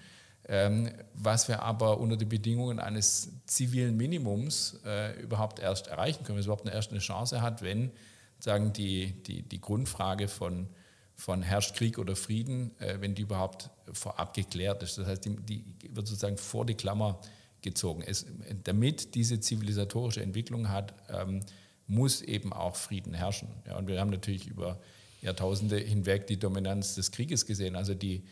was 1.14 1.48
wir 1.48 1.62
aber 1.62 1.98
unter 1.98 2.16
den 2.16 2.28
Bedingungen 2.28 2.78
eines 2.78 3.32
zivilen 3.46 3.96
Minimums 3.96 4.78
überhaupt 5.20 5.59
erst 5.59 5.88
erreichen 5.88 6.22
können, 6.22 6.38
es 6.38 6.46
überhaupt 6.46 6.68
eine 6.70 6.98
Chance 7.00 7.42
hat, 7.42 7.62
wenn 7.62 7.90
sagen 8.38 8.72
die, 8.72 9.12
die, 9.24 9.42
die 9.42 9.61
Grundfrage 9.61 10.28
von, 10.28 10.68
von 11.16 11.42
herrscht 11.42 11.74
Krieg 11.74 11.98
oder 11.98 12.14
Frieden, 12.14 12.70
wenn 12.78 13.16
die 13.16 13.22
überhaupt 13.22 13.70
vorab 13.92 14.35
geklärt 14.35 14.82
ist. 14.85 14.98
Das 14.98 15.09
heißt, 15.09 15.24
die, 15.24 15.37
die 15.37 15.64
wird 15.90 16.06
sozusagen 16.06 16.38
vor 16.38 16.64
die 16.64 16.74
Klammer 16.74 17.20
gezogen. 17.62 18.02
Es, 18.02 18.26
damit 18.64 19.14
diese 19.14 19.40
zivilisatorische 19.40 20.22
Entwicklung 20.22 20.68
hat, 20.68 20.94
ähm, 21.09 21.40
muss 21.88 22.22
eben 22.22 22.53
auch 22.53 22.76
Frieden 22.76 23.14
herrschen. 23.14 23.49
Ja, 23.66 23.76
und 23.76 23.88
wir 23.88 24.01
haben 24.01 24.11
natürlich 24.11 24.47
über 24.47 24.78
Jahrtausende 25.22 25.78
hinweg 25.78 26.26
die 26.26 26.38
Dominanz 26.38 26.94
des 26.94 27.11
Krieges 27.11 27.47
gesehen. 27.47 27.76
Also 27.76 27.94
die, 27.94 28.16
ähm, 28.16 28.24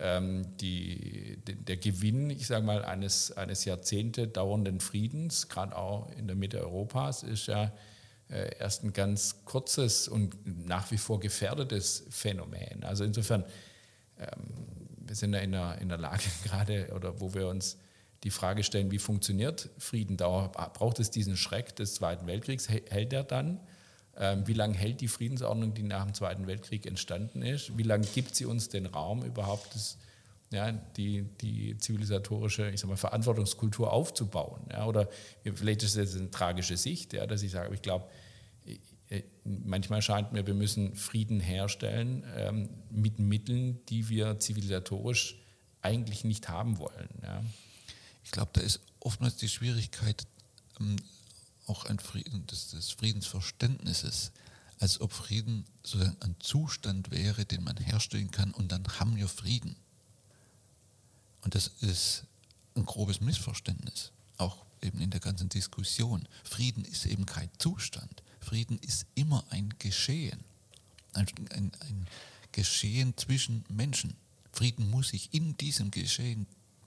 die, 0.00 1.38
der 1.44 1.76
Gewinn, 1.76 2.28
ich 2.30 2.48
sage 2.48 2.66
mal, 2.66 2.84
eines, 2.84 3.30
eines 3.32 3.64
Jahrzehnte 3.64 4.26
dauernden 4.26 4.80
Friedens, 4.80 5.48
gerade 5.48 5.76
auch 5.76 6.10
in 6.18 6.26
der 6.26 6.34
Mitte 6.34 6.60
Europas, 6.60 7.22
ist 7.22 7.46
ja 7.46 7.72
äh, 8.28 8.56
erst 8.58 8.82
ein 8.82 8.92
ganz 8.92 9.44
kurzes 9.44 10.08
und 10.08 10.66
nach 10.66 10.90
wie 10.90 10.98
vor 10.98 11.20
gefährdetes 11.20 12.04
Phänomen. 12.10 12.82
Also 12.82 13.04
insofern, 13.04 13.44
ähm, 14.18 14.66
wir 15.06 15.14
sind 15.14 15.32
ja 15.34 15.40
in 15.40 15.52
der, 15.52 15.78
in 15.80 15.88
der 15.88 15.98
Lage 15.98 16.24
gerade, 16.44 16.92
oder 16.94 17.20
wo 17.20 17.32
wir 17.34 17.48
uns 17.48 17.78
die 18.24 18.30
Frage 18.30 18.64
stellen, 18.64 18.90
wie 18.90 18.98
funktioniert 18.98 19.68
Frieden? 19.78 20.16
Braucht 20.16 20.98
es 20.98 21.10
diesen 21.10 21.36
Schreck 21.36 21.76
des 21.76 21.94
Zweiten 21.94 22.26
Weltkriegs? 22.26 22.68
Hält 22.68 23.12
er 23.12 23.22
dann? 23.22 23.60
Ähm, 24.18 24.46
wie 24.46 24.52
lange 24.52 24.74
hält 24.74 25.00
die 25.00 25.08
Friedensordnung, 25.08 25.74
die 25.74 25.82
nach 25.82 26.04
dem 26.04 26.14
Zweiten 26.14 26.46
Weltkrieg 26.46 26.86
entstanden 26.86 27.42
ist? 27.42 27.76
Wie 27.76 27.82
lange 27.82 28.06
gibt 28.06 28.34
sie 28.36 28.46
uns 28.46 28.68
den 28.68 28.86
Raum, 28.86 29.24
überhaupt 29.24 29.74
das 29.74 29.98
ja, 30.52 30.70
die, 30.70 31.22
die 31.40 31.76
zivilisatorische, 31.78 32.70
ich 32.70 32.78
sag 32.78 32.88
mal, 32.88 32.96
Verantwortungskultur 32.96 33.92
aufzubauen. 33.92 34.60
Ja, 34.70 34.86
oder 34.86 35.08
vielleicht 35.42 35.82
ist 35.82 35.96
das 35.96 36.14
eine 36.14 36.30
tragische 36.30 36.76
Sicht, 36.76 37.12
ja, 37.12 37.26
dass 37.26 37.42
ich 37.42 37.50
sage, 37.50 37.74
ich 37.74 37.82
glaube, 37.82 38.06
manchmal 39.44 40.02
scheint 40.02 40.32
mir, 40.32 40.46
wir 40.46 40.54
müssen 40.54 40.94
Frieden 40.94 41.40
herstellen 41.40 42.24
ähm, 42.36 42.68
mit 42.90 43.18
Mitteln, 43.18 43.84
die 43.86 44.08
wir 44.08 44.38
zivilisatorisch 44.38 45.38
eigentlich 45.82 46.24
nicht 46.24 46.48
haben 46.48 46.78
wollen. 46.78 47.08
Ja. 47.22 47.42
Ich 48.24 48.30
glaube, 48.30 48.50
da 48.54 48.60
ist 48.62 48.80
oftmals 49.00 49.36
die 49.36 49.48
Schwierigkeit 49.48 50.26
ähm, 50.80 50.96
auch 51.66 51.84
ein 51.86 51.98
Frieden, 51.98 52.46
des, 52.46 52.68
des, 52.70 52.90
Friedensverständnisses, 52.90 54.32
als 54.78 55.00
ob 55.00 55.12
Frieden 55.12 55.64
so 55.82 55.98
ein 55.98 56.36
Zustand 56.40 57.10
wäre, 57.10 57.44
den 57.44 57.64
man 57.64 57.76
herstellen 57.76 58.30
kann 58.30 58.52
und 58.52 58.72
dann 58.72 58.86
haben 58.98 59.16
wir 59.16 59.28
Frieden. 59.28 59.76
Und 61.42 61.54
das 61.54 61.68
ist 61.80 62.24
ein 62.74 62.84
grobes 62.84 63.20
Missverständnis, 63.20 64.12
auch 64.36 64.64
eben 64.82 65.00
in 65.00 65.10
der 65.10 65.20
ganzen 65.20 65.48
Diskussion. 65.48 66.28
Frieden 66.42 66.84
ist 66.84 67.06
eben 67.06 67.26
kein 67.26 67.50
Zustand. 67.58 68.22
Frieden 68.40 68.78
ist 68.78 69.06
immer 69.14 69.44
ein 69.50 69.72
Geschehen. 69.78 70.40
Ein, 71.12 71.26
ein, 71.50 71.72
ein 71.80 72.06
Geschehen 72.52 73.16
zwischen 73.16 73.64
Menschen. 73.68 74.16
Frieden 74.52 74.90
muss 74.90 75.08
sich 75.08 75.32
in 75.32 75.56
diesem 75.56 75.90
Geschehen 75.90 76.46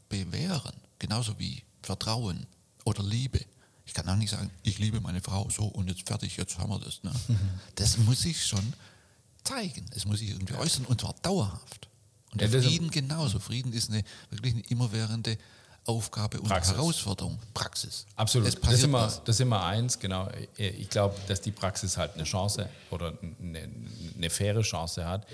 bewähren. 0.09 0.75
Genauso 0.99 1.37
wie 1.39 1.63
Vertrauen 1.81 2.45
oder 2.85 3.03
Liebe. 3.03 3.45
Ich 3.87 3.93
kann 3.93 4.07
auch 4.09 4.15
nicht 4.15 4.29
sagen, 4.29 4.51
ich 4.63 4.77
liebe 4.79 4.99
meine 4.99 5.21
Frau 5.21 5.49
so 5.49 5.65
und 5.65 5.87
jetzt 5.87 6.05
fertig, 6.05 6.35
jetzt 6.37 6.59
haben 6.59 6.69
wir 6.69 6.79
das. 6.79 7.01
Ne? 7.03 7.11
Das 7.75 7.97
muss 7.97 8.21
sich 8.21 8.45
schon 8.45 8.73
zeigen. 9.43 9.85
Es 9.95 10.05
muss 10.05 10.19
sich 10.19 10.29
irgendwie 10.29 10.55
äußern 10.55 10.85
und 10.85 11.01
zwar 11.01 11.15
dauerhaft. 11.21 11.87
Und 12.33 12.41
ja, 12.41 12.49
Frieden 12.49 12.91
genauso. 12.91 13.39
Frieden 13.39 13.71
ist 13.71 13.89
eine 13.89 14.03
wirklich 14.29 14.53
eine 14.53 14.63
immerwährende 14.67 15.37
Aufgabe 15.85 16.41
und 16.41 16.49
Praxis. 16.49 16.73
Herausforderung. 16.73 17.39
Praxis. 17.53 18.05
Absolut. 18.17 18.47
Das, 18.61 18.73
ist 18.73 18.83
immer, 18.83 19.07
das 19.07 19.35
ist 19.35 19.39
immer 19.39 19.63
eins, 19.63 19.97
genau. 19.97 20.29
Ich 20.57 20.89
glaube, 20.89 21.15
dass 21.29 21.39
die 21.39 21.51
Praxis 21.51 21.95
halt 21.95 22.15
eine 22.15 22.25
Chance 22.25 22.69
oder 22.91 23.17
eine, 23.41 23.69
eine 24.17 24.29
faire 24.29 24.61
Chance 24.61 25.05
hat 25.05 25.25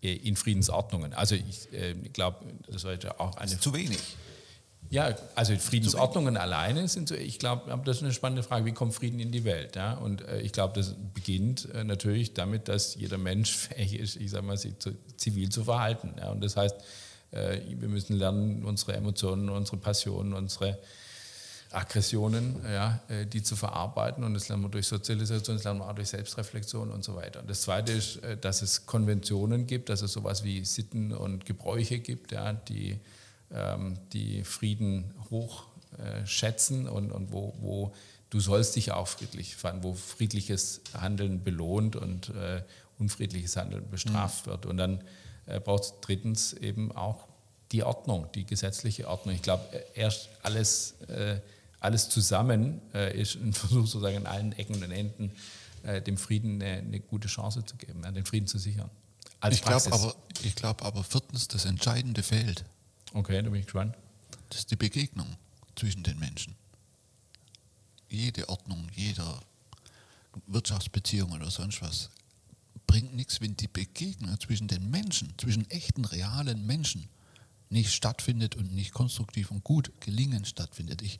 in 0.00 0.34
Friedensordnungen. 0.34 1.12
Also 1.12 1.34
ich 1.34 1.70
äh, 1.72 1.92
glaube, 2.12 2.38
das 2.68 2.82
sollte 2.82 3.20
auch 3.20 3.36
eine... 3.36 3.46
Das 3.46 3.54
ist 3.54 3.62
zu 3.62 3.74
wenig. 3.74 3.98
Ja, 4.90 5.14
also 5.34 5.54
Friedensordnungen 5.56 6.36
alleine 6.36 6.88
sind 6.88 7.10
so, 7.10 7.14
ich 7.14 7.38
glaube, 7.38 7.78
das 7.84 7.98
ist 7.98 8.02
eine 8.02 8.12
spannende 8.12 8.42
Frage, 8.42 8.64
wie 8.64 8.72
kommt 8.72 8.94
Frieden 8.94 9.20
in 9.20 9.30
die 9.32 9.44
Welt? 9.44 9.76
Ja? 9.76 9.94
Und 9.94 10.26
äh, 10.26 10.40
ich 10.40 10.52
glaube, 10.52 10.74
das 10.74 10.94
beginnt 11.12 11.68
äh, 11.74 11.84
natürlich 11.84 12.32
damit, 12.32 12.68
dass 12.68 12.94
jeder 12.94 13.18
Mensch 13.18 13.54
fähig 13.56 13.98
ist, 13.98 14.16
ich 14.16 14.30
sage 14.30 14.46
mal, 14.46 14.56
sich 14.56 14.78
zu, 14.78 14.92
zivil 15.16 15.50
zu 15.50 15.64
verhalten. 15.64 16.14
Ja? 16.18 16.30
Und 16.30 16.42
das 16.42 16.56
heißt, 16.56 16.76
äh, 17.32 17.60
wir 17.68 17.88
müssen 17.88 18.16
lernen, 18.16 18.64
unsere 18.64 18.94
Emotionen, 18.94 19.50
unsere 19.50 19.76
Passionen, 19.76 20.32
unsere 20.32 20.78
Aggressionen, 21.70 22.56
ja, 22.64 23.00
äh, 23.08 23.26
die 23.26 23.42
zu 23.42 23.54
verarbeiten. 23.54 24.24
Und 24.24 24.32
das 24.32 24.48
lernen 24.48 24.62
wir 24.62 24.70
durch 24.70 24.86
Sozialisation, 24.86 25.56
das 25.56 25.64
lernen 25.64 25.80
wir 25.80 25.90
auch 25.90 25.94
durch 25.94 26.08
Selbstreflexion 26.08 26.90
und 26.90 27.04
so 27.04 27.14
weiter. 27.14 27.40
Und 27.40 27.50
das 27.50 27.60
Zweite 27.62 27.92
ist, 27.92 28.22
äh, 28.24 28.38
dass 28.38 28.62
es 28.62 28.86
Konventionen 28.86 29.66
gibt, 29.66 29.90
dass 29.90 30.00
es 30.00 30.12
sowas 30.12 30.44
wie 30.44 30.64
Sitten 30.64 31.12
und 31.12 31.44
Gebräuche 31.44 31.98
gibt, 31.98 32.32
ja, 32.32 32.54
die 32.54 32.98
die 34.12 34.44
Frieden 34.44 35.14
hoch 35.30 35.64
äh, 35.96 36.26
schätzen 36.26 36.86
und, 36.86 37.10
und 37.10 37.32
wo, 37.32 37.54
wo 37.60 37.94
du 38.30 38.40
sollst 38.40 38.76
dich 38.76 38.92
auch 38.92 39.08
friedlich 39.08 39.56
fahren, 39.56 39.82
wo 39.82 39.94
friedliches 39.94 40.82
Handeln 40.94 41.42
belohnt 41.42 41.96
und 41.96 42.28
äh, 42.30 42.62
unfriedliches 42.98 43.56
Handeln 43.56 43.88
bestraft 43.90 44.46
mhm. 44.46 44.50
wird. 44.50 44.66
Und 44.66 44.76
dann 44.76 45.02
äh, 45.46 45.60
braucht 45.60 45.84
es 45.84 45.94
drittens 46.00 46.52
eben 46.52 46.92
auch 46.92 47.26
die 47.72 47.82
Ordnung, 47.82 48.30
die 48.34 48.44
gesetzliche 48.44 49.08
Ordnung. 49.08 49.34
Ich 49.34 49.42
glaube, 49.42 49.64
äh, 49.72 50.00
erst 50.00 50.28
alles, 50.42 50.94
äh, 51.08 51.40
alles 51.80 52.08
zusammen 52.10 52.80
äh, 52.94 53.18
ist 53.18 53.36
ein 53.36 53.52
Versuch, 53.54 53.86
sozusagen 53.86 54.18
an 54.18 54.26
allen 54.26 54.52
Ecken 54.52 54.82
und 54.82 54.90
Enden 54.90 55.32
dem 56.06 56.18
Frieden 56.18 56.60
eine, 56.60 56.78
eine, 56.78 57.00
gute 57.00 57.28
Chance 57.28 57.64
zu 57.64 57.76
geben, 57.76 58.02
den 58.02 58.26
Frieden 58.26 58.48
zu 58.48 58.58
sichern. 58.58 58.90
ich 59.48 59.62
glaube 59.62 59.92
aber, 59.92 60.14
glaub 60.56 60.84
aber 60.84 61.04
viertens, 61.04 61.46
das 61.46 61.66
entscheidende 61.66 62.24
fehlt. 62.24 62.64
Okay, 63.14 63.42
da 63.42 63.50
bin 63.50 63.60
ich 63.60 63.66
gespannt. 63.66 63.96
Das 64.50 64.60
ist 64.60 64.70
die 64.70 64.76
Begegnung 64.76 65.36
zwischen 65.76 66.02
den 66.02 66.18
Menschen. 66.18 66.54
Jede 68.08 68.48
Ordnung, 68.48 68.88
jeder 68.94 69.40
Wirtschaftsbeziehung 70.46 71.32
oder 71.32 71.50
sonst 71.50 71.82
was 71.82 72.10
bringt 72.86 73.14
nichts, 73.14 73.40
wenn 73.40 73.56
die 73.56 73.68
Begegnung 73.68 74.38
zwischen 74.40 74.68
den 74.68 74.90
Menschen, 74.90 75.34
zwischen 75.38 75.68
echten, 75.70 76.04
realen 76.04 76.66
Menschen 76.66 77.08
nicht 77.70 77.92
stattfindet 77.92 78.56
und 78.56 78.72
nicht 78.72 78.92
konstruktiv 78.92 79.50
und 79.50 79.62
gut 79.62 79.92
gelingen 80.00 80.44
stattfindet. 80.44 81.02
Ich 81.02 81.18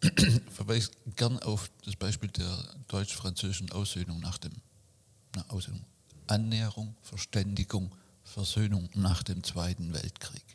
verweise 0.50 0.90
gern 1.16 1.38
auf 1.40 1.70
das 1.84 1.96
Beispiel 1.96 2.30
der 2.30 2.76
deutsch-französischen 2.88 3.72
Aussöhnung 3.72 4.20
nach 4.20 4.38
dem 4.38 4.52
na, 5.34 5.44
Aussöhnung, 5.48 5.84
Annäherung, 6.28 6.94
Verständigung, 7.02 7.92
Versöhnung 8.22 8.88
nach 8.94 9.24
dem 9.24 9.42
Zweiten 9.42 9.92
Weltkrieg 9.92 10.53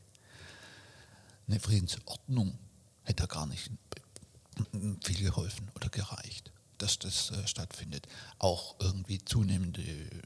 eine 1.49 1.59
Friedensordnung 1.59 2.57
hätte 3.03 3.27
gar 3.27 3.47
nicht 3.47 3.71
viel 5.03 5.23
geholfen 5.23 5.69
oder 5.75 5.89
gereicht, 5.89 6.51
dass 6.77 6.99
das 6.99 7.31
äh, 7.31 7.47
stattfindet. 7.47 8.07
Auch 8.37 8.75
irgendwie 8.79 9.23
zunehmende 9.23 9.83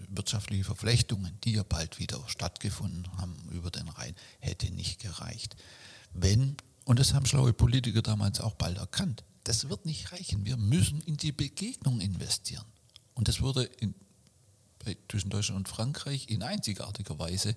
wirtschaftliche 0.10 0.64
Verflechtungen, 0.64 1.38
die 1.44 1.54
ja 1.54 1.64
bald 1.64 2.00
wieder 2.00 2.22
stattgefunden 2.28 3.08
haben 3.18 3.36
über 3.52 3.72
den 3.72 3.88
Rhein, 3.88 4.16
hätte 4.40 4.72
nicht 4.72 5.02
gereicht. 5.02 5.56
Wenn, 6.14 6.58
und 6.86 7.00
das 7.00 7.14
haben 7.14 7.26
schlaue 7.26 7.54
Politiker 7.54 8.02
damals 8.02 8.42
auch 8.42 8.56
bald 8.56 8.78
erkannt, 8.78 9.24
das 9.44 9.70
wird 9.70 9.86
nicht 9.86 10.12
reichen. 10.12 10.46
Wir 10.46 10.58
müssen 10.58 11.02
in 11.02 11.18
die 11.18 11.32
Begegnung 11.32 12.02
investieren. 12.02 12.66
Und 13.14 13.28
das 13.28 13.42
wurde 13.42 13.64
in, 13.64 13.94
zwischen 15.10 15.30
Deutschland 15.30 15.60
und 15.60 15.70
Frankreich 15.70 16.30
in 16.30 16.44
einzigartiger 16.44 17.20
Weise 17.20 17.56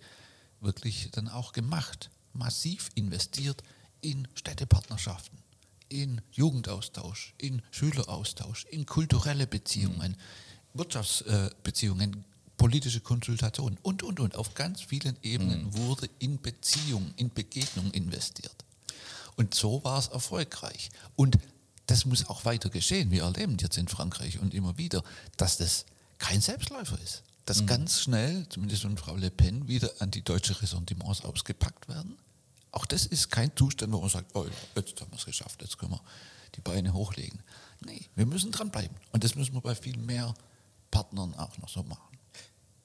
wirklich 0.61 1.11
dann 1.13 1.29
auch 1.29 1.53
gemacht 1.53 2.11
massiv 2.37 2.91
investiert 2.95 3.63
in 4.01 4.29
Städtepartnerschaften, 4.35 5.39
in 5.89 6.21
Jugendaustausch, 6.33 7.35
in 7.39 7.63
Schüleraustausch, 7.71 8.65
in 8.71 8.87
kulturelle 8.87 9.47
Beziehungen, 9.47 10.17
Wirtschaftsbeziehungen, 10.75 12.25
politische 12.57 13.01
Konsultationen 13.01 13.79
und, 13.83 14.03
und, 14.03 14.21
und. 14.21 14.37
Auf 14.37 14.55
ganz 14.55 14.83
vielen 14.83 15.17
Ebenen 15.23 15.65
mhm. 15.65 15.77
wurde 15.77 16.09
in 16.19 16.41
Beziehung, 16.41 17.13
in 17.17 17.33
Begegnung 17.33 17.91
investiert. 17.91 18.55
Und 19.37 19.55
so 19.55 19.85
war 19.85 19.99
es 19.99 20.09
erfolgreich. 20.09 20.91
Und 21.15 21.39
das 21.87 22.05
muss 22.05 22.29
auch 22.29 22.45
weiter 22.45 22.71
geschehen. 22.71 23.11
Wir 23.11 23.25
erleben 23.25 23.57
jetzt 23.61 23.79
in 23.79 23.89
Frankreich 23.89 24.39
und 24.39 24.55
immer 24.55 24.77
wieder, 24.79 25.05
dass 25.37 25.59
das 25.59 25.85
kein 26.19 26.41
Selbstläufer 26.41 26.99
ist. 27.03 27.23
Dass 27.45 27.63
mhm. 27.63 27.67
ganz 27.67 28.01
schnell, 28.01 28.47
zumindest 28.49 28.83
von 28.83 28.97
Frau 28.97 29.15
Le 29.15 29.31
Pen, 29.31 29.69
wieder 29.69 29.91
an 30.01 30.11
die 30.11 30.23
deutsche 30.23 30.61
Ressentiments 30.63 31.25
ausgepackt 31.25 31.89
werden 31.89 32.17
auch 32.77 32.85
das 32.85 33.07
ist 33.07 33.31
kein 33.31 33.51
Zustand, 33.57 33.93
wo 33.93 34.01
man 34.01 34.11
sagt, 34.11 34.35
oh, 34.35 34.47
jetzt 34.75 35.01
haben 35.01 35.11
wir 35.11 35.17
es 35.17 35.25
geschafft, 35.25 35.63
jetzt 35.63 35.79
können 35.79 35.93
wir 35.93 36.01
die 36.55 36.61
Beine 36.61 36.93
hochlegen. 36.93 37.41
Nee, 37.85 38.03
wir 38.15 38.27
müssen 38.27 38.53
dranbleiben. 38.53 38.95
Und 39.13 39.25
das 39.25 39.35
müssen 39.35 39.55
wir 39.55 39.63
bei 39.63 39.75
viel 39.75 39.97
mehr 39.97 40.35
Partnern 40.91 41.35
auch 41.35 41.57
noch 41.59 41.71
so 41.71 41.83
machen. 41.83 42.19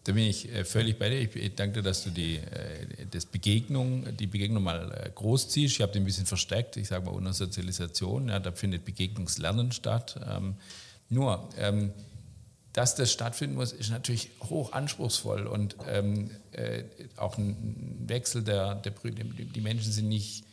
Da 0.06 0.14
bin 0.14 0.24
ich 0.24 0.50
äh, 0.50 0.64
völlig 0.64 0.98
bei 0.98 1.10
dir. 1.10 1.36
Ich 1.36 1.56
danke 1.56 1.76
dir, 1.76 1.84
dass 1.84 2.04
du 2.04 2.10
die, 2.10 2.38
äh, 2.38 3.06
das 3.12 3.26
Begegnung, 3.26 4.16
die 4.18 4.28
Begegnung 4.28 4.64
mal 4.64 4.92
äh, 4.92 5.12
groß 5.14 5.50
ziehst. 5.50 5.76
Ich 5.76 5.82
habe 5.82 5.92
die 5.92 6.00
ein 6.00 6.06
bisschen 6.06 6.26
versteckt. 6.26 6.78
Ich 6.78 6.88
sage 6.88 7.06
mal 7.06 7.12
unter 7.12 7.34
Sozialisation. 7.34 8.30
Ja, 8.30 8.40
da 8.40 8.52
findet 8.54 8.86
Begegnungslernen 8.86 9.72
statt. 9.74 10.20
Ähm, 10.26 10.56
nur, 11.10 11.48
ähm, 11.58 11.92
dass 12.74 12.96
das 12.96 13.12
stattfinden 13.12 13.56
muss, 13.56 13.74
ist 13.74 13.90
natürlich 13.90 14.32
hoch 14.44 14.72
anspruchsvoll 14.72 15.46
und 15.48 15.76
ähm, 15.90 16.32
äh, 16.52 16.84
auch 17.18 17.38
ein 17.38 17.98
Wechsel 18.08 18.44
der, 18.44 18.76
der 18.76 18.94
die 18.94 19.62
Menschen 19.62 19.92
sind 19.92 20.08
nicht, 20.08 20.46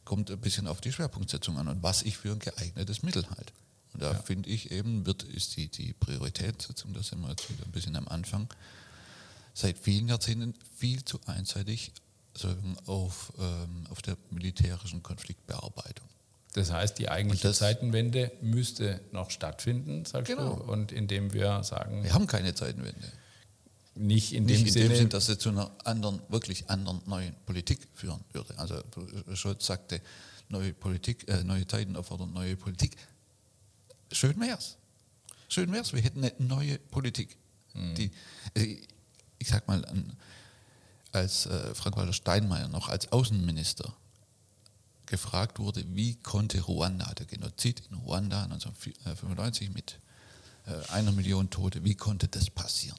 Kommt 0.04 0.30
ein 0.30 0.40
bisschen 0.40 0.66
auf 0.66 0.82
die 0.82 0.92
Schwerpunktsetzung 0.92 1.56
an 1.56 1.68
und 1.68 1.82
was 1.82 2.02
ich 2.02 2.18
für 2.18 2.32
ein 2.32 2.38
geeignetes 2.38 3.02
Mittel 3.02 3.28
halte. 3.30 3.52
Und 3.94 4.02
da 4.02 4.12
ja. 4.12 4.18
finde 4.18 4.50
ich 4.50 4.70
eben, 4.70 5.06
wird, 5.06 5.22
ist 5.22 5.56
die, 5.56 5.68
die 5.68 5.94
Prioritätssetzung, 5.94 6.92
da 6.92 7.02
sind 7.02 7.20
wir 7.20 7.30
jetzt 7.30 7.48
wieder 7.50 7.64
ein 7.64 7.72
bisschen 7.72 7.96
am 7.96 8.08
Anfang, 8.08 8.48
seit 9.54 9.78
vielen 9.78 10.08
Jahrzehnten 10.08 10.54
viel 10.76 11.04
zu 11.04 11.18
einseitig 11.26 11.92
auf, 12.86 13.32
ähm, 13.38 13.86
auf 13.90 14.02
der 14.02 14.16
militärischen 14.30 15.02
Konfliktbearbeitung. 15.02 16.06
Das 16.58 16.72
heißt, 16.72 16.98
die 16.98 17.08
eigentliche 17.08 17.52
Zeitenwende 17.52 18.32
müsste 18.40 19.00
noch 19.12 19.30
stattfinden, 19.30 20.04
sagst 20.04 20.26
genau. 20.26 20.56
du, 20.56 20.64
und 20.64 20.90
indem 20.90 21.32
wir 21.32 21.62
sagen... 21.62 22.02
Wir 22.02 22.12
haben 22.12 22.26
keine 22.26 22.52
Zeitenwende. 22.52 23.12
Nicht 23.94 24.32
in 24.32 24.48
dem, 24.48 24.60
nicht 24.60 24.74
in 24.74 24.88
dem 24.88 24.96
Sinne, 24.96 25.08
dass 25.08 25.28
es 25.28 25.38
zu 25.38 25.50
einer 25.50 25.70
anderen, 25.84 26.20
wirklich 26.28 26.68
anderen 26.68 27.00
neuen 27.06 27.32
Politik 27.46 27.78
führen 27.94 28.24
würde. 28.32 28.58
Also 28.58 28.82
Scholz 29.34 29.66
sagte, 29.66 30.00
neue 30.48 30.72
Politik, 30.72 31.28
äh, 31.28 31.44
neue 31.44 31.64
Zeiten 31.64 31.94
erfordern 31.94 32.32
neue 32.32 32.56
Politik. 32.56 32.96
Schön 34.10 34.40
wär's. 34.40 34.78
Schön 35.48 35.70
wär's. 35.72 35.92
Wir 35.92 36.02
hätten 36.02 36.24
eine 36.24 36.32
neue 36.38 36.78
Politik. 36.78 37.36
Mhm. 37.74 37.94
Die, 37.94 38.10
ich, 38.54 38.88
ich 39.38 39.48
sag 39.48 39.68
mal, 39.68 39.84
als 41.12 41.46
äh, 41.46 41.72
Frank-Walter 41.72 42.12
Steinmeier 42.12 42.66
noch 42.66 42.88
als 42.88 43.12
Außenminister 43.12 43.94
gefragt 45.08 45.58
wurde, 45.58 45.84
wie 45.94 46.14
konnte 46.16 46.60
Ruanda, 46.60 47.12
der 47.14 47.26
Genozid 47.26 47.82
in 47.90 47.96
Ruanda 47.96 48.44
1995 48.44 49.70
mit 49.70 49.98
äh, 50.66 50.92
einer 50.92 51.12
Million 51.12 51.50
Tote, 51.50 51.84
wie 51.84 51.94
konnte 51.94 52.28
das 52.28 52.50
passieren? 52.50 52.98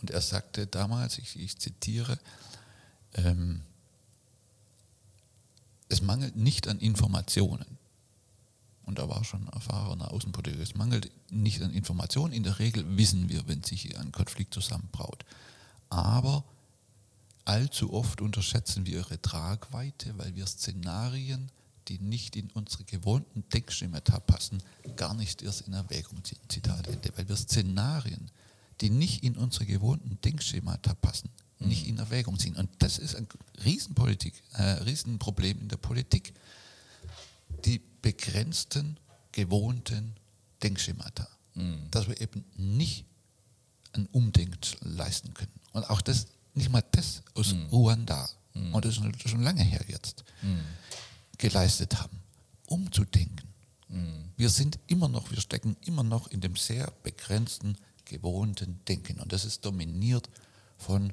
Und 0.00 0.10
er 0.10 0.20
sagte 0.20 0.66
damals, 0.66 1.18
ich, 1.18 1.38
ich 1.38 1.58
zitiere, 1.58 2.18
ähm, 3.14 3.62
es 5.88 6.02
mangelt 6.02 6.36
nicht 6.36 6.68
an 6.68 6.78
Informationen. 6.78 7.78
Und 8.84 8.98
da 8.98 9.08
war 9.08 9.24
schon 9.24 9.48
erfahrener 9.48 10.12
Außenpolitiker, 10.12 10.62
es 10.62 10.74
mangelt 10.74 11.10
nicht 11.30 11.62
an 11.62 11.72
Informationen. 11.72 12.32
In 12.32 12.42
der 12.42 12.58
Regel 12.58 12.96
wissen 12.96 13.28
wir, 13.28 13.46
wenn 13.46 13.62
sich 13.62 13.98
ein 13.98 14.12
Konflikt 14.12 14.54
zusammenbraut. 14.54 15.24
Aber 15.90 16.44
Allzu 17.48 17.94
oft 17.94 18.20
unterschätzen 18.20 18.84
wir 18.84 18.98
ihre 18.98 19.22
Tragweite, 19.22 20.12
weil 20.18 20.36
wir 20.36 20.46
Szenarien, 20.46 21.50
die 21.88 21.98
nicht 21.98 22.36
in 22.36 22.50
unsere 22.50 22.84
gewohnten 22.84 23.42
Denkschemata 23.48 24.20
passen, 24.20 24.62
gar 24.96 25.14
nicht 25.14 25.40
erst 25.40 25.62
in 25.62 25.72
Erwägung 25.72 26.22
ziehen. 26.24 26.38
Zitat 26.48 26.86
Ende. 26.86 27.10
Weil 27.16 27.26
wir 27.26 27.36
Szenarien, 27.36 28.30
die 28.82 28.90
nicht 28.90 29.24
in 29.24 29.34
unsere 29.34 29.64
gewohnten 29.64 30.18
Denkschemata 30.20 30.92
passen, 30.92 31.30
nicht 31.58 31.84
mhm. 31.84 31.92
in 31.94 31.98
Erwägung 32.00 32.38
ziehen. 32.38 32.54
Und 32.54 32.68
das 32.80 32.98
ist 32.98 33.16
ein 33.16 33.26
Riesenpolitik, 33.64 34.34
äh, 34.52 34.62
Riesenproblem 34.62 35.58
in 35.58 35.68
der 35.68 35.78
Politik. 35.78 36.34
Die 37.64 37.80
begrenzten, 38.02 38.98
gewohnten 39.32 40.16
Denkschemata. 40.62 41.26
Mhm. 41.54 41.90
Dass 41.90 42.08
wir 42.08 42.20
eben 42.20 42.44
nicht 42.58 43.06
ein 43.94 44.04
Umdenken 44.12 44.60
leisten 44.82 45.32
können. 45.32 45.52
Und 45.72 45.88
auch 45.88 46.02
das 46.02 46.26
nicht 46.58 46.70
mal 46.70 46.84
das 46.92 47.22
aus 47.34 47.54
mhm. 47.54 47.66
Ruanda, 47.66 48.28
mhm. 48.54 48.74
und 48.74 48.84
das 48.84 48.98
ist 48.98 49.28
schon 49.28 49.42
lange 49.42 49.62
her 49.62 49.84
jetzt, 49.88 50.24
mhm. 50.42 50.60
geleistet 51.38 51.98
haben, 51.98 52.20
umzudenken. 52.66 53.48
Mhm. 53.88 54.30
Wir 54.36 54.50
sind 54.50 54.78
immer 54.86 55.08
noch, 55.08 55.30
wir 55.30 55.40
stecken 55.40 55.76
immer 55.84 56.02
noch 56.02 56.28
in 56.28 56.40
dem 56.40 56.56
sehr 56.56 56.92
begrenzten, 57.02 57.76
gewohnten 58.04 58.80
Denken. 58.86 59.20
Und 59.20 59.32
das 59.32 59.44
ist 59.44 59.64
dominiert 59.64 60.28
von, 60.76 61.12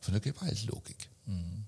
von 0.00 0.12
der 0.12 0.20
Gewaltlogik. 0.20 1.08
Mhm. 1.26 1.64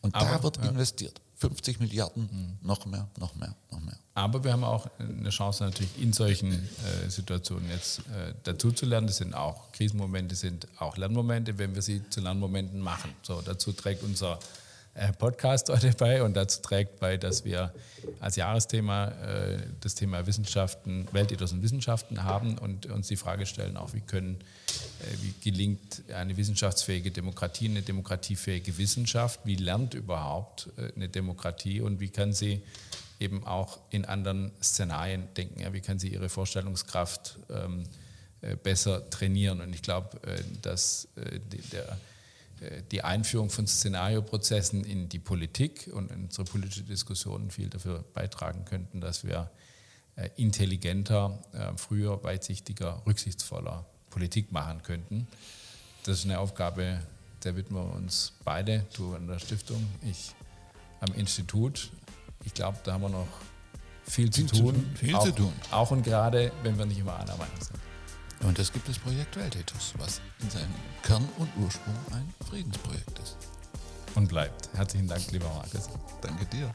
Und 0.00 0.14
Aber, 0.14 0.26
da 0.26 0.42
wird 0.42 0.56
ja. 0.58 0.68
investiert. 0.68 1.20
50 1.42 1.80
Milliarden, 1.80 2.28
mhm. 2.30 2.66
noch 2.66 2.86
mehr, 2.86 3.08
noch 3.18 3.34
mehr, 3.34 3.52
noch 3.72 3.80
mehr. 3.80 3.96
Aber 4.14 4.44
wir 4.44 4.52
haben 4.52 4.62
auch 4.62 4.86
eine 4.98 5.30
Chance 5.30 5.64
natürlich 5.64 6.00
in 6.00 6.12
solchen 6.12 6.52
äh, 6.52 7.08
Situationen 7.08 7.68
jetzt 7.68 7.98
äh, 8.00 8.32
dazuzulernen. 8.44 9.08
Das 9.08 9.16
sind 9.16 9.34
auch 9.34 9.72
Krisenmomente, 9.72 10.36
sind 10.36 10.68
auch 10.78 10.96
Lernmomente, 10.96 11.58
wenn 11.58 11.74
wir 11.74 11.82
sie 11.82 12.08
zu 12.10 12.20
Lernmomenten 12.20 12.80
machen. 12.80 13.12
So, 13.22 13.40
dazu 13.40 13.72
trägt 13.72 14.04
unser 14.04 14.38
Podcast 15.18 15.68
heute 15.70 15.92
bei 15.92 16.22
und 16.22 16.34
dazu 16.34 16.60
trägt 16.60 17.00
bei, 17.00 17.16
dass 17.16 17.44
wir 17.44 17.72
als 18.20 18.36
Jahresthema 18.36 19.08
äh, 19.08 19.58
das 19.80 19.94
Thema 19.94 20.26
Wissenschaften, 20.26 21.06
Weltethos 21.12 21.52
und 21.52 21.62
Wissenschaften 21.62 22.24
haben 22.24 22.58
und 22.58 22.86
uns 22.86 23.08
die 23.08 23.16
Frage 23.16 23.46
stellen, 23.46 23.76
auch 23.78 23.94
wie 23.94 24.02
können, 24.02 24.36
äh, 25.00 25.22
wie 25.22 25.34
gelingt 25.40 26.02
eine 26.14 26.36
wissenschaftsfähige 26.36 27.10
Demokratie, 27.10 27.68
eine 27.68 27.82
demokratiefähige 27.82 28.76
Wissenschaft, 28.76 29.40
wie 29.44 29.56
lernt 29.56 29.94
überhaupt 29.94 30.68
eine 30.94 31.08
Demokratie? 31.08 31.80
Und 31.80 32.00
wie 32.00 32.10
kann 32.10 32.32
sie 32.32 32.62
eben 33.18 33.46
auch 33.46 33.78
in 33.90 34.04
anderen 34.04 34.52
Szenarien 34.62 35.28
denken, 35.36 35.72
wie 35.72 35.80
kann 35.80 35.98
sie 35.98 36.08
ihre 36.08 36.28
Vorstellungskraft 36.28 37.38
ähm, 37.48 37.84
besser 38.62 39.08
trainieren. 39.08 39.60
Und 39.60 39.72
ich 39.72 39.82
glaube, 39.82 40.18
dass 40.60 41.06
der 41.14 41.88
äh, 41.88 41.96
die 42.90 43.02
Einführung 43.02 43.50
von 43.50 43.66
Szenarioprozessen 43.66 44.84
in 44.84 45.08
die 45.08 45.18
Politik 45.18 45.90
und 45.92 46.10
in 46.10 46.24
unsere 46.24 46.44
politische 46.44 46.84
Diskussionen 46.84 47.50
viel 47.50 47.68
dafür 47.68 48.04
beitragen 48.14 48.64
könnten, 48.64 49.00
dass 49.00 49.24
wir 49.24 49.50
äh, 50.16 50.28
intelligenter, 50.36 51.38
äh, 51.52 51.76
früher, 51.76 52.22
weitsichtiger, 52.22 53.02
rücksichtsvoller 53.06 53.86
Politik 54.10 54.52
machen 54.52 54.82
könnten. 54.82 55.26
Das 56.04 56.18
ist 56.18 56.24
eine 56.26 56.38
Aufgabe, 56.38 57.00
der 57.44 57.56
widmen 57.56 57.82
wir 57.82 57.94
uns 57.94 58.32
beide, 58.44 58.84
du 58.94 59.14
an 59.14 59.26
der 59.26 59.38
Stiftung, 59.38 59.84
ich 60.02 60.34
am 61.00 61.14
Institut. 61.14 61.90
Ich 62.44 62.54
glaube, 62.54 62.78
da 62.84 62.94
haben 62.94 63.02
wir 63.02 63.08
noch 63.08 63.28
viel, 64.04 64.30
viel 64.32 64.46
zu 64.46 64.56
tun. 64.56 64.90
Viel 64.94 65.14
auch, 65.14 65.24
zu 65.24 65.32
tun. 65.32 65.52
Auch 65.70 65.90
und 65.90 66.02
gerade, 66.02 66.52
wenn 66.62 66.76
wir 66.76 66.84
nicht 66.84 66.98
immer 66.98 67.16
einer 67.16 67.36
Meinung 67.36 67.60
sind. 67.60 67.78
Und 68.42 68.58
es 68.58 68.72
gibt 68.72 68.88
das 68.88 68.98
Projekt 68.98 69.36
Weltethos, 69.36 69.94
was 69.98 70.20
in 70.40 70.50
seinem 70.50 70.74
Kern 71.02 71.28
und 71.38 71.48
Ursprung 71.56 71.94
ein 72.12 72.28
Friedensprojekt 72.48 73.18
ist. 73.20 73.36
Und 74.14 74.28
bleibt. 74.28 74.68
Herzlichen 74.74 75.08
Dank, 75.08 75.30
lieber 75.30 75.48
Markus. 75.48 75.88
Danke 76.20 76.44
dir. 76.46 76.70